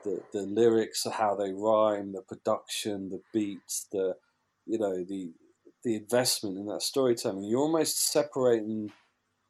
the, 0.04 0.22
the 0.32 0.42
lyrics, 0.42 1.06
how 1.10 1.34
they 1.34 1.52
rhyme, 1.52 2.12
the 2.12 2.22
production, 2.22 3.10
the 3.10 3.20
beats, 3.32 3.86
the 3.92 4.14
you 4.66 4.78
know 4.78 5.04
the 5.04 5.32
the 5.84 5.96
investment 5.96 6.56
in 6.56 6.66
that 6.66 6.82
storytelling. 6.82 7.44
You're 7.44 7.60
almost 7.60 8.10
separating 8.10 8.90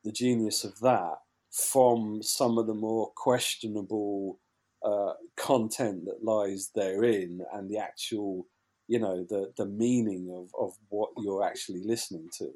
the 0.09 0.13
genius 0.13 0.65
of 0.65 0.81
that 0.81 1.17
from 1.51 2.23
some 2.23 2.57
of 2.57 2.67
the 2.67 2.75
more 2.75 3.11
questionable 3.15 4.41
uh, 4.83 5.13
content 5.37 6.07
that 6.07 6.25
lies 6.25 6.71
therein 6.75 7.43
and 7.53 7.71
the 7.71 7.77
actual 7.77 8.47
you 8.87 8.99
know 8.99 9.27
the 9.29 9.53
the 9.59 9.67
meaning 9.67 10.31
of 10.35 10.49
of 10.59 10.73
what 10.89 11.11
you're 11.19 11.45
actually 11.45 11.83
listening 11.85 12.27
to 12.39 12.51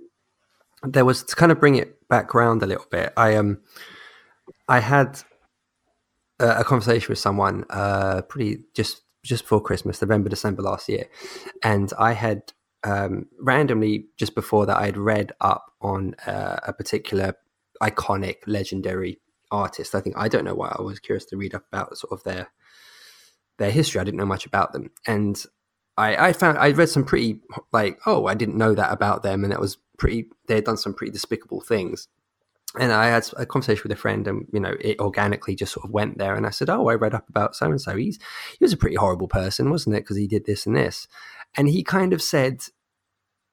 there 0.84 1.04
was 1.04 1.22
to 1.24 1.36
kind 1.36 1.52
of 1.52 1.60
bring 1.60 1.76
it 1.76 2.08
back 2.08 2.34
around 2.34 2.62
a 2.62 2.66
little 2.66 2.86
bit. 2.90 3.12
I 3.16 3.36
um, 3.36 3.60
I 4.68 4.80
had 4.80 5.20
a, 6.40 6.60
a 6.60 6.64
conversation 6.64 7.08
with 7.08 7.18
someone 7.18 7.64
uh, 7.70 8.22
pretty 8.22 8.64
just 8.74 9.02
just 9.22 9.44
before 9.44 9.60
Christmas, 9.60 10.02
November, 10.02 10.28
December 10.28 10.62
last 10.62 10.88
year, 10.88 11.06
and 11.62 11.92
I 11.98 12.12
had 12.12 12.52
um, 12.84 13.26
randomly 13.38 14.06
just 14.18 14.34
before 14.34 14.66
that 14.66 14.76
I 14.76 14.86
had 14.86 14.96
read 14.96 15.32
up 15.40 15.72
on 15.80 16.14
uh, 16.26 16.56
a 16.66 16.72
particular 16.72 17.34
iconic, 17.82 18.36
legendary 18.46 19.18
artist. 19.50 19.94
I 19.94 20.00
think 20.00 20.16
I 20.18 20.28
don't 20.28 20.44
know 20.44 20.54
why 20.54 20.74
I 20.76 20.82
was 20.82 20.98
curious 20.98 21.24
to 21.26 21.36
read 21.36 21.54
up 21.54 21.66
about 21.70 21.96
sort 21.98 22.12
of 22.12 22.24
their 22.24 22.48
their 23.58 23.70
history. 23.70 24.00
I 24.00 24.04
didn't 24.04 24.18
know 24.18 24.26
much 24.26 24.46
about 24.46 24.72
them, 24.72 24.90
and 25.06 25.44
I, 25.96 26.28
I 26.28 26.32
found 26.32 26.58
I 26.58 26.70
read 26.70 26.88
some 26.88 27.04
pretty 27.04 27.40
like 27.72 27.98
oh 28.06 28.26
I 28.26 28.34
didn't 28.34 28.56
know 28.56 28.74
that 28.74 28.92
about 28.92 29.22
them, 29.22 29.44
and 29.44 29.52
that 29.52 29.60
was 29.60 29.78
pretty. 29.98 30.26
They 30.48 30.56
had 30.56 30.64
done 30.64 30.78
some 30.78 30.94
pretty 30.94 31.12
despicable 31.12 31.60
things. 31.60 32.08
And 32.80 32.90
I 32.90 33.08
had 33.08 33.28
a 33.36 33.44
conversation 33.44 33.82
with 33.84 33.92
a 33.92 34.00
friend, 34.00 34.26
and 34.26 34.46
you 34.50 34.58
know, 34.58 34.74
it 34.80 34.98
organically 34.98 35.54
just 35.54 35.74
sort 35.74 35.84
of 35.84 35.90
went 35.90 36.16
there. 36.16 36.34
And 36.34 36.46
I 36.46 36.50
said, 36.50 36.70
"Oh, 36.70 36.88
I 36.88 36.94
read 36.94 37.12
up 37.12 37.28
about 37.28 37.54
so 37.54 37.66
and 37.66 37.80
so. 37.80 37.96
He's 37.96 38.18
he 38.58 38.64
was 38.64 38.72
a 38.72 38.78
pretty 38.78 38.96
horrible 38.96 39.28
person, 39.28 39.70
wasn't 39.70 39.96
it? 39.96 40.00
Because 40.00 40.16
he 40.16 40.26
did 40.26 40.46
this 40.46 40.64
and 40.66 40.74
this." 40.74 41.06
And 41.54 41.68
he 41.68 41.82
kind 41.84 42.14
of 42.14 42.22
said, 42.22 42.62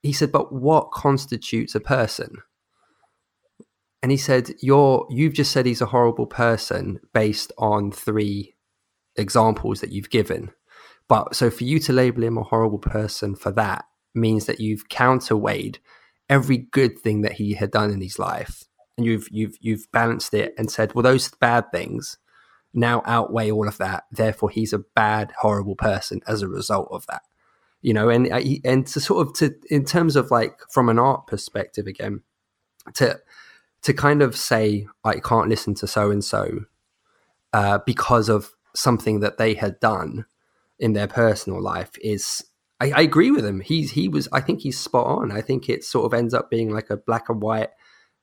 he 0.02 0.14
said, 0.14 0.32
"But 0.32 0.54
what 0.54 0.92
constitutes 0.92 1.76
a 1.76 1.82
person?" 1.82 2.38
And 4.02 4.12
he 4.12 4.18
said, 4.18 4.52
"You're 4.62 5.06
you've 5.10 5.34
just 5.34 5.52
said 5.52 5.66
he's 5.66 5.82
a 5.82 5.88
horrible 5.88 6.28
person 6.28 7.00
based 7.14 7.52
on 7.58 7.92
three 7.92 8.56
examples 9.16 9.82
that 9.82 9.92
you've 9.92 10.10
given." 10.10 10.52
But 11.08 11.36
so 11.36 11.50
for 11.50 11.64
you 11.64 11.80
to 11.80 11.94
label 11.94 12.24
him 12.24 12.38
a 12.38 12.44
horrible 12.44 12.80
person 12.80 13.36
for 13.36 13.52
that 13.54 13.86
means 14.14 14.46
that 14.46 14.60
you've 14.60 14.90
counterweighed 14.90 15.80
every 16.30 16.58
good 16.58 17.00
thing 17.00 17.22
that 17.22 17.34
he 17.34 17.54
had 17.56 17.72
done 17.72 17.92
in 17.92 18.02
his 18.02 18.20
life, 18.20 18.66
and 18.96 19.06
you've 19.06 19.28
you've 19.32 19.58
you've 19.60 19.92
balanced 19.92 20.34
it 20.34 20.54
and 20.58 20.72
said, 20.72 20.94
well, 20.94 21.04
those 21.04 21.30
bad 21.30 21.72
things 21.72 22.18
now 22.74 23.02
outweigh 23.06 23.52
all 23.52 23.68
of 23.68 23.78
that. 23.80 24.04
Therefore, 24.12 24.50
he's 24.50 24.74
a 24.74 24.80
bad, 24.96 25.34
horrible 25.40 25.76
person 25.76 26.22
as 26.28 26.42
a 26.42 26.48
result 26.48 26.88
of 26.92 27.06
that. 27.08 27.24
You 27.82 27.94
know, 27.94 28.10
and 28.10 28.32
uh, 28.32 28.42
and 28.64 28.86
to 28.88 29.00
sort 29.00 29.28
of 29.28 29.34
to 29.36 29.56
in 29.70 29.86
terms 29.86 30.16
of 30.16 30.32
like 30.32 30.60
from 30.72 30.90
an 30.90 31.00
art 31.00 31.28
perspective 31.28 31.88
again, 31.88 32.22
to 32.96 33.20
to 33.82 33.94
kind 33.94 34.22
of 34.22 34.36
say 34.36 34.88
I 35.04 35.20
can't 35.20 35.50
listen 35.50 35.74
to 35.76 35.88
so 35.88 36.12
and 36.12 36.24
so 36.24 36.66
because 37.86 38.30
of 38.30 38.52
something 38.76 39.20
that 39.22 39.38
they 39.38 39.56
had 39.56 39.80
done 39.80 40.26
in 40.78 40.94
their 40.94 41.08
personal 41.08 41.62
life 41.62 41.92
is 42.02 42.44
I, 42.80 42.92
I, 42.92 43.02
agree 43.02 43.32
with 43.32 43.46
him. 43.46 43.60
He's 43.60 43.92
he 43.92 44.08
was 44.08 44.30
I 44.32 44.40
think 44.40 44.62
he's 44.62 44.80
spot 44.80 45.06
on. 45.06 45.32
I 45.32 45.42
think 45.42 45.68
it 45.68 45.84
sort 45.84 46.06
of 46.06 46.18
ends 46.18 46.34
up 46.34 46.50
being 46.50 46.72
like 46.72 46.90
a 46.90 46.96
black 46.96 47.28
and 47.28 47.42
white 47.42 47.70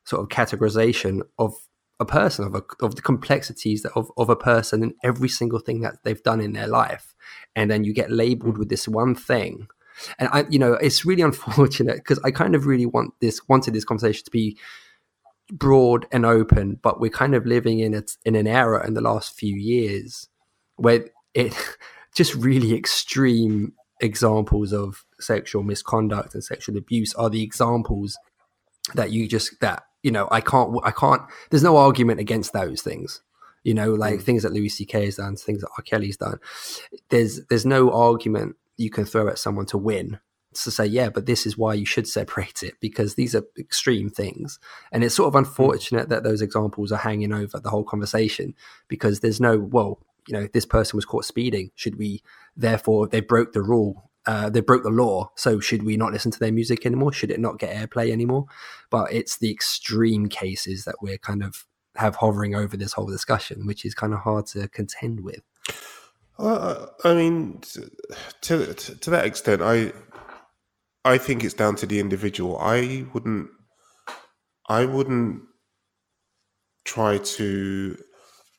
sort 0.05 0.23
of 0.23 0.29
categorization 0.29 1.21
of 1.39 1.55
a 1.99 2.05
person 2.05 2.45
of 2.45 2.55
a, 2.55 2.63
of 2.85 2.95
the 2.95 3.03
complexities 3.03 3.85
of, 3.85 4.11
of 4.17 4.29
a 4.29 4.37
person 4.37 4.83
and 4.83 4.95
every 5.03 5.29
single 5.29 5.59
thing 5.59 5.81
that 5.81 5.97
they've 6.05 6.23
done 6.23 6.41
in 6.41 6.53
their 6.53 6.67
life 6.67 7.15
and 7.55 7.71
then 7.71 7.85
you 7.85 7.93
get 7.93 8.11
labeled 8.11 8.59
with 8.59 8.69
this 8.69 8.87
one 8.87 9.15
thing 9.15 9.67
and 10.19 10.29
i 10.31 10.45
you 10.51 10.59
know 10.59 10.75
it's 10.75 11.07
really 11.07 11.23
unfortunate 11.31 11.97
because 11.97 12.21
i 12.25 12.31
kind 12.31 12.55
of 12.55 12.67
really 12.67 12.87
want 12.87 13.15
this 13.21 13.41
wanted 13.49 13.73
this 13.73 13.85
conversation 13.85 14.25
to 14.25 14.31
be 14.31 14.59
broad 15.53 16.07
and 16.11 16.27
open 16.27 16.79
but 16.83 17.01
we're 17.01 17.11
kind 17.11 17.35
of 17.35 17.47
living 17.47 17.79
in 17.79 17.95
it 17.95 18.13
in 18.25 18.35
an 18.35 18.47
era 18.47 18.87
in 18.87 18.95
the 18.95 19.01
last 19.01 19.39
few 19.39 19.55
years 19.55 20.29
where 20.77 21.07
it 21.35 21.55
just 22.15 22.35
really 22.35 22.75
extreme 22.75 23.73
examples 24.01 24.73
of 24.73 25.05
sexual 25.21 25.63
misconduct 25.63 26.35
and 26.35 26.45
sexual 26.45 26.77
abuse 26.77 27.15
are 27.15 27.31
the 27.31 27.43
examples 27.43 28.19
that 28.95 29.11
you 29.11 29.27
just 29.29 29.59
that 29.61 29.85
you 30.03 30.11
know 30.11 30.29
I 30.31 30.41
can't 30.41 30.77
I 30.85 30.91
can't 30.91 31.23
there's 31.51 31.63
no 31.63 31.77
argument 31.77 32.21
against 32.21 32.53
those 32.53 32.83
things 32.83 33.23
you 33.65 33.75
know 33.75 33.95
like 33.95 34.21
mm. 34.21 34.23
things 34.23 34.43
that 34.43 34.53
Louis 34.53 34.69
C.K. 34.69 35.07
has 35.07 35.17
done 35.17 35.37
things 35.37 35.61
that 35.61 35.71
R. 35.79 35.83
Kelly's 35.83 36.17
done 36.17 36.39
there's 37.09 37.45
there's 37.47 37.67
no 37.67 37.91
argument 37.91 38.57
you 38.77 38.91
can 38.91 39.05
throw 39.05 39.29
at 39.29 39.39
someone 39.39 39.67
to 39.67 39.79
win 39.79 40.21
to 40.65 40.71
say 40.71 40.87
yeah 40.87 41.09
but 41.09 41.27
this 41.27 41.47
is 41.47 41.57
why 41.57 41.75
you 41.75 41.87
should 41.87 42.07
separate 42.09 42.63
it 42.63 42.75
because 42.81 43.15
these 43.15 43.35
are 43.35 43.43
extreme 43.59 44.09
things. 44.11 44.59
And 44.93 45.05
it's 45.05 45.15
sort 45.15 45.29
of 45.29 45.35
mm. 45.35 45.47
unfortunate 45.47 46.09
that 46.09 46.25
those 46.25 46.43
examples 46.43 46.93
are 46.93 46.99
hanging 46.99 47.33
over 47.33 47.59
the 47.59 47.71
whole 47.71 47.85
conversation 47.85 48.55
because 48.89 49.21
there's 49.21 49.41
no 49.41 49.59
well 49.59 50.01
you 50.27 50.35
know 50.35 50.49
this 50.53 50.67
person 50.67 50.97
was 50.97 51.05
caught 51.05 51.25
speeding. 51.25 51.71
Should 51.75 51.99
we 51.99 52.23
therefore 52.57 53.07
they 53.09 53.21
broke 53.21 53.53
the 53.53 53.63
rule 53.63 54.11
uh, 54.27 54.51
they 54.51 54.61
broke 54.61 54.83
the 54.83 54.91
law 54.91 55.31
so 55.37 55.61
should 55.61 55.85
we 55.85 55.97
not 55.97 56.13
listen 56.13 56.33
to 56.33 56.39
their 56.39 56.53
music 56.53 56.85
anymore? 56.85 57.13
Should 57.13 57.31
it 57.31 57.41
not 57.41 57.59
get 57.59 57.75
airplay 57.75 58.11
anymore? 58.11 58.47
But 58.91 59.13
it's 59.13 59.39
the 59.39 59.51
extreme 59.51 60.29
cases 60.29 60.85
that 60.85 60.97
we're 61.01 61.19
kind 61.19 61.45
of 61.45 61.65
have 61.95 62.17
hovering 62.17 62.55
over 62.55 62.77
this 62.77 62.93
whole 62.93 63.07
discussion 63.07 63.67
which 63.67 63.85
is 63.85 63.95
kind 63.95 64.13
of 64.13 64.21
hard 64.21 64.47
to 64.47 64.69
contend 64.69 65.21
with. 65.21 65.43
Well, 66.39 66.95
I 67.03 67.15
mean, 67.15 67.61
to, 67.73 67.91
to, 68.43 68.75
to 68.75 69.11
that 69.11 69.25
extent, 69.25 69.63
I 69.63 69.93
I 71.07 71.19
think 71.19 71.45
it's 71.45 71.55
down 71.55 71.77
to 71.77 71.87
the 71.87 72.01
individual. 72.01 72.59
I 72.59 73.07
wouldn't 73.15 73.49
I 74.69 74.85
wouldn't 74.85 75.43
try 76.85 77.19
to 77.19 77.97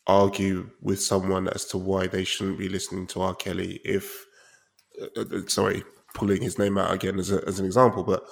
argue 0.07 0.69
with 0.81 1.01
someone 1.01 1.49
as 1.49 1.65
to 1.65 1.77
why 1.77 2.07
they 2.07 2.23
shouldn't 2.23 2.57
be 2.57 2.69
listening 2.69 3.05
to 3.07 3.21
R. 3.21 3.35
Kelly 3.35 3.81
if, 3.83 4.25
uh, 5.01 5.21
uh, 5.21 5.41
sorry, 5.47 5.83
pulling 6.13 6.41
his 6.41 6.57
name 6.57 6.77
out 6.77 6.93
again 6.93 7.19
as, 7.19 7.31
a, 7.31 7.45
as 7.45 7.59
an 7.59 7.65
example, 7.65 8.03
but 8.03 8.23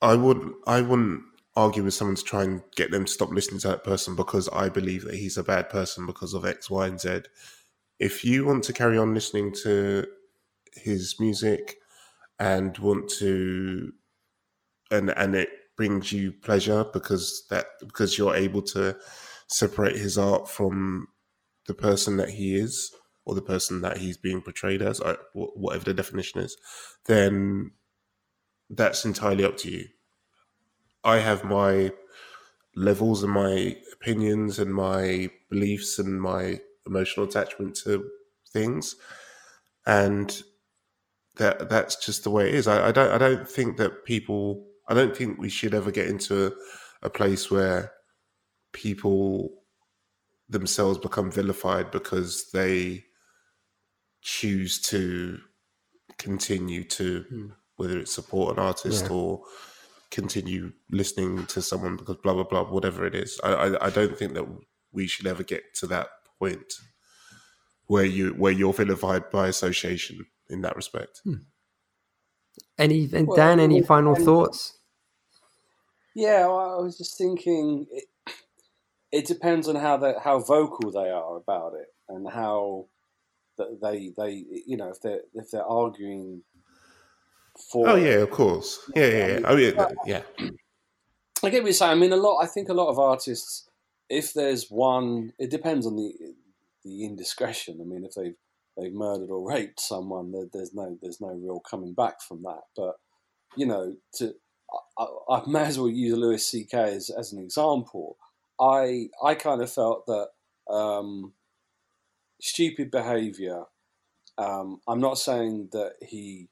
I 0.00 0.16
wouldn't 0.16 0.56
I 0.66 0.80
wouldn't 0.80 1.22
argue 1.54 1.84
with 1.84 1.94
someone 1.94 2.16
to 2.16 2.24
try 2.24 2.42
and 2.42 2.62
get 2.74 2.90
them 2.90 3.04
to 3.04 3.12
stop 3.12 3.30
listening 3.30 3.60
to 3.60 3.68
that 3.68 3.84
person 3.84 4.16
because 4.16 4.48
I 4.48 4.68
believe 4.68 5.04
that 5.04 5.14
he's 5.14 5.36
a 5.36 5.44
bad 5.44 5.70
person 5.70 6.04
because 6.04 6.34
of 6.34 6.44
X, 6.44 6.68
Y, 6.68 6.88
and 6.88 7.00
Z. 7.00 7.20
If 8.00 8.24
you 8.24 8.44
want 8.44 8.64
to 8.64 8.72
carry 8.72 8.98
on 8.98 9.14
listening 9.14 9.54
to 9.62 10.04
his 10.74 11.20
music 11.20 11.76
and 12.42 12.76
want 12.78 13.08
to, 13.08 13.92
and 14.90 15.10
and 15.10 15.36
it 15.36 15.48
brings 15.76 16.10
you 16.10 16.32
pleasure 16.32 16.84
because 16.92 17.46
that 17.50 17.66
because 17.78 18.18
you're 18.18 18.34
able 18.34 18.62
to 18.62 18.96
separate 19.46 19.94
his 19.96 20.18
art 20.18 20.48
from 20.48 21.06
the 21.68 21.74
person 21.74 22.16
that 22.16 22.30
he 22.30 22.56
is 22.56 22.92
or 23.24 23.36
the 23.36 23.42
person 23.42 23.80
that 23.82 23.98
he's 23.98 24.16
being 24.16 24.42
portrayed 24.42 24.82
as, 24.82 25.00
whatever 25.34 25.84
the 25.84 25.94
definition 25.94 26.40
is, 26.40 26.56
then 27.06 27.70
that's 28.70 29.04
entirely 29.04 29.44
up 29.44 29.56
to 29.56 29.70
you. 29.70 29.86
I 31.04 31.18
have 31.18 31.44
my 31.44 31.92
levels 32.74 33.22
and 33.22 33.32
my 33.32 33.76
opinions 33.92 34.58
and 34.58 34.74
my 34.74 35.30
beliefs 35.48 36.00
and 36.00 36.20
my 36.20 36.58
emotional 36.86 37.26
attachment 37.26 37.76
to 37.84 38.04
things, 38.52 38.96
and 39.86 40.42
that 41.42 41.68
that's 41.68 41.96
just 41.96 42.22
the 42.22 42.30
way 42.30 42.48
it 42.48 42.54
is. 42.54 42.68
I, 42.68 42.88
I 42.88 42.92
don't 42.92 43.10
I 43.10 43.18
don't 43.18 43.48
think 43.48 43.76
that 43.78 44.04
people 44.04 44.64
I 44.88 44.94
don't 44.94 45.16
think 45.16 45.38
we 45.38 45.48
should 45.48 45.74
ever 45.74 45.90
get 45.90 46.06
into 46.06 46.46
a, 46.46 46.52
a 47.02 47.10
place 47.10 47.50
where 47.50 47.92
people 48.72 49.50
themselves 50.48 50.98
become 50.98 51.30
vilified 51.32 51.90
because 51.90 52.50
they 52.52 53.04
choose 54.20 54.80
to 54.82 55.38
continue 56.18 56.84
to 56.84 57.24
mm. 57.32 57.50
whether 57.76 57.98
it's 57.98 58.14
support 58.14 58.56
an 58.56 58.62
artist 58.62 59.06
yeah. 59.06 59.12
or 59.12 59.42
continue 60.10 60.72
listening 60.90 61.44
to 61.46 61.60
someone 61.60 61.96
because 61.96 62.16
blah 62.22 62.34
blah 62.34 62.44
blah 62.44 62.62
whatever 62.64 63.04
it 63.04 63.14
is 63.14 63.40
I, 63.42 63.52
I, 63.52 63.86
I 63.86 63.90
don't 63.90 64.16
think 64.16 64.34
that 64.34 64.46
we 64.92 65.06
should 65.06 65.26
ever 65.26 65.42
get 65.42 65.74
to 65.76 65.86
that 65.88 66.08
point 66.38 66.74
where 67.86 68.04
you 68.04 68.30
where 68.34 68.52
you're 68.52 68.74
vilified 68.74 69.30
by 69.30 69.48
association 69.48 70.26
in 70.52 70.62
that 70.62 70.76
respect 70.76 71.20
hmm. 71.24 71.34
any 72.78 73.08
and 73.12 73.26
well, 73.26 73.36
dan 73.36 73.58
any 73.58 73.82
final 73.82 74.14
thoughts 74.14 74.78
yeah 76.14 76.46
well, 76.46 76.78
i 76.78 76.82
was 76.82 76.96
just 76.98 77.16
thinking 77.18 77.86
it 79.10 79.26
depends 79.26 79.68
on 79.68 79.76
how 79.76 79.96
they 79.96 80.14
how 80.22 80.38
vocal 80.38 80.90
they 80.90 81.10
are 81.10 81.36
about 81.36 81.72
it 81.74 81.88
and 82.08 82.30
how 82.30 82.86
that 83.58 83.80
they 83.82 84.12
they 84.16 84.44
you 84.66 84.76
know 84.76 84.88
if 84.88 85.00
they're 85.00 85.20
if 85.34 85.50
they're 85.50 85.64
arguing 85.64 86.42
for. 87.70 87.88
Oh 87.88 87.96
yeah, 87.96 88.14
of 88.14 88.30
course. 88.30 88.78
Yeah, 88.94 89.06
yeah, 89.06 89.26
yeah. 89.26 89.40
Oh 89.44 89.56
yeah, 89.56 89.88
yeah. 90.06 90.22
I 91.44 91.50
get 91.50 91.62
what 91.62 91.64
you're 91.64 91.72
saying. 91.72 91.92
I 91.92 91.94
mean, 91.94 92.12
a 92.12 92.16
lot. 92.16 92.42
I 92.42 92.46
think 92.46 92.68
a 92.68 92.74
lot 92.74 92.88
of 92.88 92.98
artists, 92.98 93.68
if 94.08 94.32
there's 94.32 94.68
one, 94.68 95.32
it 95.38 95.50
depends 95.50 95.86
on 95.86 95.96
the 95.96 96.12
the 96.84 97.04
indiscretion. 97.04 97.78
I 97.80 97.84
mean, 97.84 98.04
if 98.04 98.14
they've 98.14 98.34
they've 98.76 98.92
murdered 98.92 99.30
or 99.30 99.48
raped 99.48 99.80
someone, 99.80 100.32
there, 100.32 100.46
there's 100.52 100.74
no 100.74 100.98
there's 101.02 101.20
no 101.20 101.28
real 101.28 101.60
coming 101.60 101.94
back 101.94 102.22
from 102.22 102.42
that. 102.42 102.62
But 102.76 102.96
you 103.56 103.66
know, 103.66 103.96
to 104.16 104.34
I, 104.98 105.06
I 105.28 105.42
may 105.46 105.62
as 105.62 105.78
well 105.78 105.88
use 105.88 106.16
Louis 106.16 106.46
C.K. 106.46 106.78
as, 106.78 107.10
as 107.10 107.32
an 107.32 107.38
example. 107.38 108.16
I 108.60 109.08
I 109.22 109.34
kind 109.34 109.62
of 109.62 109.72
felt 109.72 110.06
that 110.06 110.28
um, 110.72 111.32
stupid 112.40 112.90
behaviour. 112.90 113.64
Um, 114.38 114.80
I'm 114.88 115.00
not 115.00 115.18
saying 115.18 115.68
that 115.72 115.94
he 116.00 116.48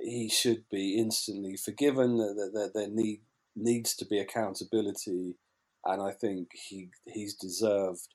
he 0.00 0.28
should 0.28 0.64
be 0.70 0.96
instantly 0.96 1.56
forgiven. 1.56 2.18
That, 2.18 2.50
that 2.54 2.70
there 2.74 2.88
need 2.88 3.20
needs 3.56 3.94
to 3.96 4.06
be 4.06 4.18
accountability, 4.18 5.36
and 5.84 6.02
I 6.02 6.12
think 6.12 6.48
he 6.52 6.90
he's 7.06 7.34
deserved, 7.34 8.08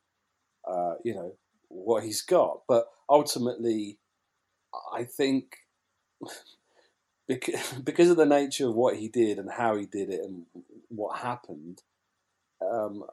uh, 0.70 0.96
you 1.04 1.14
know, 1.14 1.34
what 1.70 2.04
he's 2.04 2.22
got. 2.22 2.62
But 2.68 2.88
ultimately, 3.14 4.00
I 4.92 5.04
think 5.04 5.58
because 7.28 8.10
of 8.10 8.18
the 8.18 8.26
nature 8.26 8.68
of 8.68 8.76
what 8.76 8.98
he 8.98 9.08
did 9.08 9.38
and 9.38 9.52
how 9.52 9.78
he 9.78 9.86
did 9.86 10.10
it 10.10 10.22
and 10.22 10.46
what 10.90 11.20
happened, 11.20 11.84
um, 12.62 13.04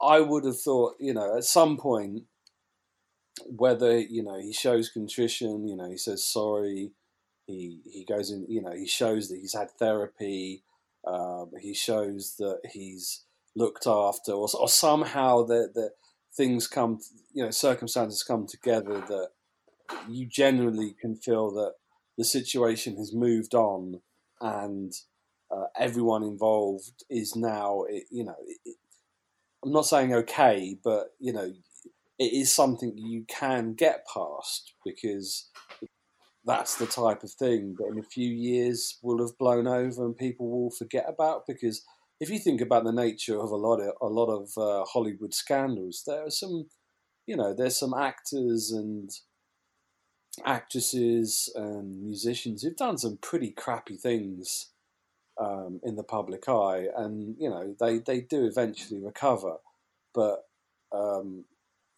I 0.00 0.20
would 0.20 0.44
have 0.44 0.60
thought, 0.60 0.94
you 1.00 1.12
know, 1.12 1.36
at 1.36 1.44
some 1.44 1.76
point, 1.76 2.22
whether 3.46 3.98
you 3.98 4.22
know 4.22 4.38
he 4.38 4.52
shows 4.52 4.88
contrition, 4.88 5.66
you 5.66 5.76
know, 5.76 5.90
he 5.90 5.96
says 5.96 6.22
sorry, 6.24 6.92
he 7.46 7.80
he 7.84 8.04
goes 8.04 8.30
in, 8.30 8.46
you 8.48 8.62
know, 8.62 8.72
he 8.72 8.86
shows 8.86 9.28
that 9.28 9.40
he's 9.40 9.54
had 9.54 9.70
therapy, 9.72 10.62
um, 11.04 11.50
he 11.60 11.74
shows 11.74 12.36
that 12.38 12.60
he's 12.72 13.24
looked 13.56 13.86
after, 13.88 14.32
or, 14.32 14.48
or 14.58 14.68
somehow 14.68 15.42
that 15.44 15.72
that 15.74 15.92
things 16.36 16.66
come, 16.66 17.00
you 17.32 17.44
know, 17.44 17.50
circumstances 17.50 18.22
come 18.22 18.46
together 18.46 19.00
that 19.00 19.28
you 20.08 20.26
generally 20.26 20.94
can 21.00 21.16
feel 21.16 21.50
that 21.52 21.74
the 22.16 22.24
situation 22.24 22.96
has 22.96 23.12
moved 23.14 23.54
on 23.54 24.00
and 24.40 24.92
uh, 25.50 25.64
everyone 25.78 26.22
involved 26.22 27.04
is 27.10 27.36
now, 27.36 27.84
you 28.10 28.24
know, 28.24 28.34
it, 28.64 28.76
I'm 29.64 29.72
not 29.72 29.86
saying 29.86 30.12
okay, 30.14 30.76
but 30.82 31.14
you 31.18 31.32
know, 31.32 31.52
it 32.18 32.32
is 32.32 32.52
something 32.52 32.96
you 32.96 33.24
can 33.28 33.74
get 33.74 34.06
past 34.12 34.74
because 34.84 35.48
that's 36.44 36.76
the 36.76 36.86
type 36.86 37.22
of 37.22 37.32
thing 37.32 37.74
that 37.78 37.86
in 37.86 37.98
a 37.98 38.02
few 38.02 38.28
years 38.28 38.98
will 39.02 39.18
have 39.18 39.36
blown 39.38 39.66
over 39.66 40.04
and 40.04 40.16
people 40.16 40.50
will 40.50 40.70
forget 40.70 41.06
about 41.08 41.46
because 41.46 41.82
if 42.24 42.30
you 42.30 42.38
think 42.38 42.62
about 42.62 42.84
the 42.84 42.92
nature 42.92 43.38
of 43.38 43.50
a 43.50 43.56
lot 43.56 43.80
of 43.80 43.92
a 44.00 44.06
lot 44.06 44.30
of 44.32 44.56
uh, 44.56 44.82
Hollywood 44.86 45.34
scandals, 45.34 46.04
there 46.06 46.24
are 46.24 46.30
some, 46.30 46.70
you 47.26 47.36
know, 47.36 47.52
there's 47.52 47.78
some 47.78 47.92
actors 47.92 48.72
and 48.72 49.10
actresses 50.46 51.52
and 51.54 52.02
musicians 52.02 52.62
who've 52.62 52.76
done 52.76 52.96
some 52.96 53.18
pretty 53.20 53.50
crappy 53.50 53.96
things 53.96 54.70
um, 55.38 55.80
in 55.84 55.96
the 55.96 56.02
public 56.02 56.48
eye, 56.48 56.86
and 56.96 57.36
you 57.38 57.50
know 57.50 57.76
they 57.78 57.98
they 57.98 58.22
do 58.22 58.46
eventually 58.46 59.00
recover, 59.04 59.56
but 60.14 60.44
um, 60.92 61.44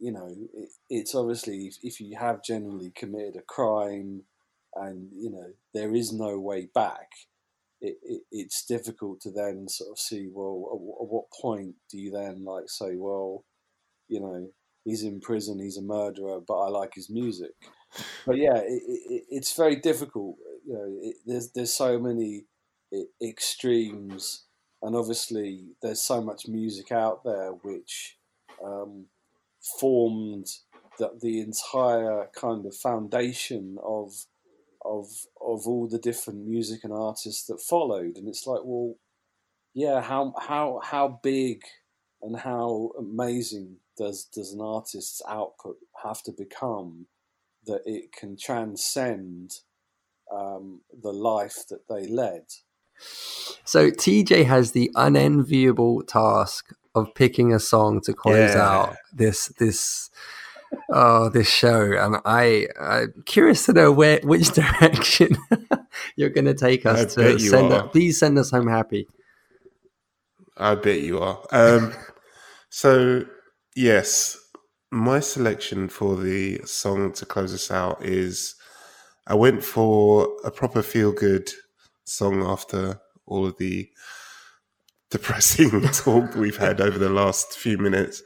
you 0.01 0.11
know 0.11 0.35
it, 0.55 0.71
it's 0.91 1.15
obviously 1.15 1.67
if, 1.69 1.77
if 1.85 2.01
you 2.01 2.17
have 2.17 2.43
generally 2.43 2.91
committed 2.97 3.37
a 3.37 3.43
crime 3.43 4.23
and 4.75 5.09
you 5.17 5.31
know 5.31 5.53
there 5.73 5.95
is 5.95 6.13
no 6.13 6.37
way 6.41 6.69
back 6.75 7.11
it, 7.81 7.97
it, 8.03 8.23
it's 8.31 8.65
difficult 8.65 9.21
to 9.21 9.31
then 9.31 9.69
sort 9.69 9.91
of 9.91 9.99
see 9.99 10.29
well 10.33 10.69
at, 10.71 11.03
at, 11.03 11.09
what 11.09 11.25
point 11.41 11.75
do 11.91 11.99
you 11.99 12.11
then 12.11 12.45
like 12.45 12.65
say 12.69 12.97
well 12.97 13.45
you 14.09 14.21
know 14.21 14.49
he's 14.85 15.03
in 15.03 15.21
prison 15.21 15.59
he's 15.59 15.77
a 15.77 15.83
murderer 15.83 16.41
but 16.47 16.59
i 16.59 16.69
like 16.69 16.95
his 16.95 17.11
music. 17.11 17.53
But 18.27 18.37
yeah 18.37 18.59
it, 18.59 19.25
it's 19.31 19.57
very 19.57 19.77
difficult 19.77 20.37
you 20.67 20.75
know 20.75 21.13
there's 21.27 21.51
there's 21.53 21.75
so 21.75 21.99
many 21.99 22.45
extremes 23.23 24.47
and 24.83 24.95
obviously 24.95 25.75
there's 25.83 26.03
so 26.03 26.21
much 26.21 26.47
music 26.47 26.93
out 26.93 27.25
there 27.25 27.51
which 27.63 28.19
um, 28.65 29.07
formed 29.81 30.47
the, 30.99 31.11
the 31.21 31.41
entire 31.41 32.29
kind 32.39 32.67
of 32.67 32.75
foundation 32.75 33.77
of 33.85 34.13
of 34.87 35.07
of 35.41 35.67
all 35.67 35.89
the 35.89 35.99
different 35.99 36.47
music 36.47 36.85
and 36.85 36.93
artists 36.93 37.47
that 37.47 37.61
followed, 37.61 38.17
and 38.17 38.29
it's 38.29 38.47
like, 38.47 38.61
well, 38.65 38.95
yeah, 39.75 40.01
how 40.01 40.35
how 40.39 40.81
how 40.83 41.21
big 41.23 41.63
and 42.23 42.39
how 42.39 42.93
amazing 42.99 43.77
does 43.97 44.25
does 44.25 44.53
an 44.53 44.61
artist's 44.61 45.23
output 45.29 45.77
have 46.05 46.23
to 46.23 46.33
become 46.33 47.07
that 47.67 47.83
it 47.85 48.13
can 48.13 48.37
transcend 48.37 49.51
um, 50.33 50.81
the 51.03 51.13
life 51.13 51.65
that 51.69 51.89
they 51.89 52.07
led? 52.07 52.45
So 53.65 53.91
TJ 53.91 54.47
has 54.47 54.73
the 54.73 54.91
unenviable 54.95 56.03
task 56.03 56.73
of 56.95 57.15
picking 57.15 57.53
a 57.53 57.61
song 57.61 58.01
to 58.03 58.15
close 58.15 58.55
yeah. 58.55 58.63
out 58.63 58.97
this 59.13 59.49
this 59.59 60.11
oh 60.91 61.29
this 61.29 61.49
show 61.49 61.93
and 61.93 62.17
i 62.25 62.67
i'm 62.81 63.13
curious 63.25 63.67
to 63.67 63.73
know 63.73 63.93
where 63.93 64.21
which 64.23 64.51
direction 64.53 65.37
you're 66.17 66.31
going 66.31 66.45
to 66.45 66.55
take 66.55 66.87
us 66.87 67.17
I 67.17 67.23
to 67.23 67.39
send 67.39 67.73
us, 67.73 67.91
please 67.93 68.19
send 68.19 68.39
us 68.39 68.51
home 68.51 68.69
happy. 68.69 69.09
I 70.57 70.75
bet 70.75 71.01
you 71.01 71.21
are. 71.21 71.41
Um 71.51 71.95
so 72.69 73.25
yes 73.75 74.39
my 74.91 75.21
selection 75.21 75.89
for 75.89 76.17
the 76.17 76.61
song 76.65 77.13
to 77.13 77.27
close 77.27 77.53
us 77.53 77.71
out 77.71 78.03
is 78.05 78.55
i 79.27 79.35
went 79.35 79.63
for 79.65 80.29
a 80.45 80.51
proper 80.51 80.83
feel 80.83 81.13
good 81.13 81.51
song 82.05 82.43
after 82.43 83.01
all 83.27 83.47
of 83.47 83.57
the 83.59 83.89
depressing 85.11 85.83
talk 85.93 86.35
we've 86.35 86.57
had 86.57 86.81
over 86.81 86.99
the 86.99 87.09
last 87.09 87.59
few 87.59 87.79
minutes. 87.79 88.23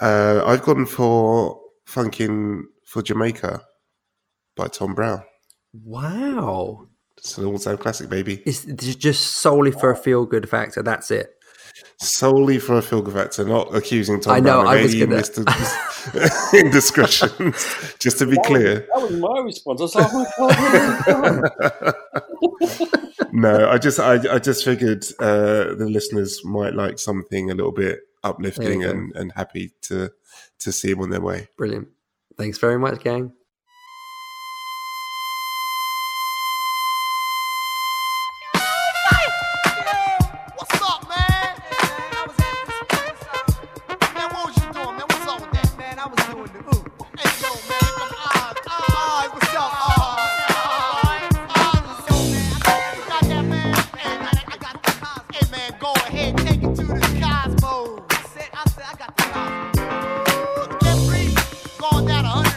Uh, 0.00 0.42
I've 0.44 0.62
gone 0.62 0.86
for 0.86 1.60
Funkin' 1.88 2.64
for 2.84 3.02
Jamaica 3.02 3.62
by 4.56 4.68
Tom 4.68 4.94
Browne. 4.94 5.22
Wow. 5.72 6.86
It's 7.16 7.38
an 7.38 7.46
all 7.46 7.58
time 7.58 7.78
classic, 7.78 8.08
baby. 8.10 8.42
It's 8.44 8.64
just 8.64 9.38
solely 9.38 9.72
for 9.72 9.90
a 9.90 9.96
feel 9.96 10.26
good 10.26 10.48
factor. 10.48 10.82
That's 10.82 11.10
it. 11.10 11.34
Solely 12.00 12.58
for 12.58 12.78
a 12.78 12.82
feel 12.82 13.02
good 13.02 13.14
factor, 13.14 13.44
not 13.44 13.74
accusing 13.74 14.20
Tom 14.20 14.34
I 14.34 14.40
know, 14.40 14.62
Browne 14.62 14.66
of 14.66 14.72
I 14.72 14.82
was 14.82 14.94
any 14.94 15.06
gonna... 15.06 15.22
indiscretions. 16.64 17.96
just 17.98 18.18
to 18.18 18.26
be 18.26 18.36
that 18.36 18.44
clear. 18.44 18.86
Was, 18.94 19.10
that 19.10 19.20
was 19.20 19.20
my 19.20 19.40
response. 19.40 19.80
I 19.80 19.84
was 19.84 19.94
like, 19.94 20.12
oh 20.38 20.48
my 21.28 21.92
God. 22.70 23.32
no, 23.32 23.68
I 23.68 23.78
just, 23.78 23.98
I, 23.98 24.34
I 24.34 24.38
just 24.38 24.64
figured 24.64 25.04
uh, 25.18 25.74
the 25.74 25.88
listeners 25.90 26.44
might 26.44 26.74
like 26.74 26.98
something 26.98 27.50
a 27.50 27.54
little 27.54 27.72
bit 27.72 28.00
uplifting 28.22 28.84
and, 28.84 29.14
and 29.16 29.32
happy 29.32 29.72
to 29.82 30.12
to 30.60 30.72
see 30.72 30.90
them 30.90 31.00
on 31.00 31.10
their 31.10 31.20
way. 31.20 31.48
Brilliant. 31.56 31.88
Thanks 32.36 32.58
very 32.58 32.78
much, 32.78 33.02
gang. 33.02 33.32
on 61.98 62.04
that 62.04 62.22
100. 62.22 62.47